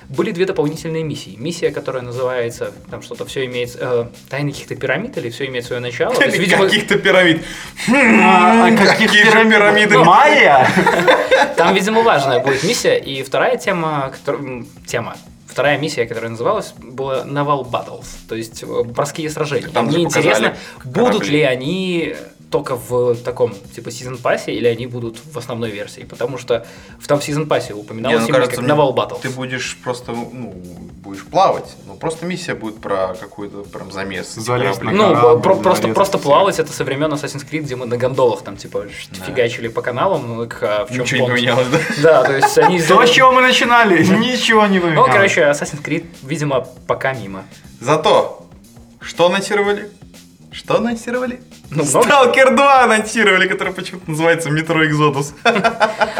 были 0.10 0.32
две 0.32 0.46
дополнительные 0.46 1.04
миссии. 1.04 1.36
Миссия, 1.38 1.72
которая 1.72 2.04
называется, 2.04 2.72
там 2.92 3.02
что-то 3.02 3.26
все 3.26 3.46
имеет, 3.46 3.76
э, 3.80 4.06
тайны 4.30 4.52
каких-то 4.52 4.76
пирамид 4.76 5.18
или 5.18 5.30
все 5.30 5.48
имеет 5.48 5.66
свое 5.66 5.82
начало. 5.82 6.14
Есть, 6.22 6.38
видимо, 6.38 6.66
Каких-то 6.66 7.00
пирамид. 7.00 7.44
А 7.88 8.68
М, 8.70 8.78
каких 8.78 9.08
Какие 9.10 9.24
же 9.24 9.32
пирамид? 9.32 9.54
пирамиды? 9.54 9.98
Майя? 10.00 10.68
Там, 11.58 11.74
видимо, 11.74 12.04
важная 12.04 12.40
будет 12.40 12.64
миссия. 12.64 12.98
И 13.00 13.24
вторая 13.24 13.58
тема, 13.58 14.14
тема, 14.86 15.16
вторая 15.56 15.78
миссия, 15.78 16.06
которая 16.06 16.32
называлась, 16.32 16.74
была 16.78 17.24
Naval 17.24 17.66
Battles, 17.72 18.08
то 18.28 18.36
есть 18.36 18.62
э, 18.62 18.66
морские 18.68 19.30
сражения. 19.30 19.70
Там 19.70 19.86
Мне 19.86 20.04
интересно, 20.04 20.58
будут 20.84 21.22
корабли. 21.22 21.30
ли 21.30 21.42
они 21.44 22.16
только 22.50 22.76
в 22.76 23.16
таком 23.16 23.54
типа 23.76 23.92
сезон 23.92 24.18
пассе 24.18 24.54
или 24.54 24.68
они 24.68 24.88
будут 24.88 25.20
в 25.34 25.38
основной 25.38 25.72
версии, 25.72 26.02
потому 26.02 26.38
что 26.38 26.66
в 27.00 27.08
там 27.08 27.22
сезон 27.22 27.48
пассе 27.48 27.74
Не, 27.74 27.80
упоминалось 27.80 28.20
ну, 28.22 28.28
именно 28.28 28.40
кажется, 28.46 28.62
как 28.62 28.70
Naval 28.70 28.94
Battles. 28.96 29.20
Ты 29.22 29.30
будешь 29.30 29.78
просто, 29.84 30.12
ну, 30.12 30.54
будешь 31.04 31.24
плавать. 31.26 31.76
Ну, 31.88 31.96
просто 31.96 32.26
миссия 32.26 32.56
будет 32.56 32.80
про 32.80 33.16
какой-то 33.20 33.64
прям 33.64 33.92
замес. 33.92 34.38
кораблей. 34.46 34.74
на 34.84 34.92
Ну, 34.92 35.14
корабль, 35.16 35.42
про- 35.42 35.56
просто, 35.56 35.88
просто 35.90 36.18
плавать 36.18 36.60
это 36.60 36.72
со 36.72 36.84
времен 36.84 37.12
Assassin's 37.14 37.46
Creed, 37.50 37.62
где 37.64 37.76
мы 37.76 37.86
на 37.86 37.98
гондолах 37.98 38.42
там 38.44 38.58
типа 38.58 38.86
Да. 39.12 39.26
фигачили 39.26 39.68
по 39.68 39.82
каналам, 39.82 40.28
ну 40.28 40.46
так, 40.46 40.60
а 40.64 40.86
в 40.86 40.90
чем 40.90 41.02
Ничего 41.02 41.28
не 41.28 41.34
поменялось, 41.34 41.68
да? 41.68 41.80
Да, 42.02 42.24
то 42.24 42.36
есть 42.36 42.58
они 42.58 42.80
То, 42.82 43.06
с 43.06 43.10
чего 43.10 43.32
мы 43.32 43.42
начинали, 43.42 44.04
ничего 44.06 44.66
не 44.68 44.78
Ну, 44.80 44.86
поменялось. 44.86 45.12
короче, 45.12 45.42
Assassin's 45.42 45.84
Creed, 45.84 46.06
видимо, 46.24 46.68
пока 46.88 47.14
мимо. 47.14 47.44
Зато, 47.82 48.46
что 49.02 49.28
анонсировали? 49.28 49.90
Что 50.56 50.78
анонсировали? 50.78 51.42
Ну. 51.70 51.84
Сталкер 51.84 52.56
2 52.56 52.84
анонсировали, 52.84 53.46
который 53.48 53.74
почему-то 53.74 54.10
называется 54.10 54.50
Метро 54.50 54.86
Экзодус. 54.86 55.34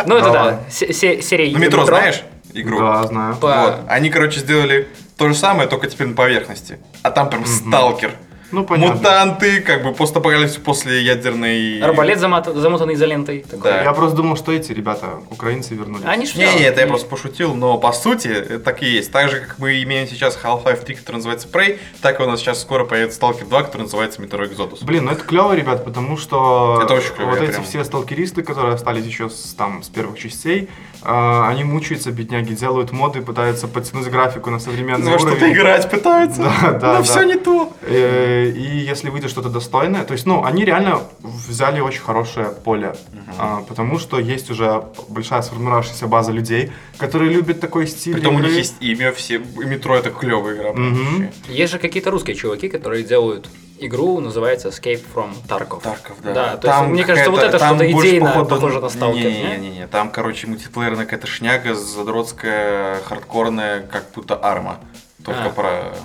Ну, 0.06 0.18
это 0.18 0.32
Да 0.32 0.60
серия 0.70 1.52
Ну, 1.54 1.60
Метро 1.60 1.86
знаешь? 1.86 2.22
Игру. 2.54 2.80
Да, 2.80 3.04
знаю. 3.04 3.38
Вот. 3.40 3.80
Они, 3.88 4.10
короче, 4.10 4.42
сделали 4.42 4.90
то 5.18 5.30
же 5.30 5.36
самое, 5.36 5.70
только 5.70 5.88
теперь 5.88 6.08
на 6.08 6.16
поверхности. 6.16 6.80
А 7.02 7.12
там 7.12 7.30
прям 7.30 7.46
сталкер. 7.46 8.12
Ну, 8.52 8.64
понятно. 8.64 8.96
Мутанты, 8.96 9.60
как 9.62 9.84
бы 9.84 9.94
постапокалипсис 9.94 10.58
после 10.58 11.02
ядерной... 11.02 11.80
Арбалет 11.82 12.20
замат- 12.20 12.54
замотанный 12.56 12.94
изолентой. 12.94 13.40
такой. 13.50 13.72
Да. 13.72 13.82
Я 13.84 13.92
просто 13.94 14.16
думал, 14.18 14.38
что 14.38 14.52
эти 14.52 14.72
ребята, 14.72 15.20
украинцы, 15.30 15.74
вернулись. 15.74 16.06
Они 16.06 16.26
ж 16.26 16.36
Не, 16.36 16.46
не, 16.56 16.62
это 16.64 16.82
я 16.82 16.88
просто 16.88 17.08
пошутил, 17.08 17.56
но 17.56 17.78
по 17.78 17.92
сути 17.92 18.28
это 18.28 18.60
так 18.60 18.82
и 18.84 18.86
есть. 18.86 19.12
Так 19.12 19.30
же, 19.30 19.40
как 19.42 19.60
мы 19.60 19.82
имеем 19.84 20.08
сейчас 20.08 20.38
Half-Life 20.42 20.86
3, 20.86 20.96
который 20.96 21.16
называется 21.18 21.48
Prey, 21.52 21.80
так 22.02 22.20
и 22.20 22.24
у 22.24 22.28
нас 22.28 22.40
сейчас 22.40 22.62
скоро 22.62 22.86
появится 22.86 23.20
Stalker 23.20 23.48
2, 23.48 23.64
который 23.64 23.82
называется 23.84 24.22
Metro 24.22 24.42
Exodus. 24.50 24.84
Блин, 24.84 25.06
ну 25.06 25.12
это 25.12 25.24
клево, 25.24 25.54
ребят, 25.54 25.84
потому 25.84 26.18
что 26.18 26.80
Это 26.84 26.94
очень 26.94 27.14
клево, 27.14 27.32
вот 27.32 27.42
эти 27.42 27.52
прям- 27.52 27.64
все 27.64 27.84
сталкеристы, 27.84 28.44
которые 28.44 28.76
остались 28.76 29.06
еще 29.06 29.30
с, 29.30 29.54
там, 29.58 29.82
с 29.84 29.90
первых 29.90 30.18
частей, 30.20 30.70
э, 31.04 31.44
они 31.48 31.64
мучаются, 31.64 32.12
бедняги, 32.12 32.54
делают 32.54 32.92
моды, 32.92 33.22
пытаются 33.22 33.68
подтянуть 33.68 34.08
графику 34.10 34.50
на 34.52 34.60
современный 34.60 35.18
что-то 35.18 35.36
уровень. 35.36 35.54
играть 35.54 35.90
пытаются. 35.90 36.42
Да, 36.44 36.72
да, 36.72 36.88
Но 36.94 36.98
да. 36.98 37.02
все 37.04 37.24
не 37.24 37.36
то. 37.36 37.74
Э, 37.82 38.35
Э, 38.35 38.35
И 38.44 38.78
если 38.80 39.10
выйдет 39.10 39.30
что-то 39.30 39.50
достойное, 39.50 40.04
то 40.04 40.14
есть, 40.14 40.26
ну, 40.26 40.44
они 40.44 40.66
реально 40.66 41.02
взяли 41.22 41.80
очень 41.80 42.02
хорошее 42.02 42.50
поле, 42.64 42.96
а, 43.38 43.64
потому 43.68 44.00
что 44.00 44.20
есть 44.20 44.50
уже 44.52 44.84
большая 45.10 45.42
сформировавшаяся 45.42 46.08
база 46.08 46.32
людей, 46.32 46.72
которые 46.98 47.32
любят 47.32 47.60
такой 47.60 47.88
стиль 47.88 48.14
Притом 48.14 48.36
у 48.36 48.40
них 48.40 48.48
игры. 48.50 48.60
есть 48.60 48.76
имя, 48.80 49.12
все, 49.12 49.36
и 49.36 49.66
метро 49.66 49.96
это 49.96 50.10
клевая 50.10 50.56
игра. 50.56 50.72
Вообще. 50.74 51.32
Есть 51.50 51.74
же 51.74 51.80
какие-то 51.80 52.12
русские 52.12 52.36
чуваки, 52.36 52.70
которые 52.70 53.04
делают 53.04 53.50
игру, 53.80 54.20
называется 54.22 54.70
Escape 54.70 55.04
from 55.14 55.32
Tarkov. 55.48 55.82
Тарков, 55.82 56.16
да. 56.24 56.34
Да, 56.34 56.58
то 56.58 56.68
есть, 56.68 56.82
мне 56.92 57.04
кажется, 57.04 57.32
вот 57.32 57.44
это 57.44 57.58
что-то 57.58 57.92
идейно 57.92 58.28
походу, 58.28 58.50
похоже 58.50 58.80
на 58.80 59.12
не? 59.12 59.24
Не-не-не, 59.24 59.88
там, 59.88 60.10
короче, 60.12 60.48
мультиплеерная 60.48 61.06
какая-то 61.06 61.28
шняга, 61.28 61.76
задротская, 61.76 63.02
хардкорная, 63.02 63.82
как 63.82 64.06
будто 64.16 64.36
арма. 64.36 64.80
Только 65.24 65.46
А. 65.46 65.50
про 65.50 65.96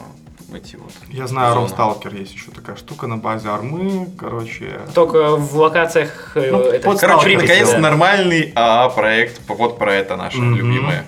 эти 0.54 0.76
вот 0.76 0.92
Я 1.08 1.26
знаю, 1.26 1.50
зоны. 1.54 1.60
Ром 1.66 1.68
Сталкер 1.68 2.14
есть 2.14 2.32
еще 2.34 2.50
такая 2.50 2.76
штука 2.76 3.06
на 3.06 3.16
базе 3.16 3.48
армы, 3.48 4.08
короче. 4.18 4.80
Только 4.94 5.36
в 5.36 5.56
локациях... 5.56 6.32
э, 6.36 6.50
Ну, 6.50 6.60
это, 6.60 6.88
вот 6.88 7.00
Короче, 7.00 7.36
наконец-то 7.36 7.74
да. 7.74 7.80
нормальный 7.80 8.52
АА-проект, 8.54 9.40
вот 9.48 9.78
про 9.78 9.94
это 9.94 10.16
наше 10.16 10.38
Мгм. 10.38 10.56
любимое. 10.56 11.04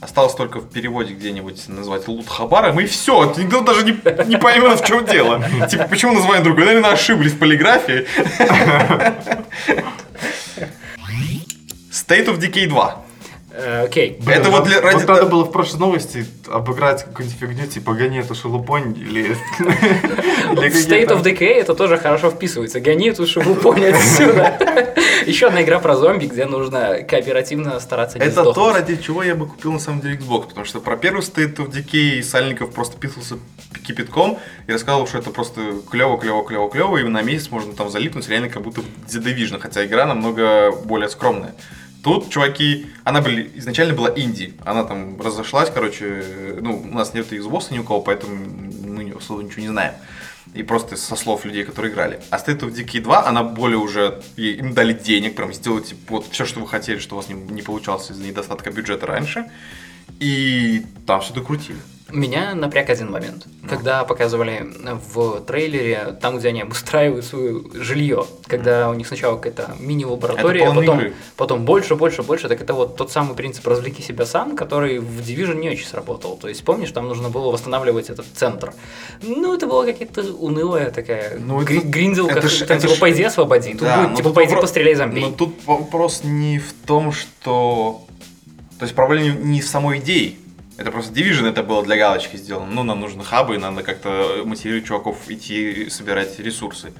Осталось 0.00 0.34
только 0.34 0.58
в 0.58 0.68
переводе 0.68 1.14
где-нибудь 1.14 1.68
назвать 1.68 2.08
Лут 2.08 2.28
Хабаром, 2.28 2.80
и 2.80 2.86
все. 2.86 3.32
Никто 3.36 3.60
даже 3.60 3.84
не, 3.84 3.92
не 4.26 4.36
поймет, 4.36 4.80
в 4.80 4.84
чем 4.84 5.04
дело. 5.06 5.40
Типа, 5.70 5.84
почему 5.84 6.12
название 6.14 6.42
другое? 6.42 6.66
Наверное, 6.66 6.90
ошиблись 6.90 7.32
в 7.32 7.38
полиграфии. 7.38 8.04
State 11.90 12.26
of 12.26 12.38
Decay 12.40 12.66
2. 12.68 13.04
Э, 13.54 13.84
Окей. 13.84 14.16
Блин, 14.20 14.40
Это 14.40 14.50
вот 14.50 14.64
для- 14.64 14.80
ради- 14.80 14.94
вот 14.96 15.08
надо 15.08 15.26
было 15.26 15.44
в 15.44 15.52
прошлой 15.52 15.80
новости 15.80 16.26
обыграть 16.50 17.04
какую-нибудь 17.04 17.38
фигню, 17.38 17.66
типа 17.66 17.92
гони 17.92 18.20
эту 18.20 18.34
шелупонь 18.34 18.96
или... 18.98 19.36
State 20.52 21.08
of 21.08 21.22
Decay 21.22 21.60
это 21.60 21.74
тоже 21.74 21.98
хорошо 21.98 22.30
вписывается. 22.30 22.80
Гони 22.80 23.08
эту 23.10 23.26
шелупонь 23.26 23.84
отсюда. 23.86 24.58
Еще 25.26 25.48
одна 25.48 25.62
игра 25.62 25.78
про 25.78 25.96
зомби, 25.96 26.26
где 26.26 26.46
нужно 26.46 27.02
кооперативно 27.02 27.78
стараться 27.80 28.18
не 28.18 28.24
Это 28.24 28.52
то, 28.52 28.72
ради 28.72 28.96
чего 28.96 29.22
я 29.22 29.34
бы 29.34 29.46
купил 29.46 29.72
на 29.72 29.78
самом 29.78 30.00
деле 30.00 30.16
Xbox, 30.16 30.48
потому 30.48 30.64
что 30.66 30.80
про 30.80 30.96
первый 30.96 31.20
State 31.20 31.56
of 31.56 31.70
Decay 31.70 32.22
Сальников 32.22 32.72
просто 32.72 32.96
писался 32.98 33.36
кипятком 33.86 34.38
и 34.66 34.72
рассказывал, 34.72 35.06
что 35.06 35.18
это 35.18 35.30
просто 35.30 35.60
клево, 35.90 36.18
клево, 36.18 36.44
клево, 36.44 36.70
клево, 36.70 36.96
и 36.98 37.02
на 37.04 37.22
месяц 37.22 37.50
можно 37.50 37.72
там 37.74 37.90
залипнуть, 37.90 38.28
реально 38.28 38.48
как 38.48 38.62
будто 38.62 38.80
в 38.80 38.84
The 39.08 39.22
Division, 39.22 39.58
хотя 39.60 39.84
игра 39.84 40.06
намного 40.06 40.72
более 40.72 41.08
скромная. 41.08 41.54
Тут, 42.02 42.30
чуваки, 42.30 42.86
она 43.04 43.20
были, 43.20 43.50
изначально 43.54 43.94
была 43.94 44.10
инди, 44.16 44.54
она 44.64 44.82
там 44.82 45.20
разошлась, 45.20 45.70
короче, 45.72 46.58
ну, 46.60 46.80
у 46.80 46.94
нас 46.94 47.14
нет 47.14 47.32
Xbox 47.32 47.72
ни 47.72 47.78
у 47.78 47.84
кого, 47.84 48.00
поэтому 48.00 48.34
мы 48.34 49.12
особо 49.12 49.42
ничего 49.42 49.62
не 49.62 49.68
знаем. 49.68 49.94
И 50.54 50.64
просто 50.64 50.96
со 50.96 51.14
слов 51.14 51.44
людей, 51.44 51.64
которые 51.64 51.92
играли. 51.92 52.20
А 52.30 52.36
State 52.38 52.60
of 52.60 52.74
Decay 52.74 53.00
2, 53.00 53.26
она 53.26 53.44
более 53.44 53.78
уже, 53.78 54.20
им 54.36 54.74
дали 54.74 54.92
денег, 54.92 55.36
прям 55.36 55.52
сделайте 55.54 55.94
вот 56.08 56.26
все, 56.30 56.44
что 56.44 56.60
вы 56.60 56.66
хотели, 56.66 56.98
что 56.98 57.14
у 57.14 57.18
вас 57.18 57.28
не, 57.28 57.34
не 57.34 57.62
получалось 57.62 58.10
из-за 58.10 58.24
недостатка 58.24 58.72
бюджета 58.72 59.06
раньше. 59.06 59.46
И 60.18 60.84
там 61.06 61.20
все 61.20 61.32
докрутили. 61.32 61.78
Меня 62.12 62.54
напряг 62.54 62.90
один 62.90 63.10
момент. 63.10 63.46
Ну. 63.62 63.68
Когда 63.68 64.04
показывали 64.04 64.68
в 65.14 65.40
трейлере, 65.40 66.16
там, 66.20 66.38
где 66.38 66.48
они 66.48 66.60
обустраивают 66.62 67.24
свое 67.24 67.62
жилье, 67.74 68.26
когда 68.46 68.90
у 68.90 68.94
них 68.94 69.06
сначала 69.08 69.36
какая-то 69.36 69.74
мини-лаборатория, 69.78 70.66
а 70.68 70.74
потом, 70.74 70.98
игры. 70.98 71.14
потом 71.36 71.64
больше, 71.64 71.94
больше, 71.94 72.22
больше, 72.22 72.48
так 72.48 72.60
это 72.60 72.74
вот 72.74 72.96
тот 72.96 73.10
самый 73.10 73.34
принцип 73.34 73.66
«развлеки 73.66 74.02
себя 74.02 74.26
сам», 74.26 74.56
который 74.56 74.98
в 74.98 75.20
Division 75.20 75.54
не 75.60 75.70
очень 75.70 75.86
сработал. 75.86 76.36
То 76.36 76.48
есть, 76.48 76.62
помнишь, 76.64 76.90
там 76.92 77.08
нужно 77.08 77.30
было 77.30 77.50
восстанавливать 77.50 78.10
этот 78.10 78.26
центр. 78.34 78.74
Ну, 79.22 79.54
это 79.54 79.66
была 79.66 79.84
какая-то 79.86 80.22
унылая 80.34 80.90
такая 80.90 81.38
Ну, 81.38 81.62
это- 81.62 81.72
гри- 81.72 81.80
гринделка, 81.80 82.38
это 82.38 82.48
ж- 82.48 82.58
там, 82.66 82.76
это 82.76 82.82
типа, 82.82 82.94
ж- 82.94 83.00
пойди 83.00 83.22
освободи, 83.22 83.72
тут 83.72 83.82
Да, 83.82 83.96
будет, 83.96 84.10
но 84.10 84.16
типа, 84.16 84.28
тут 84.28 84.34
пойди 84.34 84.54
вопро- 84.54 84.60
постреляй 84.60 84.94
зомби. 84.94 85.20
Но 85.20 85.30
тут 85.32 85.54
вопрос 85.66 86.20
не 86.24 86.58
в 86.58 86.72
том, 86.86 87.12
что... 87.12 88.04
То 88.78 88.84
есть 88.84 88.94
проблема 88.96 89.36
не 89.38 89.60
в 89.60 89.66
самой 89.68 89.98
идее. 90.00 90.34
Это 90.78 90.90
просто 90.90 91.12
Division 91.12 91.48
это 91.48 91.62
было 91.62 91.84
для 91.84 91.96
галочки 91.96 92.36
сделано. 92.36 92.66
Ну, 92.70 92.82
нам 92.82 93.00
нужны 93.00 93.24
хабы, 93.24 93.56
и 93.56 93.58
надо 93.58 93.82
как-то 93.82 94.42
мотивировать 94.44 94.86
чуваков 94.86 95.16
идти 95.28 95.88
собирать 95.90 96.38
ресурсы. 96.38 96.92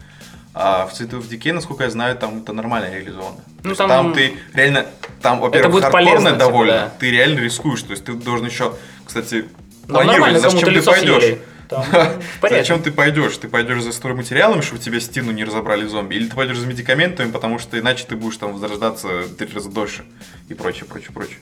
А 0.55 0.87
в 0.87 0.93
City 0.93 1.13
of 1.13 1.29
Decay, 1.29 1.53
насколько 1.53 1.85
я 1.85 1.91
знаю, 1.91 2.17
там 2.17 2.43
это 2.43 2.53
нормально 2.53 2.93
реализовано. 2.93 3.39
Ну, 3.65 3.75
там- 3.75 3.89
там... 3.89 4.13
ты 4.13 4.35
реально, 4.53 4.87
там, 5.23 5.41
во-первых, 5.41 5.83
хардкорно 5.83 6.31
типа, 6.31 6.39
довольно, 6.39 6.73
да. 6.73 6.93
ты 6.99 7.11
реально 7.11 7.41
рискуешь, 7.41 7.83
то 7.83 7.93
есть 7.93 8.05
ты 8.05 8.13
должен 8.13 8.47
еще, 8.47 8.75
кстати, 9.07 9.47
Ну, 9.89 9.95
планировать, 9.95 10.41
зачем 10.41 10.75
ты 10.75 10.83
пойдешь. 10.83 11.23
съели. 11.23 11.43
Там. 11.69 11.87
Зачем 12.43 12.83
ты 12.83 12.93
пойдешь? 12.93 13.35
Ты 13.39 13.49
пойдешь 13.49 13.83
за 13.83 13.93
стройматериалами, 13.93 14.61
чтобы 14.61 14.83
тебе 14.83 15.01
стену 15.01 15.33
не 15.33 15.43
разобрали 15.43 15.87
зомби? 15.87 16.17
Или 16.17 16.27
ты 16.27 16.37
пойдешь 16.37 16.59
за 16.59 16.67
медикаментами, 16.67 17.31
потому 17.31 17.59
что 17.59 17.79
иначе 17.79 18.05
ты 18.07 18.15
будешь 18.15 18.37
там 18.37 18.53
возрождаться 18.53 19.23
три 19.39 19.49
раза 19.55 19.71
дольше? 19.71 20.05
И 20.51 20.55
прочее, 20.55 20.85
прочее, 20.85 21.13
прочее. 21.15 21.39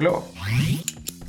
Клево. 0.00 0.24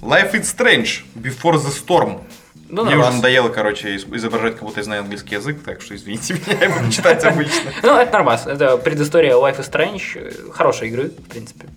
Life 0.01 0.31
is 0.34 0.43
Strange. 0.43 1.03
Before 1.13 1.55
the 1.57 1.69
Storm. 1.69 2.21
Ну, 2.69 2.86
Мне 2.86 2.95
уже 2.95 3.03
вас. 3.05 3.15
надоело, 3.15 3.49
короче, 3.49 3.95
из- 3.95 4.05
изображать, 4.05 4.53
как 4.53 4.63
будто 4.63 4.79
я 4.79 4.86
знаю 4.86 5.01
английский 5.01 5.36
язык, 5.36 5.62
так 5.62 5.81
что 5.81 5.93
извините 5.93 6.34
меня, 6.47 6.57
я 6.62 6.69
буду 6.69 6.89
читать 6.89 7.21
обычно. 7.25 7.69
Ну, 7.84 7.97
это 7.97 8.13
нормас. 8.13 8.47
Это 8.47 8.77
предыстория 8.77 9.34
Life 9.36 9.60
is 9.60 9.69
Strange. 9.69 10.01
э, 10.15 10.51
Хорошей 10.53 10.88
игры, 10.88 11.10
в 11.10 11.27
принципе. 11.29 11.67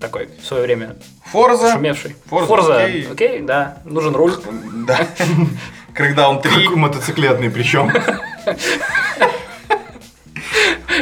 Такой, 0.00 0.30
в 0.42 0.44
свое 0.44 0.64
время 0.64 0.96
Форза. 1.26 1.74
шумевший. 1.74 2.16
Forza, 2.28 2.46
Форза, 2.46 2.84
окей. 2.86 3.08
окей, 3.08 3.40
да. 3.42 3.78
Нужен 3.84 4.16
руль. 4.16 4.34
Да. 4.84 5.06
Crackdown 5.94 6.42
3. 6.42 6.66
Как 6.66 6.74
мотоциклетный 6.76 7.50
причем. 7.50 7.92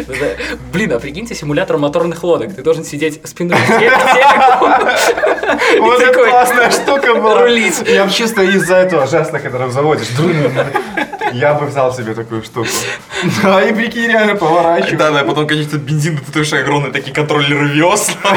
Блин, 0.73 0.93
а 0.93 0.99
прикиньте, 0.99 1.35
симулятор 1.35 1.79
моторных 1.79 2.23
лодок. 2.23 2.55
Ты 2.55 2.63
должен 2.63 2.85
сидеть 2.85 3.21
спиной 3.25 3.59
к. 3.59 3.71
Вот 5.81 6.01
это 6.01 6.25
классная 6.25 6.71
штука 6.71 7.15
была. 7.15 7.43
рулить. 7.43 7.83
Я 7.87 8.09
чисто 8.09 8.43
из-за 8.43 8.77
этого 8.77 9.07
жеста, 9.07 9.39
который 9.41 9.71
заводишь, 9.71 10.09
я 11.33 11.55
бы 11.55 11.67
взял 11.67 11.95
себе 11.95 12.15
такую 12.15 12.43
штуку. 12.43 12.69
Да, 13.43 13.63
и 13.63 13.75
прикинь, 13.75 14.07
реально 14.07 14.35
поворачивай. 14.35 14.97
Да, 14.97 15.11
да, 15.11 15.25
потом, 15.25 15.47
конечно, 15.47 15.77
бензин, 15.77 16.19
ты 16.19 16.33
тоже 16.33 16.57
огромные 16.57 16.91
такие 16.91 17.15
контроллеры 17.15 17.69
весла. 17.69 18.17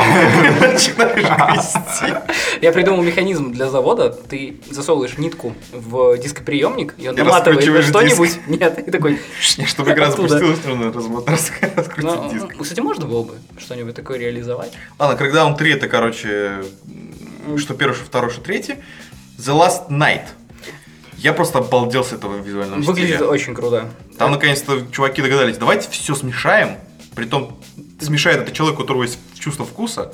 Начинаешь 0.59 1.23
грести. 1.23 2.13
Я 2.61 2.71
придумал 2.73 3.01
механизм 3.01 3.53
для 3.53 3.69
завода. 3.69 4.09
Ты 4.09 4.59
засовываешь 4.69 5.17
нитку 5.17 5.55
в 5.71 6.17
дископриемник, 6.17 6.95
и 6.97 7.07
он 7.07 7.15
наматывает 7.15 7.63
что-нибудь. 7.85 8.39
Нет, 8.47 8.87
и 8.87 8.91
такой... 8.91 9.21
Чтобы 9.39 9.91
игра 9.91 10.11
запустилась, 10.11 10.59
нужно 10.65 10.91
раскрутить 11.25 12.03
Ну, 12.03 12.29
диск. 12.29 12.45
кстати, 12.61 12.79
можно 12.81 13.05
было 13.05 13.23
бы 13.23 13.33
что-нибудь 13.57 13.95
такое 13.95 14.17
реализовать. 14.17 14.73
Ладно, 14.99 15.21
Crackdown 15.23 15.55
3 15.57 15.73
это, 15.73 15.87
короче, 15.87 16.63
что 17.57 17.73
первый, 17.73 17.93
что 17.95 18.05
второй, 18.05 18.31
что 18.31 18.41
третий. 18.41 18.75
The 19.37 19.53
Last 19.57 19.89
Night. 19.89 20.23
Я 21.23 21.31
просто 21.31 21.59
обалдел 21.59 22.03
с 22.03 22.11
этого 22.11 22.35
визуального 22.35 22.81
Выглядит 22.81 23.15
стиля. 23.15 23.29
очень 23.29 23.55
круто. 23.55 23.89
Там, 24.17 24.31
наконец-то, 24.31 24.85
чуваки 24.91 25.21
догадались, 25.21 25.57
давайте 25.57 25.89
все 25.89 26.15
смешаем. 26.15 26.75
Притом, 27.15 27.57
смешает 28.01 28.41
это 28.41 28.51
человек, 28.51 28.77
у 28.77 28.81
которого 28.81 29.03
есть 29.03 29.17
чувство 29.39 29.65
вкуса. 29.65 30.13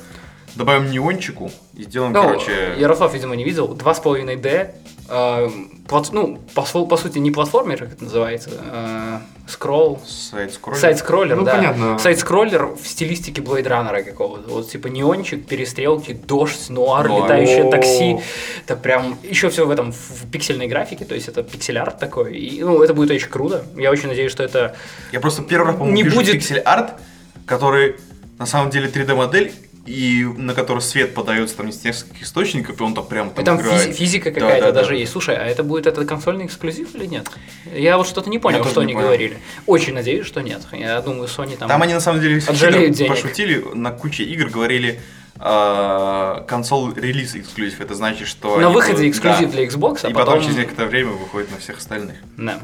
Добавим 0.56 0.92
неончику 0.92 1.52
и 1.76 1.84
сделаем, 1.84 2.12
Ну, 2.14 2.22
короче... 2.24 2.76
Ярослав, 2.78 3.14
видимо, 3.14 3.36
не 3.36 3.44
видел. 3.44 3.68
2,5D. 3.74 4.72
э, 5.12 5.50
плат- 5.88 6.10
ну, 6.12 6.38
по, 6.54 6.62
по 6.64 6.98
сути, 6.98 7.18
не 7.20 7.32
платформер, 7.32 7.78
как 7.80 7.94
это 7.94 8.04
называется. 8.04 8.50
э, 8.72 9.18
скролл. 9.48 10.00
Side-scroller. 10.06 10.80
Side-scroller, 10.80 11.36
Ну, 11.38 11.44
да. 11.44 11.56
понятно. 11.56 11.98
Side-scroller 12.00 12.66
в 12.66 12.86
стилистике 12.88 13.42
Blade 13.42 13.66
Runner 13.66 14.04
какого-то. 14.04 14.50
Вот 14.50 14.70
типа 14.70 14.88
неончик, 14.88 15.48
перестрелки, 15.48 16.14
дождь, 16.14 16.70
нуар, 16.70 17.08
Нуар. 17.08 17.24
летающее 17.24 17.70
такси. 17.72 18.20
Это 18.66 18.76
прям 18.76 19.18
еще 19.24 19.50
все 19.50 19.66
в 19.66 19.72
этом 19.72 19.92
в 19.92 20.30
пиксельной 20.32 20.68
графике, 20.68 21.06
то 21.06 21.16
есть 21.16 21.28
это 21.28 21.42
пиксель-арт 21.42 21.98
такой. 22.00 22.38
И, 22.38 22.62
ну, 22.64 22.84
это 22.84 22.94
будет 22.94 23.10
очень 23.12 23.30
круто. 23.30 23.64
Я 23.76 23.90
очень 23.92 24.10
надеюсь, 24.10 24.32
что 24.32 24.44
это 24.44 24.76
Я 25.12 25.20
просто 25.20 25.42
первый 25.42 25.68
раз, 25.68 25.76
по-моему, 25.78 25.96
Не 25.96 26.04
вижу 26.04 26.16
будет- 26.18 26.34
пиксель-арт, 26.34 26.94
который 27.48 27.96
на 28.38 28.46
самом 28.46 28.70
деле 28.70 28.88
3D-модель, 28.88 29.52
и 29.86 30.24
на 30.38 30.54
который 30.54 30.80
свет 30.82 31.14
подается 31.16 31.58
там 31.58 31.70
из 31.70 31.84
нескольких 31.84 32.22
источников, 32.24 32.80
и 32.80 32.84
он 32.84 32.94
там 32.94 33.06
прям 33.08 33.30
там 33.32 33.44
Там 33.46 33.60
играет. 33.62 33.90
физи- 33.90 33.94
физика 33.94 34.32
Да, 34.32 34.40
какая-то 34.42 34.66
да, 34.68 34.72
да. 34.72 34.82
даже 34.82 34.96
есть. 34.96 35.12
Слушай, 35.12 35.36
а 35.36 35.46
это 35.46 35.64
будет 35.64 35.88
этот 35.88 36.08
консольный 36.08 36.46
эксклюзив 36.46 36.94
или 36.96 37.06
нет? 37.06 37.28
Я 37.74 37.98
вот 37.98 38.08
что-то 38.08 38.30
не 38.30 38.38
понял, 38.40 38.60
тоже 38.60 38.72
что 38.72 38.82
не 38.82 38.86
они 38.88 38.94
понял. 38.94 39.08
говорили. 39.08 39.38
Очень 39.66 39.94
надеюсь, 39.96 40.26
что 40.28 40.42
нет. 40.42 40.62
Я 40.74 41.02
думаю, 41.02 41.28
Sony 41.28 41.58
там... 41.58 41.68
Там 41.70 41.82
они 41.82 41.94
на 41.94 42.02
самом 42.02 42.22
деле 42.22 42.40
денег. 42.40 43.10
пошутили, 43.10 43.66
на 43.74 43.92
куче 43.92 44.24
игр 44.26 44.50
говорили 44.50 45.00
э, 45.40 46.44
консоль 46.48 46.94
релиз 46.96 47.36
эксклюзив. 47.36 47.82
Это 47.82 47.96
значит, 47.96 48.28
что... 48.28 48.58
На 48.60 48.70
выходе 48.70 48.94
будут- 48.98 49.08
эксклюзив 49.12 49.48
да. 49.48 49.52
для 49.58 49.66
Xbox, 49.66 50.00
а 50.04 50.10
И 50.10 50.14
потом... 50.14 50.26
потом 50.36 50.42
через 50.44 50.58
некоторое 50.58 50.88
время 50.90 51.12
выходит 51.12 51.52
на 51.52 51.58
всех 51.58 51.78
остальных. 51.78 52.16
Да. 52.38 52.60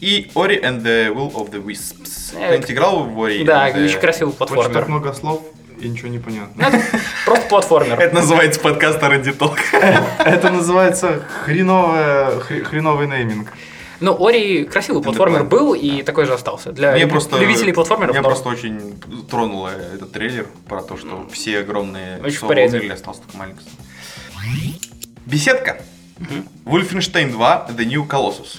И 0.00 0.30
Ori 0.34 0.62
and 0.62 0.82
the 0.82 1.08
Will 1.12 1.32
of 1.34 1.50
the 1.50 1.62
Wisps. 1.62 2.34
Э, 2.34 2.46
Кто-нибудь 2.46 2.70
играл 2.70 3.04
в 3.04 3.18
Ori? 3.18 3.44
Да, 3.44 3.70
the- 3.70 3.84
очень 3.86 3.98
красивый 3.98 4.32
Очень 4.38 4.38
платформер. 4.54 4.86
много 4.86 5.12
слов 5.12 5.42
и 5.80 5.88
ничего 5.88 6.08
не 6.08 6.18
понятно. 6.18 6.52
Ну, 6.56 6.68
это 6.68 6.82
Просто 7.24 7.48
платформер. 7.48 7.98
Это 7.98 8.14
называется 8.14 8.60
подкаст 8.60 9.02
Ради 9.02 9.32
Толк. 9.32 9.58
Это 9.72 10.50
называется 10.50 11.22
хреновый 11.44 13.06
нейминг. 13.06 13.52
Ну, 14.00 14.16
Ори 14.18 14.64
красивый 14.64 15.02
платформер 15.02 15.44
был 15.44 15.74
и 15.74 16.02
такой 16.02 16.24
же 16.24 16.32
остался. 16.32 16.72
Для 16.72 16.92
Мне 16.92 17.02
люби- 17.02 17.10
просто, 17.10 17.38
любителей 17.38 17.72
платформеров. 17.72 18.14
Меня 18.14 18.22
просто 18.22 18.48
очень 18.48 18.98
тронуло 19.30 19.68
этот 19.68 20.12
трейлер 20.12 20.46
про 20.68 20.80
то, 20.82 20.96
что 20.96 21.28
все 21.30 21.60
огромные 21.60 22.18
Очень 22.22 22.46
умерли, 22.46 22.92
остался 22.92 23.20
только 23.22 23.36
маленький. 23.36 23.66
Беседка. 25.26 25.82
Wolfenstein 26.64 27.30
2 27.30 27.68
The 27.76 27.84
New 27.84 28.04
Colossus. 28.06 28.58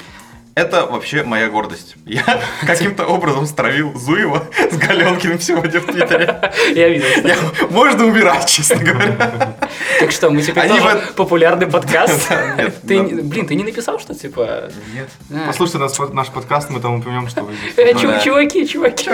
Это 0.53 0.85
вообще 0.85 1.23
моя 1.23 1.49
гордость. 1.49 1.95
Я 2.05 2.23
каким-то 2.67 3.05
образом 3.05 3.45
стравил 3.45 3.97
Зуева 3.97 4.47
с 4.69 4.75
Галенкиным 4.77 5.39
сегодня 5.39 5.79
в 5.79 5.85
Твиттере. 5.85 6.51
Я 6.75 6.89
видел. 6.89 7.05
Я- 7.23 7.37
Можно 7.69 8.05
умирать, 8.05 8.45
честно 8.49 8.75
говоря. 8.83 9.55
Так 9.99 10.11
что, 10.11 10.29
мы 10.29 10.41
теперь 10.41 10.63
Они 10.65 10.77
тоже 10.79 10.97
в- 10.97 11.13
популярный 11.13 11.67
подкаст? 11.67 12.29
Нет, 12.57 12.81
Ты, 12.85 12.99
да. 12.99 13.21
блин, 13.23 13.47
ты 13.47 13.55
не 13.55 13.63
написал, 13.63 13.97
что 13.99 14.13
типа... 14.13 14.69
Нет. 14.93 15.09
а, 15.31 15.47
Послушайте 15.47 15.77
наш, 15.79 15.97
наш 16.13 16.27
подкаст, 16.27 16.69
мы 16.69 16.81
там 16.81 16.95
упомянем, 16.99 17.29
что 17.29 17.43
вы 17.43 17.53
здесь. 17.55 17.73
э, 17.77 17.93
Ну 17.93 17.99
чу- 17.99 18.07
да. 18.07 18.19
Чуваки, 18.19 18.67
чуваки. 18.67 19.09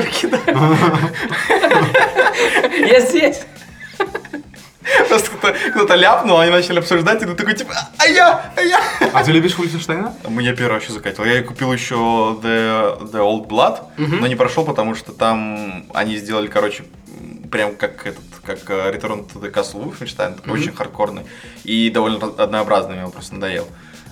Я 2.87 2.99
здесь. 3.01 3.41
Просто 5.09 5.31
кто-то, 5.71 5.95
ляпнул, 5.95 6.39
они 6.39 6.51
начали 6.51 6.79
обсуждать, 6.79 7.21
и 7.21 7.25
ты 7.25 7.33
такой 7.35 7.53
типа, 7.55 7.73
а 7.97 8.05
я, 8.07 8.51
а 8.55 8.61
я. 8.61 8.79
А 9.13 9.23
ты 9.23 9.31
любишь 9.31 9.57
Ульфенштейна? 9.59 10.13
Мне 10.27 10.53
первый 10.53 10.73
вообще 10.73 10.91
закатил. 10.91 11.25
Я 11.25 11.41
купил 11.43 11.73
еще 11.73 11.95
The, 11.95 13.11
The 13.11 13.19
Old 13.19 13.47
Blood, 13.47 13.79
но 13.97 14.27
не 14.27 14.35
прошел, 14.35 14.65
потому 14.65 14.95
что 14.95 15.11
там 15.11 15.85
они 15.93 16.17
сделали, 16.17 16.47
короче, 16.47 16.83
прям 17.51 17.75
как 17.75 18.05
этот, 18.05 18.23
как 18.43 18.59
э, 18.69 18.91
Return 18.91 19.25
to 19.31 19.39
the 19.41 19.51
Castle 19.51 19.83
Wolfenstein, 19.83 20.35
такой 20.35 20.59
очень 20.59 20.73
хардкорный 20.73 21.23
и 21.63 21.89
довольно 21.89 22.17
однообразный, 22.37 22.95
мне 22.95 23.05
он 23.05 23.11
просто 23.11 23.35
надоел. 23.35 23.67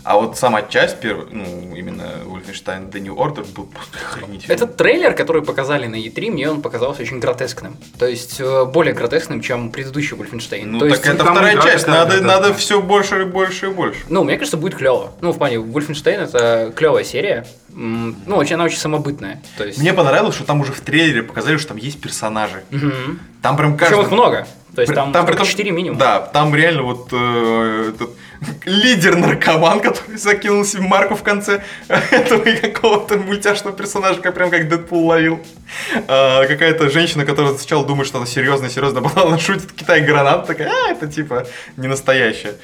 А 0.05 0.17
вот 0.17 0.37
сама 0.37 0.61
часть, 0.61 0.99
первая, 0.99 1.25
ну, 1.31 1.75
именно 1.75 2.03
Wolfenstein 2.25 2.91
The 2.91 2.99
New 2.99 3.15
Order 3.15 3.43
был 3.55 3.65
просто 3.65 3.97
охренительный. 3.97 4.53
Этот 4.53 4.77
трейлер, 4.77 5.15
который 5.15 5.41
показали 5.41 5.87
на 5.87 5.95
E3, 5.95 6.29
мне 6.29 6.47
он 6.47 6.61
показался 6.61 7.01
очень 7.01 7.19
гротескным. 7.19 7.75
То 7.97 8.05
есть, 8.05 8.39
э, 8.39 8.65
более 8.65 8.93
гротескным, 8.93 9.41
чем 9.41 9.71
предыдущий 9.71 10.15
Wolfenstein. 10.15 10.65
Ну, 10.65 10.77
То 10.77 10.89
так 10.89 10.99
есть, 10.99 11.07
это 11.07 11.25
вторая 11.25 11.55
игра 11.55 11.63
часть, 11.63 11.87
надо, 11.87 12.19
да, 12.19 12.27
надо 12.27 12.49
да. 12.49 12.53
все 12.53 12.83
больше 12.83 13.23
и 13.23 13.25
больше 13.25 13.65
и 13.65 13.69
больше. 13.69 14.01
Ну, 14.07 14.23
мне 14.23 14.37
кажется, 14.37 14.57
будет 14.57 14.75
клево. 14.75 15.11
Ну, 15.21 15.31
в 15.31 15.39
плане, 15.39 15.55
Wolfenstein 15.55 16.25
это 16.25 16.71
клевая 16.75 17.03
серия. 17.03 17.47
Ну, 17.69 18.37
очень, 18.37 18.55
она 18.55 18.65
очень 18.65 18.77
самобытная. 18.77 19.41
То 19.57 19.65
есть... 19.65 19.79
Мне 19.79 19.91
понравилось, 19.91 20.35
что 20.35 20.45
там 20.45 20.61
уже 20.61 20.71
в 20.71 20.81
трейлере 20.81 21.23
показали, 21.23 21.57
что 21.57 21.69
там 21.69 21.77
есть 21.77 21.99
персонажи. 21.99 22.63
Мгм. 22.69 23.19
Там 23.41 23.57
прям 23.57 23.75
каждый... 23.75 23.95
Причем 23.95 24.05
их 24.05 24.11
много. 24.11 24.47
То 24.75 24.81
есть 24.81 24.89
При- 24.93 24.95
там, 24.95 25.25
при 25.25 25.35
том- 25.35 25.45
4 25.47 25.71
минимум. 25.71 25.97
Да, 25.97 26.19
там 26.19 26.53
реально 26.53 26.83
вот 26.83 27.07
э, 27.13 27.91
этот 27.95 28.09
лидер-наркоман, 28.65 29.79
который 29.79 30.17
закинул 30.17 30.65
себе 30.65 30.83
марку 30.83 31.15
в 31.15 31.23
конце 31.23 31.63
этого 31.87 32.43
какого-то 32.43 33.17
мультяшного 33.17 33.75
персонажа, 33.75 34.21
как 34.21 34.35
прям 34.35 34.49
как 34.51 34.67
Дэдпул 34.67 35.05
ловил. 35.07 35.39
А, 36.07 36.45
какая-то 36.45 36.89
женщина, 36.89 37.25
которая 37.25 37.53
сначала 37.55 37.85
думает, 37.85 38.07
что 38.07 38.17
она 38.17 38.27
серьезная, 38.27 38.69
серьезно, 38.69 38.99
а 38.99 39.03
потом 39.03 39.27
она 39.29 39.39
шутит 39.39 39.71
Китай 39.71 40.01
гранат, 40.01 40.45
такая, 40.47 40.69
а, 40.69 40.91
это 40.91 41.07
типа 41.07 41.45
не 41.77 41.87
настоящая. 41.87 42.55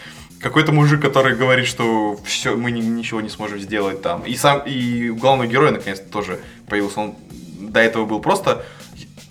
Какой-то 0.41 0.71
мужик, 0.71 1.01
который 1.01 1.35
говорит, 1.35 1.67
что 1.67 2.19
все, 2.25 2.55
мы 2.55 2.71
ни- 2.71 2.81
ничего 2.81 3.21
не 3.21 3.29
сможем 3.29 3.59
сделать 3.59 4.01
там. 4.01 4.23
И 4.23 4.35
сам, 4.35 4.61
и 4.65 5.09
у 5.09 5.15
главного 5.15 5.47
героя 5.47 5.71
наконец-то 5.71 6.09
тоже 6.11 6.39
появился. 6.67 6.99
Он 6.99 7.15
до 7.59 7.79
этого 7.79 8.05
был 8.05 8.19
просто 8.19 8.65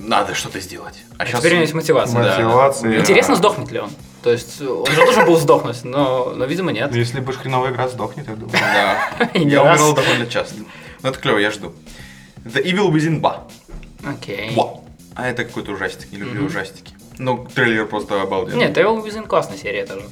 надо 0.01 0.35
что-то 0.35 0.61
сделать. 0.61 0.95
А, 1.19 1.23
А 1.23 1.27
сейчас 1.27 1.41
теперь 1.41 1.53
у 1.53 1.55
него 1.57 1.63
есть 1.63 1.75
мотивация. 1.75 2.23
Да. 2.23 2.31
Мотивация. 2.37 3.01
Интересно, 3.01 3.37
сдохнет 3.37 3.71
ли 3.71 3.81
он? 3.81 3.91
То 4.23 4.31
есть, 4.31 4.61
он 4.61 4.87
же 4.87 4.97
должен 4.97 5.25
был 5.25 5.37
сдохнуть, 5.39 5.83
но, 5.85 6.35
но 6.37 6.45
видимо, 6.45 6.73
нет. 6.73 6.95
Если 6.95 7.21
будешь 7.21 7.39
хреново 7.39 7.71
играть, 7.71 7.91
сдохнет, 7.93 8.29
я 8.29 8.35
думаю. 8.35 8.53
Да. 8.53 9.31
Я 9.35 9.63
умирал 9.63 9.95
довольно 9.95 10.27
часто. 10.27 10.57
Но 11.03 11.09
это 11.09 11.19
клево, 11.19 11.39
я 11.39 11.51
жду. 11.51 11.73
The 12.45 12.63
Evil 12.63 12.91
Within 12.91 13.21
2. 13.21 13.47
Окей. 14.07 14.57
А 15.15 15.27
это 15.29 15.45
какой-то 15.45 15.73
ужастик, 15.73 16.13
не 16.13 16.19
люблю 16.19 16.45
ужастики. 16.45 16.95
Ну, 17.19 17.47
трейлер 17.55 17.87
просто 17.87 18.21
обалденный. 18.21 18.59
Нет, 18.67 18.77
Evil 18.77 19.03
Within 19.05 19.27
классная 19.27 19.57
серия 19.57 19.87
тоже. 19.87 20.05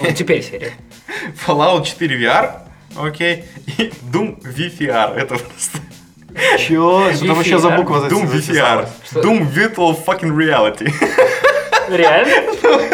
Вот 0.00 0.14
теперь 0.14 0.42
серия. 0.42 0.72
Fallout 1.46 1.84
4 1.84 2.20
VR, 2.20 2.60
окей, 2.96 3.44
и 3.78 3.92
Doom 4.12 4.40
VFR. 4.42 5.14
Это 5.14 5.36
просто... 5.36 5.78
Чё? 6.58 7.12
Что 7.14 7.26
там 7.26 7.40
еще 7.40 7.58
за 7.58 7.70
буква 7.70 8.00
за 8.00 8.06
Doom 8.08 8.30
VFR. 8.30 8.88
Что? 9.10 9.20
Doom 9.20 9.46
Virtual 9.52 9.96
Fucking 10.04 10.34
Reality. 10.36 10.92
Реально? 11.88 12.32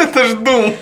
Это 0.01 0.25
ж 0.25 0.33
Doom. 0.33 0.75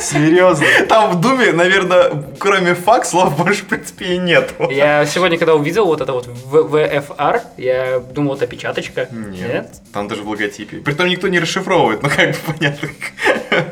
Серьезно? 0.00 0.66
Там 0.88 1.10
в 1.12 1.20
Думе, 1.20 1.52
наверное, 1.52 2.22
кроме 2.38 2.74
фак, 2.74 3.06
слов 3.06 3.36
больше, 3.36 3.62
в 3.62 3.66
принципе, 3.66 4.14
и 4.14 4.18
нет. 4.18 4.52
Я 4.70 5.06
сегодня, 5.06 5.38
когда 5.38 5.54
увидел 5.54 5.86
вот 5.86 6.00
это 6.00 6.12
вот 6.12 6.26
В- 6.26 6.74
VFR, 6.74 7.40
я 7.56 7.98
думал, 8.00 8.34
это 8.34 8.46
печаточка. 8.46 9.08
Нет, 9.10 9.70
там 9.92 10.06
даже 10.08 10.22
в 10.22 10.28
логотипе. 10.28 10.78
Притом 10.78 11.08
никто 11.08 11.28
не 11.28 11.38
расшифровывает, 11.40 12.02
но 12.02 12.10
как 12.10 12.30
бы 12.30 12.36
понятно, 12.58 12.88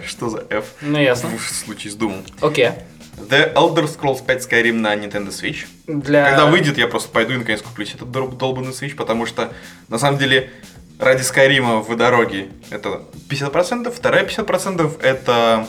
что 0.07 0.29
за 0.31 0.45
F 0.51 0.65
Ну, 0.81 0.99
ясно. 0.99 1.29
в 1.37 1.41
случае 1.55 1.93
с 1.93 1.97
Doom. 1.97 2.25
Окей. 2.41 2.71
The 3.17 3.55
Elder 3.55 3.85
Scrolls 3.87 4.25
5 4.25 4.43
Skyrim 4.51 4.75
на 4.75 4.95
Nintendo 4.97 5.29
Switch. 5.29 5.67
Для... 5.87 6.29
Когда 6.31 6.47
выйдет, 6.47 6.79
я 6.79 6.87
просто 6.89 7.09
пойду 7.11 7.35
и 7.35 7.37
наконец 7.39 7.63
куплю 7.63 7.85
себе 7.85 7.97
этот 7.97 8.11
дол- 8.11 8.29
долбанный 8.29 8.73
Switch, 8.73 8.95
потому 8.97 9.25
что, 9.27 9.53
на 9.89 9.99
самом 9.99 10.19
деле, 10.19 10.51
ради 10.99 11.23
Скайрима 11.23 11.81
в 11.81 11.97
дороге 11.97 12.49
это 12.71 13.03
50%, 13.29 13.91
вторая 13.91 14.27
50% 14.27 15.01
это, 15.01 15.67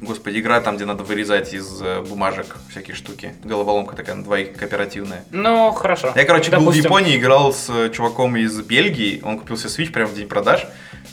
господи, 0.00 0.40
игра 0.40 0.60
там, 0.60 0.76
где 0.76 0.84
надо 0.84 1.04
вырезать 1.04 1.52
из 1.54 1.80
э, 1.82 2.00
бумажек 2.02 2.56
всякие 2.70 2.96
штуки. 2.96 3.34
Головоломка 3.44 3.94
такая 3.96 4.14
на 4.16 4.24
двоих 4.24 4.54
кооперативная. 4.56 5.24
Ну, 5.30 5.70
хорошо. 5.72 6.12
Я, 6.16 6.24
короче, 6.24 6.50
был 6.50 6.58
в 6.58 6.60
Допустим. 6.64 6.84
Японии, 6.84 7.16
играл 7.16 7.52
с 7.52 7.68
э, 7.70 7.90
чуваком 7.90 8.36
из 8.36 8.60
Бельгии, 8.62 9.20
он 9.24 9.38
купил 9.38 9.56
себе 9.56 9.70
Switch 9.70 9.92
прямо 9.92 10.08
в 10.10 10.14
день 10.14 10.28
продаж, 10.28 10.66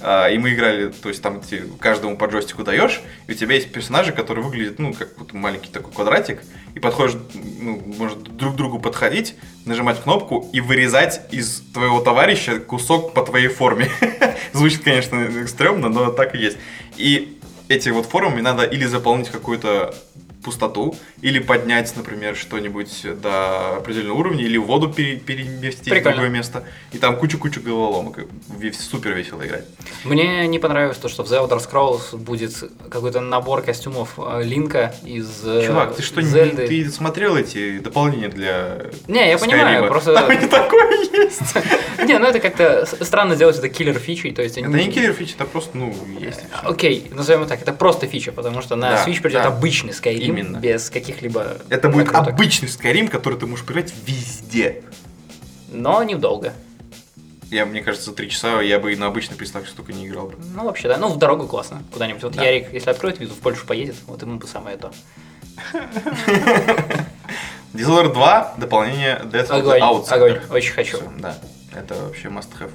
и 0.03 0.37
мы 0.37 0.53
играли, 0.53 0.89
то 0.89 1.07
есть 1.07 1.21
там 1.21 1.39
ты 1.39 1.63
каждому 1.79 2.17
по 2.17 2.25
джойстику 2.25 2.63
даешь, 2.63 3.01
и 3.27 3.31
у 3.31 3.35
тебя 3.35 3.55
есть 3.55 3.71
персонажи, 3.71 4.11
которые 4.11 4.43
выглядят, 4.43 4.77
ну, 4.77 4.93
как 4.93 5.17
вот 5.17 5.31
маленький 5.31 5.69
такой 5.69 5.93
квадратик, 5.93 6.41
и 6.75 6.79
подходишь, 6.79 7.15
ну, 7.33 7.81
может 7.97 8.21
друг 8.35 8.53
к 8.53 8.57
другу 8.57 8.79
подходить, 8.79 9.35
нажимать 9.65 10.01
кнопку 10.01 10.49
и 10.51 10.59
вырезать 10.59 11.21
из 11.31 11.61
твоего 11.73 12.01
товарища 12.01 12.59
кусок 12.59 13.13
по 13.13 13.23
твоей 13.23 13.47
форме. 13.47 13.89
Звучит, 14.53 14.83
конечно, 14.83 15.47
стрёмно, 15.47 15.87
но 15.87 16.11
так 16.11 16.35
и 16.35 16.37
есть. 16.37 16.57
И 16.97 17.39
эти 17.69 17.89
вот 17.89 18.05
формами 18.05 18.41
надо 18.41 18.63
или 18.63 18.85
заполнить 18.85 19.29
какую-то 19.29 19.95
пустоту, 20.43 20.95
или 21.21 21.39
поднять, 21.39 21.93
например, 21.95 22.35
что-нибудь 22.35 23.05
до 23.21 23.77
определенного 23.77 24.17
уровня, 24.19 24.43
или 24.43 24.57
воду 24.57 24.91
пере- 24.91 25.17
переместить 25.17 25.93
в 25.93 26.03
другое 26.03 26.29
место. 26.29 26.63
И 26.91 26.97
там 26.97 27.17
кучу-кучу 27.17 27.61
головоломок. 27.61 28.19
Супер 28.79 29.11
весело 29.13 29.45
играть. 29.45 29.65
Мне 30.03 30.47
не 30.47 30.59
понравилось 30.59 30.97
то, 30.97 31.07
что 31.09 31.23
в 31.23 31.31
The 31.31 31.47
Elder 31.47 31.59
Scrolls 31.59 32.15
будет 32.17 32.53
какой-то 32.89 33.19
набор 33.21 33.61
костюмов 33.61 34.13
э, 34.17 34.41
Линка 34.43 34.93
из 35.03 35.27
э, 35.45 35.65
Чувак, 35.65 35.95
ты 35.95 36.01
что, 36.03 36.21
не, 36.21 36.27
Зельды. 36.27 36.67
ты 36.67 36.89
смотрел 36.91 37.35
эти 37.37 37.79
дополнения 37.79 38.27
для 38.29 38.87
Не, 39.07 39.29
я 39.29 39.37
понимаю, 39.37 39.61
Скайрима? 39.67 39.87
просто- 39.87 40.13
Там 40.13 40.29
не 40.29 40.47
такое 40.47 41.01
есть. 41.13 41.55
Не, 42.03 42.17
ну 42.19 42.25
это 42.27 42.39
как-то 42.39 42.85
странно 43.01 43.35
делать 43.35 43.57
это 43.57 43.69
киллер 43.69 43.97
фичей, 43.97 44.33
то 44.33 44.41
есть 44.41 44.57
Это 44.57 44.67
не 44.67 44.91
киллер 44.91 45.13
фич, 45.13 45.35
это 45.35 45.45
просто, 45.45 45.77
ну, 45.77 45.95
есть. 46.19 46.41
Окей, 46.63 47.09
назовем 47.11 47.41
его 47.41 47.49
так, 47.49 47.61
это 47.61 47.71
просто 47.71 48.07
фича, 48.07 48.31
потому 48.33 48.61
что 48.61 48.75
на 48.75 48.95
Switch 49.05 49.21
придет 49.21 49.45
обычный 49.45 49.91
Skyrim 49.91 50.32
Именно. 50.39 50.57
без 50.57 50.89
каких-либо 50.89 51.57
Это 51.69 51.89
будет 51.89 52.07
накруток. 52.07 52.33
обычный 52.33 52.67
Skyrim, 52.67 53.07
который 53.09 53.39
ты 53.39 53.45
можешь 53.45 53.65
играть 53.65 53.93
везде. 54.05 54.83
Но 55.71 56.03
недолго. 56.03 56.53
Я, 57.49 57.65
мне 57.65 57.81
кажется, 57.81 58.09
за 58.09 58.15
три 58.15 58.29
часа 58.29 58.61
я 58.61 58.79
бы 58.79 58.93
и 58.93 58.95
на 58.95 59.05
обычной 59.07 59.37
приставке 59.37 59.69
столько 59.69 59.93
не 59.93 60.07
играл 60.07 60.27
бы. 60.27 60.35
Ну, 60.55 60.63
вообще, 60.65 60.87
да. 60.87 60.97
Ну, 60.97 61.09
в 61.09 61.17
дорогу 61.19 61.47
классно. 61.47 61.83
Куда-нибудь. 61.91 62.23
Вот 62.23 62.33
Да. 62.35 62.43
Ярик, 62.43 62.73
если 62.73 62.89
откроет 62.89 63.19
визу, 63.19 63.33
в 63.33 63.37
Польшу 63.39 63.65
поедет, 63.67 63.95
вот 64.07 64.21
ему 64.23 64.37
бы 64.39 64.47
самое 64.47 64.77
то. 64.77 64.91
Dishonored 67.73 68.13
2, 68.13 68.55
дополнение 68.57 69.19
Death 69.23 69.49
of 69.49 69.63
the 69.63 69.73
Огонь, 69.77 69.81
Outsider. 69.81 70.13
огонь, 70.13 70.39
очень 70.51 70.73
хочу. 70.73 70.97
Да, 71.19 71.37
это 71.73 71.95
вообще 71.95 72.27
must 72.29 72.49
have. 72.59 72.71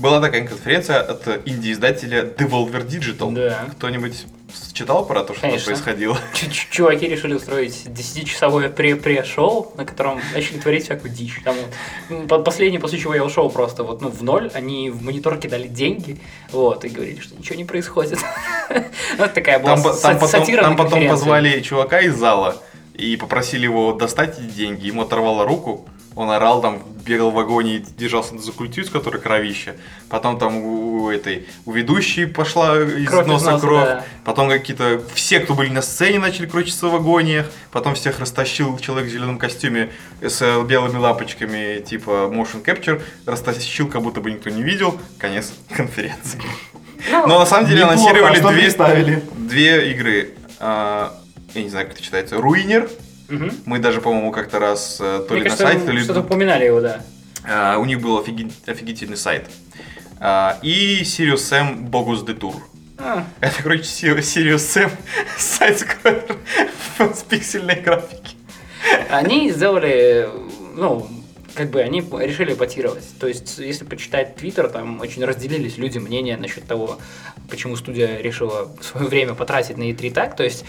Была 0.00 0.20
такая 0.20 0.46
конференция 0.46 1.00
от 1.00 1.26
инди-издателя 1.46 2.22
Devolver 2.24 2.86
Digital. 2.86 3.32
Да. 3.32 3.66
Кто-нибудь 3.76 4.24
читал 4.72 5.04
про 5.06 5.22
то, 5.22 5.34
что 5.34 5.42
там 5.42 5.60
происходило? 5.60 6.16
Ч- 6.34 6.50
ч- 6.50 6.66
Чуваки 6.70 7.06
решили 7.06 7.34
устроить 7.34 7.84
10-часовое 7.86 8.70
пре-пре-шоу, 8.70 9.74
на 9.76 9.84
котором 9.84 10.20
начали 10.32 10.58
творить 10.58 10.84
всякую 10.84 11.12
дичь. 11.12 11.40
Там, 11.44 11.54
м, 12.08 12.26
по- 12.28 12.38
последнее, 12.38 12.80
после 12.80 12.98
чего 12.98 13.14
я 13.14 13.22
ушел 13.24 13.50
просто 13.50 13.84
вот, 13.84 14.00
ну, 14.00 14.08
в 14.08 14.22
ноль, 14.22 14.50
они 14.54 14.88
в 14.90 15.02
монитор 15.02 15.36
кидали 15.38 15.68
деньги, 15.68 16.18
вот, 16.50 16.84
и 16.84 16.88
говорили, 16.88 17.20
что 17.20 17.36
ничего 17.36 17.56
не 17.56 17.64
происходит. 17.64 18.18
Ну, 19.18 19.24
Это 19.24 19.34
такая 19.34 19.58
была 19.58 19.74
Там, 19.76 19.82
там 20.00 20.18
потом, 20.18 20.46
там 20.56 20.76
потом 20.76 21.08
позвали 21.08 21.60
чувака 21.60 22.00
из 22.00 22.14
зала 22.16 22.56
и 22.94 23.16
попросили 23.16 23.64
его 23.64 23.92
достать 23.92 24.38
эти 24.38 24.46
деньги. 24.46 24.86
Ему 24.86 25.02
оторвало 25.02 25.44
руку, 25.44 25.86
Он 26.16 26.28
орал 26.30 26.60
там, 26.60 26.82
бегал 27.06 27.30
в 27.30 27.34
вагоне 27.34 27.76
и 27.76 27.84
держался 27.96 28.36
за 28.36 28.52
культист, 28.52 28.90
который 28.90 29.20
кровище. 29.20 29.76
Потом 30.08 30.38
там 30.38 30.56
у, 30.56 31.04
у 31.04 31.10
этой, 31.10 31.46
у 31.66 31.72
ведущей 31.72 32.26
пошла 32.26 32.76
из 32.82 33.08
Кровь 33.08 33.26
из 33.26 33.28
носа 33.28 33.50
носа, 33.52 33.66
кровь. 33.66 33.84
да. 33.84 34.04
Потом 34.24 34.48
какие-то, 34.48 35.00
все, 35.14 35.38
кто 35.40 35.54
были 35.54 35.70
на 35.70 35.82
сцене, 35.82 36.18
начали 36.18 36.46
крутиться 36.46 36.88
в 36.88 36.92
вагоне. 36.92 37.46
Потом 37.70 37.94
всех 37.94 38.18
растащил 38.18 38.76
человек 38.78 39.08
в 39.08 39.12
зеленом 39.12 39.38
костюме 39.38 39.90
с 40.20 40.42
э, 40.42 40.62
белыми 40.64 40.96
лампочками, 40.98 41.80
типа 41.80 42.28
motion 42.32 42.62
capture. 42.64 43.00
Растащил, 43.24 43.88
как 43.88 44.02
будто 44.02 44.20
бы 44.20 44.30
никто 44.32 44.50
не 44.50 44.62
видел. 44.62 45.00
Конец 45.18 45.52
конференции. 45.74 46.40
Ну, 47.10 47.26
Но 47.28 47.38
на 47.38 47.46
самом 47.46 47.66
деле 47.68 47.82
Неплохо, 47.82 48.00
анонсировали 48.02 48.32
а 48.32 48.36
что 48.40 48.48
две, 48.50 48.60
представили? 48.62 49.22
две 49.38 49.92
игры. 49.92 50.30
А, 50.58 51.16
я 51.54 51.62
не 51.62 51.70
знаю, 51.70 51.86
как 51.86 51.94
это 51.94 52.04
читается. 52.04 52.36
Руинер. 52.36 52.90
Мгм. 53.30 53.52
Мы 53.64 53.78
даже, 53.78 54.00
по-моему, 54.00 54.32
как-то 54.32 54.58
раз 54.58 54.98
э, 55.00 55.24
то 55.26 55.34
Мне 55.34 55.44
ли 55.44 55.48
кажется, 55.48 55.64
на 55.64 55.70
сайте, 55.72 55.86
то 55.86 55.92
ли... 55.92 56.02
что-то 56.02 56.20
упоминали 56.20 56.64
его, 56.66 56.80
да. 56.80 57.00
А, 57.48 57.78
у 57.78 57.84
них 57.84 58.00
был 58.00 58.18
офиги- 58.20 58.52
офигительный 58.66 59.16
сайт. 59.16 59.46
А, 60.18 60.58
и 60.62 61.00
Sirius 61.02 61.36
Sam 61.36 61.88
Bogus 61.88 62.24
Detour. 62.26 62.56
А, 62.98 63.24
Это, 63.40 63.62
короче, 63.62 63.82
Sirius 63.82 64.56
Sam 64.56 64.90
сайт-скроллер 65.38 66.36
с 66.98 67.22
пиксельной 67.28 67.80
графики. 67.80 68.36
Они 69.10 69.50
сделали, 69.50 70.28
ну, 70.74 71.08
как 71.54 71.70
бы 71.70 71.80
они 71.80 72.00
решили 72.00 72.54
ботировать. 72.54 73.04
То 73.18 73.26
есть, 73.26 73.58
если 73.58 73.84
почитать 73.84 74.36
Твиттер, 74.36 74.68
там 74.68 75.00
очень 75.00 75.24
разделились 75.24 75.76
люди 75.78 75.98
мнения 75.98 76.36
насчет 76.36 76.66
того, 76.66 76.98
почему 77.48 77.76
студия 77.76 78.18
решила 78.18 78.70
свое 78.80 79.06
время 79.08 79.34
потратить 79.34 79.76
на 79.76 79.84
E3 79.90 80.12
так. 80.12 80.36
То 80.36 80.44
есть, 80.44 80.64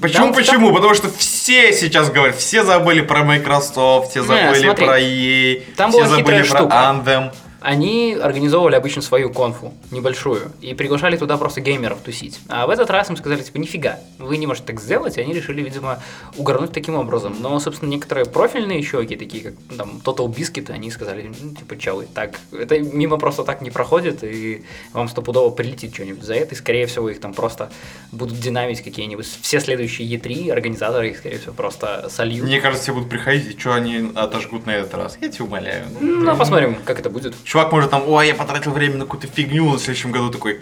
Почему, 0.00 0.26
там- 0.26 0.34
почему? 0.34 0.74
Потому 0.74 0.94
что 0.94 1.10
все 1.10 1.72
сейчас 1.72 2.10
говорят, 2.10 2.36
все 2.36 2.64
забыли 2.64 3.00
про 3.00 3.22
Microsoft, 3.24 4.10
все 4.10 4.20
Не, 4.20 4.26
забыли 4.26 4.62
смотри, 4.64 4.86
про 4.86 5.00
EA, 5.00 5.62
там 5.76 5.90
все 5.90 6.06
забыли 6.06 6.42
про 6.42 6.44
штука. 6.44 6.74
Anthem. 6.74 7.32
Они 7.64 8.12
организовывали 8.12 8.74
обычно 8.74 9.00
свою 9.00 9.30
конфу, 9.30 9.72
небольшую, 9.90 10.52
и 10.60 10.74
приглашали 10.74 11.16
туда 11.16 11.38
просто 11.38 11.62
геймеров 11.62 12.00
тусить. 12.00 12.38
А 12.48 12.66
в 12.66 12.70
этот 12.70 12.90
раз 12.90 13.08
им 13.08 13.16
сказали, 13.16 13.40
типа, 13.40 13.56
нифига, 13.56 14.00
вы 14.18 14.36
не 14.36 14.46
можете 14.46 14.66
так 14.66 14.82
сделать, 14.82 15.16
и 15.16 15.22
они 15.22 15.32
решили, 15.32 15.62
видимо, 15.62 15.98
угорнуть 16.36 16.72
таким 16.72 16.96
образом. 16.96 17.34
Но, 17.40 17.58
собственно, 17.60 17.88
некоторые 17.88 18.26
профильные 18.26 18.82
щеки, 18.82 19.16
такие 19.16 19.44
как 19.44 19.54
там 19.78 20.02
Total 20.04 20.26
Biscuit, 20.26 20.70
они 20.70 20.90
сказали, 20.90 21.32
ну, 21.40 21.54
типа, 21.54 21.94
вы, 21.94 22.06
так, 22.12 22.38
это 22.52 22.78
мимо 22.80 23.16
просто 23.16 23.44
так 23.44 23.62
не 23.62 23.70
проходит, 23.70 24.22
и 24.24 24.62
вам 24.92 25.08
стопудово 25.08 25.48
прилетит 25.48 25.94
что-нибудь 25.94 26.22
за 26.22 26.34
это, 26.34 26.54
и, 26.54 26.58
скорее 26.58 26.84
всего, 26.84 27.08
их 27.08 27.18
там 27.18 27.32
просто 27.32 27.70
будут 28.12 28.38
динамить 28.38 28.82
какие-нибудь, 28.82 29.24
все 29.40 29.58
следующие 29.58 30.06
E3, 30.06 30.52
организаторы 30.52 31.08
их, 31.08 31.16
скорее 31.16 31.38
всего, 31.38 31.54
просто 31.54 32.10
сольют. 32.10 32.44
Мне 32.44 32.60
кажется, 32.60 32.82
все 32.82 32.92
будут 32.92 33.08
приходить, 33.08 33.56
и 33.56 33.58
что 33.58 33.72
они 33.72 34.12
отожгут 34.14 34.66
на 34.66 34.72
этот 34.72 34.92
раз? 34.92 35.16
Я 35.22 35.30
тебя 35.30 35.46
умоляю. 35.46 35.86
Ну, 35.98 36.36
посмотрим, 36.36 36.76
как 36.84 37.00
это 37.00 37.08
будет. 37.08 37.34
Чувак 37.54 37.70
может 37.70 37.90
там, 37.92 38.02
ой, 38.08 38.26
я 38.26 38.34
потратил 38.34 38.72
время 38.72 38.96
на 38.96 39.04
какую-то 39.04 39.28
фигню, 39.28 39.70
на 39.74 39.78
следующем 39.78 40.10
году 40.10 40.28
такой, 40.28 40.60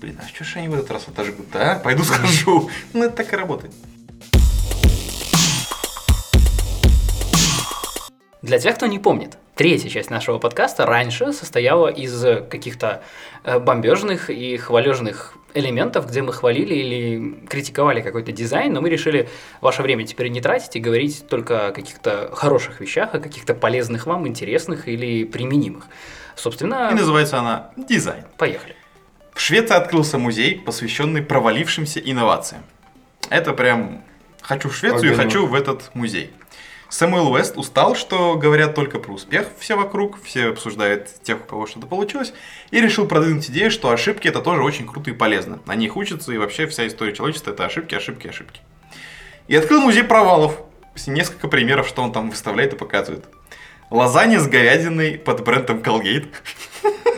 блин, 0.00 0.18
а 0.20 0.26
что 0.26 0.42
ж 0.42 0.56
они 0.56 0.66
в 0.66 0.74
этот 0.74 0.90
раз 0.90 1.06
отожгут, 1.06 1.46
а? 1.54 1.76
Пойду 1.76 2.02
схожу. 2.02 2.68
Ну, 2.92 3.04
это 3.04 3.14
так 3.18 3.32
и 3.32 3.36
работает. 3.36 3.72
Для 8.42 8.58
тех, 8.58 8.74
кто 8.74 8.86
не 8.86 8.98
помнит, 8.98 9.38
третья 9.54 9.88
часть 9.88 10.10
нашего 10.10 10.38
подкаста 10.38 10.84
раньше 10.84 11.32
состояла 11.32 11.86
из 11.86 12.20
каких-то 12.50 13.04
э, 13.44 13.60
бомбежных 13.60 14.28
и 14.28 14.56
хвалежных 14.56 15.34
элементов, 15.54 16.08
где 16.08 16.22
мы 16.22 16.32
хвалили 16.32 16.74
или 16.74 17.46
критиковали 17.48 18.00
какой-то 18.00 18.32
дизайн, 18.32 18.72
но 18.72 18.80
мы 18.80 18.90
решили 18.90 19.28
ваше 19.60 19.82
время 19.82 20.04
теперь 20.04 20.26
не 20.26 20.40
тратить 20.40 20.74
и 20.74 20.80
говорить 20.80 21.24
только 21.28 21.68
о 21.68 21.70
каких-то 21.70 22.32
хороших 22.34 22.80
вещах, 22.80 23.14
о 23.14 23.20
каких-то 23.20 23.54
полезных 23.54 24.06
вам, 24.06 24.26
интересных 24.26 24.88
или 24.88 25.22
применимых. 25.22 25.86
Собственно, 26.36 26.88
И 26.90 26.94
называется 26.94 27.38
она 27.38 27.70
«Дизайн». 27.76 28.24
поехали. 28.38 28.76
В 29.34 29.40
Швеции 29.40 29.74
открылся 29.74 30.18
музей, 30.18 30.58
посвященный 30.58 31.22
провалившимся 31.22 32.00
инновациям. 32.00 32.62
Это 33.30 33.52
прям 33.52 34.02
хочу 34.42 34.68
в 34.68 34.76
Швецию 34.76 35.12
и 35.12 35.14
хочу 35.14 35.46
в 35.46 35.54
этот 35.54 35.90
музей. 35.94 36.32
Сэмюэл 36.92 37.32
Уэст 37.32 37.56
устал, 37.56 37.94
что 37.94 38.34
говорят 38.34 38.74
только 38.74 38.98
про 38.98 39.12
успех 39.12 39.46
все 39.58 39.76
вокруг, 39.76 40.22
все 40.22 40.50
обсуждают 40.50 41.08
тех, 41.22 41.40
у 41.40 41.44
кого 41.44 41.66
что-то 41.66 41.86
получилось, 41.86 42.34
и 42.70 42.82
решил 42.82 43.08
продвинуть 43.08 43.48
идею, 43.48 43.70
что 43.70 43.88
ошибки 43.88 44.28
это 44.28 44.42
тоже 44.42 44.62
очень 44.62 44.86
круто 44.86 45.10
и 45.10 45.14
полезно. 45.14 45.60
На 45.64 45.74
них 45.74 45.96
учатся, 45.96 46.32
и 46.32 46.36
вообще 46.36 46.66
вся 46.66 46.86
история 46.86 47.14
человечества 47.14 47.52
это 47.52 47.64
ошибки, 47.64 47.94
ошибки, 47.94 48.28
ошибки. 48.28 48.60
И 49.48 49.56
открыл 49.56 49.80
музей 49.80 50.04
провалов. 50.04 50.60
Несколько 51.06 51.48
примеров, 51.48 51.88
что 51.88 52.02
он 52.02 52.12
там 52.12 52.28
выставляет 52.28 52.74
и 52.74 52.76
показывает. 52.76 53.24
Лазанья 53.92 54.40
с 54.40 54.48
говядиной 54.48 55.18
под 55.18 55.44
брендом 55.44 55.78
Colgate, 55.80 56.26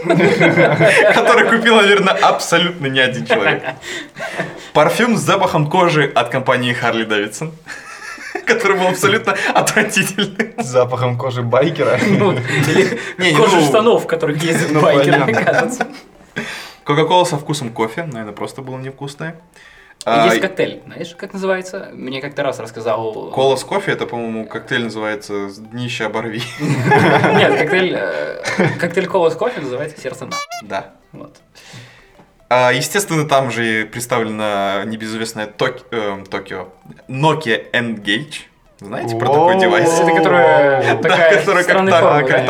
который 1.14 1.49
купил, 1.49 1.77
наверное, 1.77 2.14
абсолютно 2.14 2.89
не 2.89 2.99
один 2.99 3.27
человек. 3.27 3.62
Парфюм 4.72 5.16
с 5.16 5.20
запахом 5.20 5.70
кожи 5.70 6.11
от 6.12 6.31
компании 6.31 6.77
Harley 6.77 7.07
Davidson, 7.07 7.53
который 8.47 8.77
был 8.77 8.89
абсолютно 8.89 9.37
отвратительный. 9.55 10.55
С 10.59 10.66
запахом 10.66 11.16
кожи 11.16 11.43
байкера. 11.43 11.97
Ну, 12.09 12.33
Или 12.33 12.99
Не, 13.18 13.31
не, 13.31 13.39
кожа 13.39 13.57
ну- 13.57 13.66
штанов, 13.66 14.05
в 14.05 14.07
которых 14.09 14.43
ездят 14.43 14.72
Ну, 14.72 14.81
байкеры, 14.81 15.33
кажется. 15.33 15.87
Кока-кола 16.83 17.25
со 17.25 17.37
вкусом 17.39 17.70
кофе, 17.70 18.03
наверное, 18.03 18.35
просто 18.35 18.62
было 18.62 18.79
невкусное. 18.79 19.37
А, 20.05 20.27
Есть 20.27 20.41
коктейль, 20.41 20.83
знаешь, 20.85 21.15
как 21.17 21.33
называется? 21.33 21.89
Мне 21.93 22.21
как-то 22.21 22.43
раз 22.43 22.59
рассказал... 22.59 23.31
Кола 23.31 23.57
с 23.57 23.65
кофе, 23.65 23.93
это, 23.93 24.07
по-моему, 24.07 24.47
коктейль 24.47 24.85
называется 24.85 25.49
«Днище 25.57 26.05
оборви». 26.05 26.43
Нет, 26.61 27.59
коктейль, 27.59 27.95
э, 27.97 28.43
коктейль 28.79 29.07
кола 29.07 29.31
с 29.31 29.35
кофе 29.35 29.63
называется 29.63 29.99
«Сердце 29.99 30.27
на». 30.27 30.33
Да. 30.63 30.93
Вот. 31.13 31.39
А, 32.51 32.71
естественно, 32.73 33.27
там 33.27 33.51
же 33.51 33.87
представлена 33.87 34.85
небезызвестная 34.85 35.47
эм, 35.91 36.27
Токио 36.27 36.69
Nokia 37.09 37.65
N-Gage. 37.73 38.43
Знаете 38.81 39.17
про 39.17 39.29
такой 39.29 39.59
девайс? 39.59 39.89
Это 39.89 40.13
которая 40.15 40.97
такая 41.03 41.45
которая 41.45 42.27
как 42.27 42.47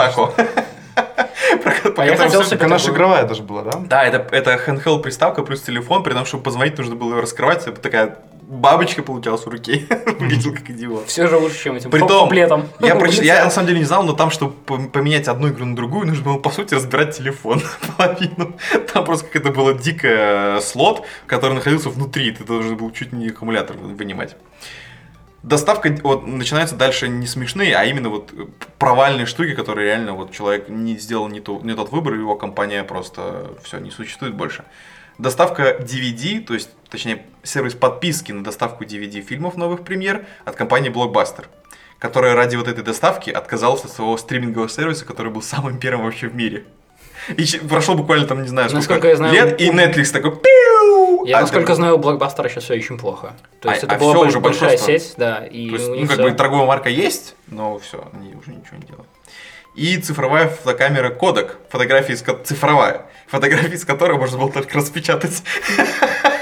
как 1.16 1.98
А 1.98 2.04
я 2.06 2.16
хотел 2.16 2.42
себе 2.44 2.56
такую. 2.58 2.78
игровая 2.94 3.24
даже 3.26 3.42
была, 3.42 3.62
да? 3.62 3.72
Да, 3.78 4.04
это, 4.04 4.26
это 4.34 4.54
handheld 4.66 5.00
приставка 5.02 5.42
плюс 5.42 5.62
телефон, 5.62 6.02
при 6.02 6.12
том, 6.12 6.24
чтобы 6.26 6.42
позвонить, 6.42 6.76
нужно 6.78 6.94
было 6.96 7.14
ее 7.14 7.20
раскрывать, 7.20 7.66
это 7.66 7.80
такая 7.80 8.18
бабочка 8.42 9.02
получалась 9.02 9.42
в 9.46 9.48
руке. 9.48 9.86
Выглядел 10.18 10.52
как 10.54 10.68
идиот. 10.70 11.06
Все 11.08 11.26
же 11.26 11.36
лучше, 11.38 11.62
чем 11.64 11.76
этим 11.76 11.90
Притом, 11.90 12.24
куплетом. 12.24 12.68
я, 12.80 12.94
проч- 12.94 13.22
я 13.22 13.44
на 13.44 13.50
самом 13.50 13.68
деле 13.68 13.78
не 13.80 13.86
знал, 13.86 14.02
но 14.02 14.12
там, 14.12 14.30
чтобы 14.30 14.54
пом- 14.66 14.90
поменять 14.90 15.28
одну 15.28 15.48
игру 15.48 15.64
на 15.64 15.74
другую, 15.74 16.06
нужно 16.06 16.24
было, 16.24 16.38
по 16.38 16.50
сути, 16.50 16.74
разбирать 16.74 17.16
телефон 17.16 17.62
половину. 17.96 18.54
Там 18.92 19.04
просто 19.04 19.26
какая-то 19.26 19.50
была 19.50 19.72
дикая 19.72 20.60
слот, 20.60 21.04
который 21.26 21.54
находился 21.54 21.88
внутри, 21.88 22.32
ты 22.32 22.44
должен 22.44 22.76
был 22.76 22.90
чуть 22.90 23.12
не 23.12 23.28
аккумулятор 23.28 23.76
вынимать. 23.78 24.36
Доставка, 25.44 25.94
вот, 26.02 26.26
начинаются 26.26 26.74
дальше 26.74 27.06
не 27.06 27.26
смешные, 27.26 27.76
а 27.76 27.84
именно 27.84 28.08
вот 28.08 28.32
провальные 28.78 29.26
штуки, 29.26 29.54
которые 29.54 29.88
реально 29.88 30.14
вот 30.14 30.32
человек 30.32 30.70
не 30.70 30.96
сделал 30.96 31.28
не, 31.28 31.40
ту- 31.40 31.60
не 31.60 31.74
тот 31.74 31.92
выбор, 31.92 32.14
его 32.14 32.34
компания 32.34 32.82
просто 32.82 33.54
все, 33.62 33.78
не 33.78 33.90
существует 33.90 34.34
больше. 34.34 34.64
Доставка 35.18 35.76
DVD, 35.78 36.40
то 36.40 36.54
есть, 36.54 36.70
точнее, 36.88 37.26
сервис 37.42 37.74
подписки 37.74 38.32
на 38.32 38.42
доставку 38.42 38.84
DVD 38.84 39.20
фильмов 39.20 39.58
новых 39.58 39.84
премьер 39.84 40.24
от 40.46 40.56
компании 40.56 40.90
Blockbuster, 40.90 41.44
которая 41.98 42.34
ради 42.34 42.56
вот 42.56 42.66
этой 42.66 42.82
доставки 42.82 43.28
отказалась 43.28 43.84
от 43.84 43.90
своего 43.90 44.16
стримингового 44.16 44.70
сервиса, 44.70 45.04
который 45.04 45.30
был 45.30 45.42
самым 45.42 45.78
первым 45.78 46.06
вообще 46.06 46.28
в 46.28 46.34
мире. 46.34 46.64
И 47.28 47.58
прошло 47.68 47.94
буквально 47.94 48.26
там, 48.26 48.42
не 48.42 48.48
знаю, 48.48 48.68
сколько 48.68 48.80
Насколько 48.80 49.08
я 49.08 49.16
знаю, 49.16 49.32
лет, 49.32 49.60
и 49.60 49.68
Netflix 49.70 50.10
такой 50.12 50.32
пиу! 50.32 51.24
Я, 51.26 51.38
А, 51.38 51.40
насколько 51.42 51.68
да. 51.68 51.74
знаю, 51.74 51.96
у 51.96 52.00
Blockbuster 52.00 52.48
сейчас 52.50 52.64
все 52.64 52.74
очень 52.74 52.98
плохо. 52.98 53.34
То 53.60 53.68
А- 53.70 53.72
есть 53.72 53.84
а 53.84 53.86
это 53.86 53.96
была 53.98 54.12
всё 54.12 54.22
больш- 54.24 54.28
уже 54.28 54.40
большая 54.40 54.68
банкротство? 54.70 54.92
сеть, 54.98 55.14
да, 55.16 55.44
и 55.46 55.68
То 55.70 55.76
есть, 55.76 55.88
ну, 55.88 56.00
как 56.06 56.10
всё- 56.12 56.22
бы 56.22 56.32
торговая 56.32 56.66
марка 56.66 56.88
есть, 56.90 57.34
но 57.46 57.78
все, 57.78 58.06
они 58.12 58.34
уже 58.34 58.50
ничего 58.50 58.76
не 58.76 58.82
делают. 58.86 59.08
И 59.74 59.96
цифровая 59.96 60.48
фотокамера 60.48 61.10
кодек, 61.10 61.56
фотографии 61.70 62.12
с 62.12 62.22
ко- 62.22 62.38
цифровая, 62.44 63.06
фотографии 63.26 63.76
с 63.76 63.84
которой 63.84 64.18
можно 64.18 64.38
было 64.38 64.52
только 64.52 64.76
распечатать. 64.78 65.42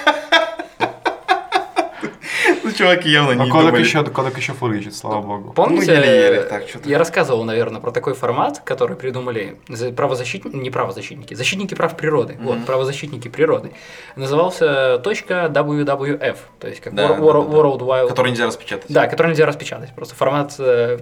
Чуваки 2.82 3.08
явно 3.10 3.34
Но 3.34 3.44
не 3.44 3.50
кодек 3.50 3.66
думали. 3.68 3.82
еще, 3.82 4.04
кодек 4.04 4.36
еще 4.36 4.52
фурычит, 4.52 4.94
слава 4.96 5.22
богу. 5.22 5.52
Помните, 5.52 5.92
Ну, 5.92 5.98
еле-еле 5.98 6.42
так 6.42 6.68
что-то. 6.68 6.88
я 6.88 6.98
рассказывал, 6.98 7.44
наверное, 7.44 7.80
про 7.80 7.90
такой 7.92 8.14
формат, 8.14 8.60
который 8.64 8.96
придумали 8.96 9.56
за- 9.68 9.92
правозащитники, 9.92 10.56
не 10.56 10.70
правозащитники, 10.70 11.34
защитники 11.34 11.74
прав 11.74 11.96
природы, 11.96 12.36
вот, 12.40 12.64
правозащитники 12.66 13.28
природы. 13.28 13.72
Назывался 14.16 14.98
точка 14.98 15.46
.wwf, 15.48 16.36
то 16.58 16.68
есть 16.68 16.80
как 16.80 16.94
Да, 16.94 17.04
Wor- 17.04 17.08
да, 17.08 17.22
Wor- 17.22 17.44
да, 17.46 17.50
да. 17.50 17.56
World 17.56 17.78
Wide... 17.80 18.08
Который 18.08 18.30
нельзя 18.30 18.46
распечатать. 18.46 18.86
Да, 18.88 19.06
который 19.06 19.28
нельзя 19.28 19.46
распечатать. 19.46 19.94
Просто 19.94 20.14
формат, 20.14 20.54
э, 20.58 20.98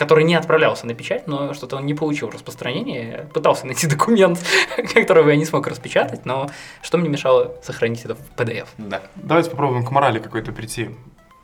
который 0.00 0.24
не 0.24 0.34
отправлялся 0.34 0.86
на 0.86 0.94
печать, 0.94 1.26
но 1.26 1.52
что-то 1.52 1.76
он 1.76 1.84
не 1.84 1.92
получил 1.92 2.30
распространения. 2.30 3.28
Пытался 3.34 3.66
найти 3.66 3.86
документ, 3.86 4.38
которого 4.94 5.28
я 5.28 5.36
не 5.36 5.44
смог 5.44 5.66
распечатать, 5.66 6.24
но 6.24 6.48
что 6.80 6.96
мне 6.96 7.10
мешало 7.10 7.54
сохранить 7.62 8.02
это 8.06 8.14
в 8.14 8.20
PDF? 8.34 8.68
Да. 8.78 9.02
Давайте 9.16 9.50
попробуем 9.50 9.84
к 9.84 9.90
морали 9.90 10.18
какой-то 10.18 10.52
прийти. 10.52 10.88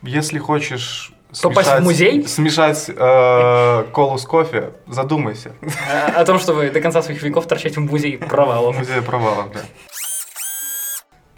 Если 0.02 0.38
хочешь 0.38 1.12
Попасть 1.42 1.68
в 1.68 1.80
музей? 1.82 2.26
Смешать 2.26 2.88
э, 2.88 3.84
колу 3.92 4.16
с 4.16 4.24
кофе, 4.24 4.70
задумайся. 4.86 5.52
О 6.14 6.24
том, 6.24 6.38
чтобы 6.38 6.70
до 6.70 6.80
конца 6.80 7.02
своих 7.02 7.22
веков 7.22 7.46
торчать 7.46 7.76
в 7.76 7.80
музее 7.80 8.16
провалов. 8.16 8.78
Музей 8.78 9.02
провалов, 9.02 9.52
да. 9.52 9.60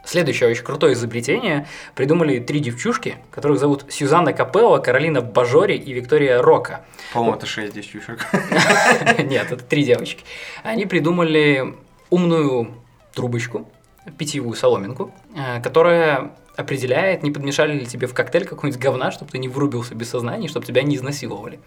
Следующее 0.09 0.49
очень 0.49 0.65
крутое 0.65 0.95
изобретение 0.95 1.67
придумали 1.95 2.39
три 2.39 2.61
девчушки, 2.61 3.17
которых 3.31 3.59
зовут 3.59 3.85
Сюзанна 3.91 4.33
Капелло, 4.33 4.79
Каролина 4.79 5.21
Бажори 5.21 5.77
и 5.77 5.93
Виктория 5.93 6.41
Рока. 6.41 6.81
По-моему, 7.13 7.37
это 7.37 7.45
6 7.45 7.75
девчушек. 7.75 8.27
Нет, 9.19 9.53
это 9.53 9.63
три 9.63 9.85
девочки. 9.85 10.25
Они 10.63 10.87
придумали 10.87 11.75
умную 12.09 12.73
трубочку, 13.13 13.71
питьевую 14.17 14.55
соломинку, 14.55 15.13
э, 15.37 15.61
которая 15.61 16.31
определяет, 16.57 17.23
не 17.23 17.31
подмешали 17.31 17.79
ли 17.79 17.85
тебе 17.85 18.07
в 18.07 18.15
коктейль 18.15 18.47
какой-нибудь 18.47 18.81
говна, 18.81 19.11
чтобы 19.11 19.31
ты 19.31 19.37
не 19.37 19.49
вырубился 19.49 19.95
без 19.95 20.09
сознания, 20.09 20.49
чтобы 20.49 20.65
тебя 20.65 20.81
не 20.81 20.97
изнасиловали. 20.97 21.61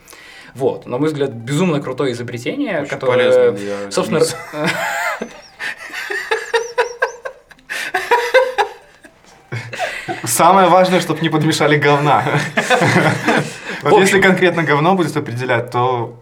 Вот, 0.55 0.87
на 0.87 0.97
мой 0.97 1.09
взгляд, 1.09 1.29
безумно 1.31 1.79
крутое 1.79 2.13
изобретение, 2.13 2.81
Очень 2.81 2.89
которое, 2.89 3.51
полезно 3.51 3.91
собственно, 3.91 4.21
Самое 10.31 10.69
важное, 10.69 11.01
чтобы 11.01 11.21
не 11.21 11.29
подмешали 11.29 11.77
говна. 11.77 12.23
Вот 13.83 13.99
если 13.99 14.21
конкретно 14.21 14.63
говно 14.63 14.95
будет 14.95 15.17
определять, 15.17 15.71
то 15.71 16.15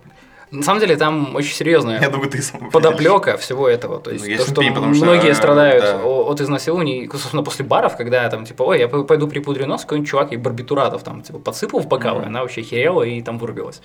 на 0.52 0.64
самом 0.64 0.80
деле 0.80 0.96
там 0.96 1.36
очень 1.36 1.54
серьезная 1.54 2.02
Я 2.02 2.10
думаю, 2.10 2.30
ты 2.30 2.42
сам 2.42 2.72
подоплека 2.72 3.38
всего 3.38 3.70
этого. 3.70 4.00
То 4.00 4.12
есть, 4.12 4.28
Ну, 4.28 4.36
то, 4.38 4.44
что 4.44 4.56
смею, 4.56 4.74
потому 4.74 4.96
многие 4.96 5.34
страдают 5.36 5.84
да. 5.84 5.98
от 6.04 6.42
изнасилований, 6.42 7.08
собственно, 7.12 7.44
после 7.44 7.66
баров, 7.66 7.96
когда 7.96 8.28
там, 8.30 8.46
типа, 8.46 8.64
ой, 8.64 8.80
я 8.80 8.88
пойду 8.88 9.28
припудрю 9.28 9.68
нос, 9.68 9.82
какой-нибудь 9.82 10.10
чувак 10.10 10.34
и 10.34 10.38
барбитуратов 10.38 11.04
там, 11.04 11.22
типа, 11.22 11.38
подсыпал 11.38 11.82
в 11.82 11.88
бокалы, 11.88 12.24
она 12.24 12.42
вообще 12.42 12.64
херела 12.64 13.04
и 13.04 13.22
там 13.22 13.38
вырубилась. 13.38 13.82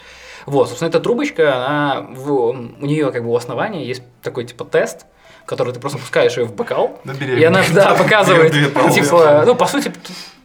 Вот, 0.47 0.68
собственно, 0.68 0.89
эта 0.89 1.01
трубочка, 1.01 1.57
она, 1.57 2.07
в- 2.11 2.31
у 2.31 2.87
нее 2.87 3.12
как 3.12 3.25
бы 3.25 3.31
у 3.31 3.37
основания 3.37 3.85
есть 3.85 4.03
такой, 4.22 4.45
типа, 4.45 4.64
тест, 4.64 5.05
который 5.47 5.72
ты 5.72 5.80
просто 5.80 5.99
пускаешь 5.99 6.36
ее 6.36 6.45
в 6.45 6.55
бокал, 6.55 7.01
и 7.20 7.45
она, 7.45 7.62
да, 7.72 7.95
показывает, 7.95 8.53
типа, 8.53 9.42
ну, 9.47 9.55
по 9.55 9.66
сути, 9.66 9.92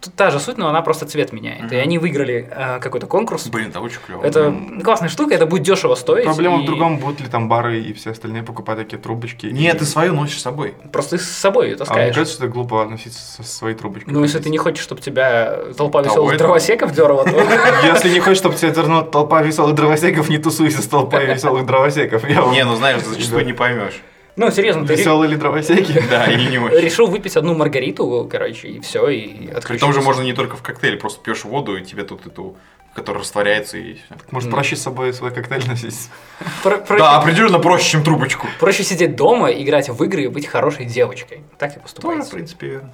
тут, 0.01 0.13
та 0.15 0.29
же 0.29 0.39
суть, 0.39 0.57
но 0.57 0.67
она 0.69 0.81
просто 0.81 1.05
цвет 1.05 1.33
меняет. 1.33 1.71
И 1.71 1.75
они 1.75 1.97
выиграли 1.97 2.47
э, 2.49 2.79
какой-то 2.79 3.07
конкурс. 3.07 3.47
Блин, 3.47 3.69
это 3.69 3.79
очень 3.79 3.99
клево. 4.05 4.23
Это 4.23 4.53
классная 4.83 5.09
штука, 5.09 5.35
это 5.35 5.45
будет 5.45 5.63
дешево 5.63 5.95
стоить. 5.95 6.25
проблема 6.25 6.59
и 6.59 6.63
в 6.63 6.65
другом, 6.65 6.97
будут 6.97 7.21
ли 7.21 7.27
там 7.27 7.47
бары 7.49 7.79
и 7.79 7.93
все 7.93 8.11
остальные 8.11 8.43
покупать 8.43 8.77
такие 8.77 8.97
трубочки. 8.97 9.47
Нет, 9.47 9.75
И- 9.75 9.79
ты 9.79 9.85
свою 9.85 10.13
носишь 10.13 10.39
с 10.39 10.43
собой. 10.43 10.73
Просто 10.91 11.17
ты 11.17 11.23
с 11.23 11.27
собой 11.29 11.67
ее 11.67 11.73
А 11.73 11.77
мне 11.77 11.85
таскаешь. 11.85 12.15
кажется, 12.15 12.37
это 12.37 12.47
глупо 12.47 12.85
носить 12.85 13.13
со 13.13 13.43
своей 13.43 13.75
трубочкой. 13.75 14.13
Ну, 14.13 14.23
если 14.23 14.39
ты 14.39 14.49
не 14.49 14.57
хочешь, 14.57 14.83
чтобы 14.83 15.01
тебя 15.01 15.57
толпа 15.77 16.01
веселых 16.01 16.37
дровосеков 16.37 16.93
дерла, 16.93 17.23
то... 17.23 17.29
Если 17.85 18.09
не 18.09 18.19
хочешь, 18.19 18.37
чтобы 18.37 18.55
тебя 18.55 18.71
дернула 18.71 19.03
толпа 19.03 19.41
веселых 19.41 19.75
дровосеков, 19.75 20.29
не 20.29 20.37
тусуйся 20.37 20.81
с 20.81 20.87
толпой 20.87 21.25
веселых 21.33 21.65
дровосеков. 21.65 22.23
Не, 22.27 22.63
ну 22.65 22.75
знаешь, 22.75 23.01
зачастую 23.05 23.45
не 23.45 23.53
поймешь. 23.53 24.01
Ну, 24.39 24.49
серьезно, 24.51 24.85
ты 24.87 24.93
ре- 24.93 24.99
Веселые 24.99 25.29
ли 25.31 25.35
дровосеки? 25.35 26.01
Да, 26.09 26.25
или 26.27 26.49
не 26.49 26.57
очень. 26.65 26.77
решил 26.79 27.07
выпить 27.07 27.35
одну 27.35 27.55
маргариту, 27.55 28.25
короче, 28.31 28.69
и 28.69 28.79
все, 28.79 29.07
и 29.09 29.27
При 29.47 29.47
отключился. 29.51 29.79
том 29.79 29.93
же 29.93 30.01
можно 30.01 30.21
не 30.21 30.31
только 30.33 30.55
в 30.55 30.61
коктейле, 30.61 30.97
просто 30.97 31.21
пьешь 31.21 31.43
воду, 31.43 31.75
и 31.75 31.83
тебе 31.83 32.03
тут 32.03 32.25
эту, 32.25 32.55
которая 32.95 33.21
растворяется, 33.21 33.77
и 33.77 33.95
все. 33.95 34.03
Может, 34.31 34.49
проще 34.49 34.77
с 34.77 34.81
собой 34.81 35.13
свой 35.13 35.31
коктейль 35.31 35.67
носить? 35.67 36.09
Про- 36.63 36.77
проще, 36.77 37.03
Да, 37.03 37.17
определенно 37.17 37.59
проще, 37.59 37.89
чем 37.91 38.03
трубочку. 38.03 38.47
проще 38.61 38.83
сидеть 38.83 39.17
дома, 39.17 39.51
играть 39.51 39.89
в 39.89 40.01
игры 40.05 40.23
и 40.23 40.27
быть 40.27 40.47
хорошей 40.47 40.85
девочкой. 40.85 41.41
Так 41.57 41.75
и 41.75 41.79
поступается. 41.81 42.31
принципе, 42.31 42.67
верно. 42.67 42.93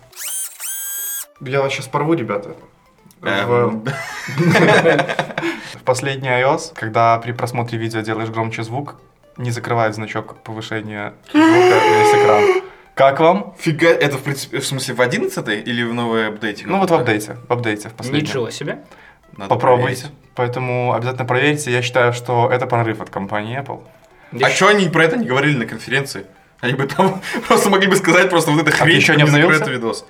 Я 1.42 1.62
вас 1.62 1.72
сейчас 1.74 1.88
порву, 1.88 2.14
ребята. 2.16 2.56
В, 3.22 3.28
Эм, 3.28 3.86
в 5.74 5.84
последний 5.84 6.30
iOS, 6.30 6.74
когда 6.76 7.18
при 7.20 7.32
просмотре 7.34 7.78
видео 7.78 8.02
делаешь 8.02 8.30
громче 8.30 8.64
звук, 8.64 8.96
не 9.38 9.52
закрывает 9.52 9.96
значок 9.96 10.38
повышения 10.44 11.14
звука 11.32 11.46
весь 11.46 12.22
экран. 12.24 12.44
Как 12.94 13.20
вам? 13.20 13.54
Фига, 13.60 13.90
это 13.90 14.18
в 14.18 14.22
принципе, 14.24 14.60
в 14.60 14.66
смысле 14.66 14.94
в 14.96 15.02
11 15.02 15.68
или 15.68 15.84
в 15.84 15.94
новой 15.94 16.30
апдейте? 16.30 16.64
Ну 16.66 16.80
вот 16.80 16.90
в 16.90 16.94
апдейте, 16.94 17.38
в 17.48 17.52
апдейте, 17.52 17.90
в 17.90 17.94
последнем. 17.94 18.24
Ничего 18.24 18.50
себе. 18.50 18.80
Надо 19.36 19.50
Попробуйте. 19.50 20.04
проверить. 20.04 20.18
Поэтому 20.36 20.94
обязательно 20.94 21.26
проверьте. 21.26 21.72
Я 21.72 21.82
считаю, 21.82 22.14
что 22.14 22.50
это 22.50 22.68
прорыв 22.68 23.02
от 23.02 23.10
компании 23.10 23.60
Apple. 23.62 23.82
А 24.42 24.50
что 24.50 24.68
они 24.70 24.88
про 24.90 25.04
это 25.04 25.18
не 25.18 25.26
говорили 25.26 25.58
на 25.58 25.66
конференции? 25.66 26.26
Они 26.62 26.74
бы 26.74 26.88
там 26.88 27.22
просто 27.48 27.70
могли 27.70 27.88
бы 27.88 27.96
сказать 27.98 28.30
просто 28.30 28.52
вот 28.52 28.62
это 28.62 28.72
хрень, 28.72 28.96
еще 28.98 29.14
что 29.14 29.16
не 29.16 29.24
обновился? 29.24 29.70
видос. 29.70 30.06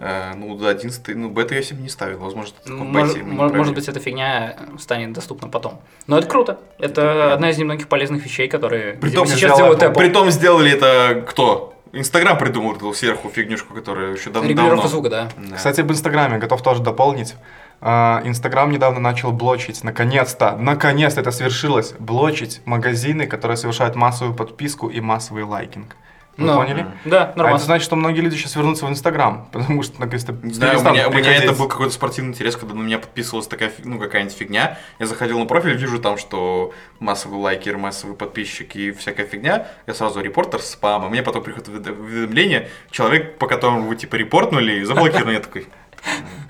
Э, 0.00 0.32
Ну, 0.34 0.56
до 0.56 0.68
11 0.68 1.14
ну, 1.14 1.28
бета 1.28 1.54
я 1.54 1.62
себе 1.62 1.82
не 1.82 1.88
ставил, 1.90 2.18
возможно, 2.18 2.54
это 2.64 2.72
Может, 2.72 3.16
бете, 3.18 3.24
может 3.24 3.52
проверили. 3.52 3.74
быть, 3.74 3.88
эта 3.88 4.00
фигня 4.00 4.56
станет 4.78 5.12
доступна 5.12 5.48
потом. 5.48 5.78
Но 6.06 6.18
это 6.18 6.26
круто. 6.26 6.58
Это 6.78 7.34
одна 7.34 7.50
из 7.50 7.58
немногих 7.58 7.86
полезных 7.86 8.24
вещей, 8.24 8.48
которые 8.48 8.94
Притом 8.94 9.26
сейчас 9.26 9.56
делают 9.58 9.82
Apple. 9.82 9.94
Притом 9.94 10.30
сделали 10.30 10.70
это 10.72 11.22
кто? 11.28 11.74
Инстаграм 11.92 12.38
придумал 12.38 12.76
эту 12.76 12.92
сверху 12.94 13.28
фигнюшку, 13.28 13.74
которая 13.74 14.12
еще 14.12 14.30
дав- 14.30 14.42
давно. 14.44 14.48
Регулировка 14.48 14.88
звука, 14.88 15.10
да. 15.10 15.28
Да. 15.36 15.56
Кстати, 15.56 15.80
об 15.80 15.90
Инстаграме 15.90 16.38
готов 16.38 16.62
тоже 16.62 16.82
дополнить. 16.82 17.34
А, 17.82 18.22
Инстаграм 18.24 18.70
недавно 18.70 19.00
начал 19.00 19.32
блочить, 19.32 19.82
наконец-то, 19.84 20.56
наконец-то 20.56 21.20
это 21.20 21.30
свершилось, 21.30 21.94
блочить 21.98 22.60
магазины, 22.64 23.26
которые 23.26 23.56
совершают 23.56 23.96
массовую 23.96 24.36
подписку 24.36 24.88
и 24.88 25.00
массовый 25.00 25.42
лайкинг. 25.44 25.96
Вы 26.40 26.46
Ну, 26.46 26.56
поняли? 26.56 26.86
Да, 27.04 27.20
А 27.20 27.28
это 27.28 27.38
нормально. 27.38 27.58
значит, 27.58 27.84
что 27.84 27.96
многие 27.96 28.20
люди 28.20 28.34
сейчас 28.34 28.56
вернутся 28.56 28.86
в 28.86 28.88
Инстаграм, 28.90 29.48
потому 29.52 29.82
что 29.82 30.00
наконец-то 30.00 30.32
Не 30.42 30.54
знаю, 30.54 30.78
у 30.80 30.82
меня, 30.82 31.08
у 31.08 31.12
меня 31.12 31.34
это 31.36 31.52
был 31.52 31.68
какой-то 31.68 31.92
спортивный 31.92 32.30
интерес, 32.32 32.56
когда 32.56 32.74
на 32.74 32.80
меня 32.82 32.98
подписывалась 32.98 33.46
такая, 33.46 33.70
ну, 33.84 33.98
какая-нибудь 33.98 34.34
фигня. 34.36 34.78
Я 34.98 35.06
заходил 35.06 35.38
на 35.38 35.46
профиль, 35.46 35.76
вижу 35.76 35.98
там, 35.98 36.16
что 36.18 36.72
массовый 36.98 37.38
лайкер, 37.38 37.76
массовый 37.76 38.16
подписчик 38.16 38.74
и 38.74 38.90
всякая 38.92 39.26
фигня. 39.26 39.66
Я 39.86 39.94
сразу 39.94 40.20
репортер 40.20 40.60
спама. 40.60 41.08
Мне 41.08 41.22
потом 41.22 41.42
приходит 41.42 41.68
увед- 41.68 42.00
уведомление, 42.00 42.68
человек, 42.90 43.38
по 43.38 43.46
которому 43.46 43.82
вы, 43.86 43.96
типа, 43.96 44.16
репортнули, 44.16 44.82
заблокирован. 44.84 45.32
Я 45.34 45.40
такой, 45.40 45.66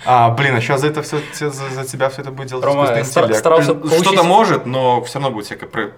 А, 0.07 0.31
блин, 0.31 0.55
а 0.55 0.61
сейчас 0.61 0.81
за 0.83 0.87
это 0.89 1.03
все, 1.03 1.21
за, 1.33 1.51
за 1.51 1.85
тебя 1.85 2.09
все 2.09 2.23
это 2.23 2.31
будет 2.31 2.49
делать 2.49 2.65
Рома 2.65 2.85
искусственный 2.85 3.05
стар- 3.05 3.25
интеллект. 3.25 3.41
старался 3.41 3.75
«Блин, 3.75 3.89
получить... 3.89 4.07
что-то 4.07 4.23
может, 4.23 4.67
но 4.67 5.03
все 5.03 5.19
равно 5.19 5.31
будет 5.35 5.47
всякое... 5.47 5.93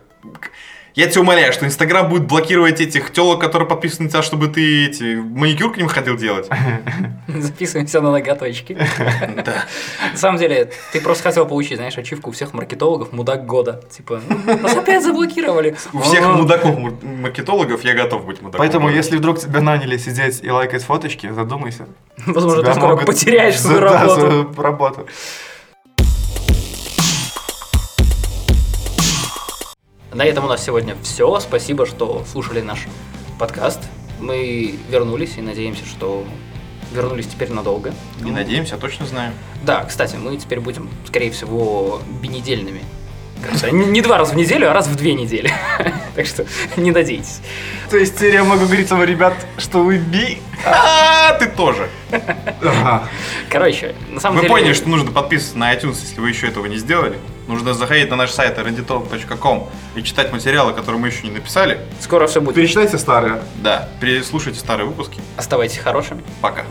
Я 0.94 1.06
тебя 1.08 1.22
умоляю, 1.22 1.52
что 1.52 1.64
Инстаграм 1.64 2.08
будет 2.08 2.26
блокировать 2.26 2.80
этих 2.80 3.12
телок, 3.12 3.40
которые 3.40 3.68
подписаны 3.68 4.04
на 4.04 4.10
тебя, 4.10 4.22
чтобы 4.22 4.48
ты 4.48 4.86
эти 4.86 5.14
маникюр 5.16 5.72
к 5.72 5.78
ним 5.78 5.88
ходил 5.88 6.16
делать. 6.16 6.48
Записываемся 7.28 8.00
на 8.00 8.10
ноготочки. 8.10 8.76
Да. 9.42 9.64
На 10.12 10.18
самом 10.18 10.38
деле, 10.38 10.70
ты 10.92 11.00
просто 11.00 11.24
хотел 11.24 11.46
получить, 11.46 11.76
знаешь, 11.76 11.96
ачивку 11.96 12.30
у 12.30 12.32
всех 12.32 12.52
маркетологов 12.52 13.12
«Мудак 13.12 13.46
года». 13.46 13.82
Типа, 13.90 14.20
«Ну, 14.28 14.58
нас 14.58 14.76
опять 14.76 15.02
заблокировали. 15.02 15.74
У 15.92 16.00
всех 16.00 16.26
мудаков 16.26 16.76
маркетологов 17.02 17.82
я 17.84 17.94
готов 17.94 18.26
быть 18.26 18.40
мудаком. 18.42 18.58
Поэтому, 18.58 18.88
если 18.90 19.16
вдруг 19.16 19.38
тебя 19.38 19.60
наняли 19.60 19.96
сидеть 19.96 20.40
и 20.42 20.50
лайкать 20.50 20.84
фоточки, 20.84 21.30
задумайся. 21.30 21.86
Возможно, 22.26 22.62
ты 22.62 22.74
скоро 22.74 22.96
потеряешь 22.96 23.64
работу. 23.64 24.20
свою 24.20 24.54
работу. 24.62 25.06
На 30.14 30.26
этом 30.26 30.44
у 30.44 30.48
нас 30.48 30.62
сегодня 30.62 30.94
все. 31.02 31.40
Спасибо, 31.40 31.86
что 31.86 32.24
слушали 32.30 32.60
наш 32.60 32.86
подкаст. 33.38 33.80
Мы 34.20 34.78
вернулись 34.90 35.38
и 35.38 35.40
надеемся, 35.40 35.86
что 35.86 36.26
вернулись 36.92 37.26
теперь 37.26 37.50
надолго. 37.50 37.94
Не 38.20 38.30
надеемся, 38.30 38.74
а 38.74 38.78
точно 38.78 39.06
знаем. 39.06 39.32
Да, 39.62 39.84
кстати, 39.84 40.16
мы 40.16 40.36
теперь 40.36 40.60
будем, 40.60 40.90
скорее 41.06 41.30
всего, 41.30 42.02
бинедельными. 42.20 42.82
Не 43.72 44.02
два 44.02 44.18
раза 44.18 44.34
в 44.34 44.36
неделю, 44.36 44.70
а 44.70 44.74
раз 44.74 44.86
в 44.86 44.96
две 44.96 45.14
недели. 45.14 45.50
Так 46.14 46.26
что 46.26 46.44
не 46.76 46.90
надейтесь. 46.90 47.40
То 47.88 47.96
есть 47.96 48.16
теперь 48.16 48.34
я 48.34 48.44
могу 48.44 48.66
говорить 48.66 48.90
вам, 48.90 49.02
ребят, 49.02 49.32
что 49.56 49.82
вы 49.82 49.96
би. 49.96 50.42
А, 50.66 51.32
ты 51.38 51.46
тоже. 51.46 51.88
Короче, 53.48 53.94
на 54.10 54.20
самом 54.20 54.36
Вы 54.36 54.42
деле... 54.42 54.54
поняли, 54.54 54.72
что 54.74 54.90
нужно 54.90 55.10
подписываться 55.10 55.56
на 55.56 55.74
iTunes, 55.74 55.96
если 56.02 56.20
вы 56.20 56.28
еще 56.28 56.48
этого 56.48 56.66
не 56.66 56.76
сделали. 56.76 57.18
Нужно 57.48 57.74
заходить 57.74 58.10
на 58.10 58.16
наш 58.16 58.30
сайт 58.30 58.58
randitop.com 58.58 59.68
и 59.94 60.02
читать 60.02 60.32
материалы, 60.32 60.72
которые 60.72 61.00
мы 61.00 61.08
еще 61.08 61.26
не 61.26 61.32
написали. 61.32 61.80
Скоро 62.00 62.26
все 62.26 62.40
будет. 62.40 62.54
Перечитайте 62.54 62.98
старые. 62.98 63.42
Да, 63.62 63.88
переслушайте 64.00 64.60
старые 64.60 64.86
выпуски. 64.86 65.20
Оставайтесь 65.36 65.78
хорошими. 65.78 66.22
Пока. 66.40 66.64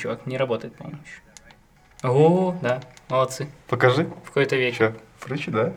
Чувак, 0.00 0.26
не 0.26 0.36
работает, 0.36 0.74
по-моему. 0.76 1.00
еще. 1.04 1.20
О, 2.02 2.56
да, 2.62 2.80
молодцы. 3.08 3.48
Покажи. 3.68 4.04
В 4.24 4.28
какой-то 4.28 4.56
веке. 4.56 4.76
Че? 4.76 4.94
Фрычи, 5.18 5.50
да? 5.50 5.72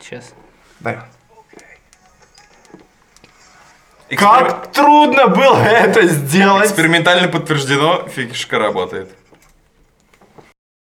Сейчас. 0.00 0.34
Дай. 0.80 0.98
Как 4.16 4.72
трудно 4.72 5.28
было 5.28 5.56
это 5.58 6.06
сделать! 6.06 6.66
Экспериментально 6.66 7.28
подтверждено, 7.28 8.08
фишка 8.08 8.58
работает. 8.58 9.14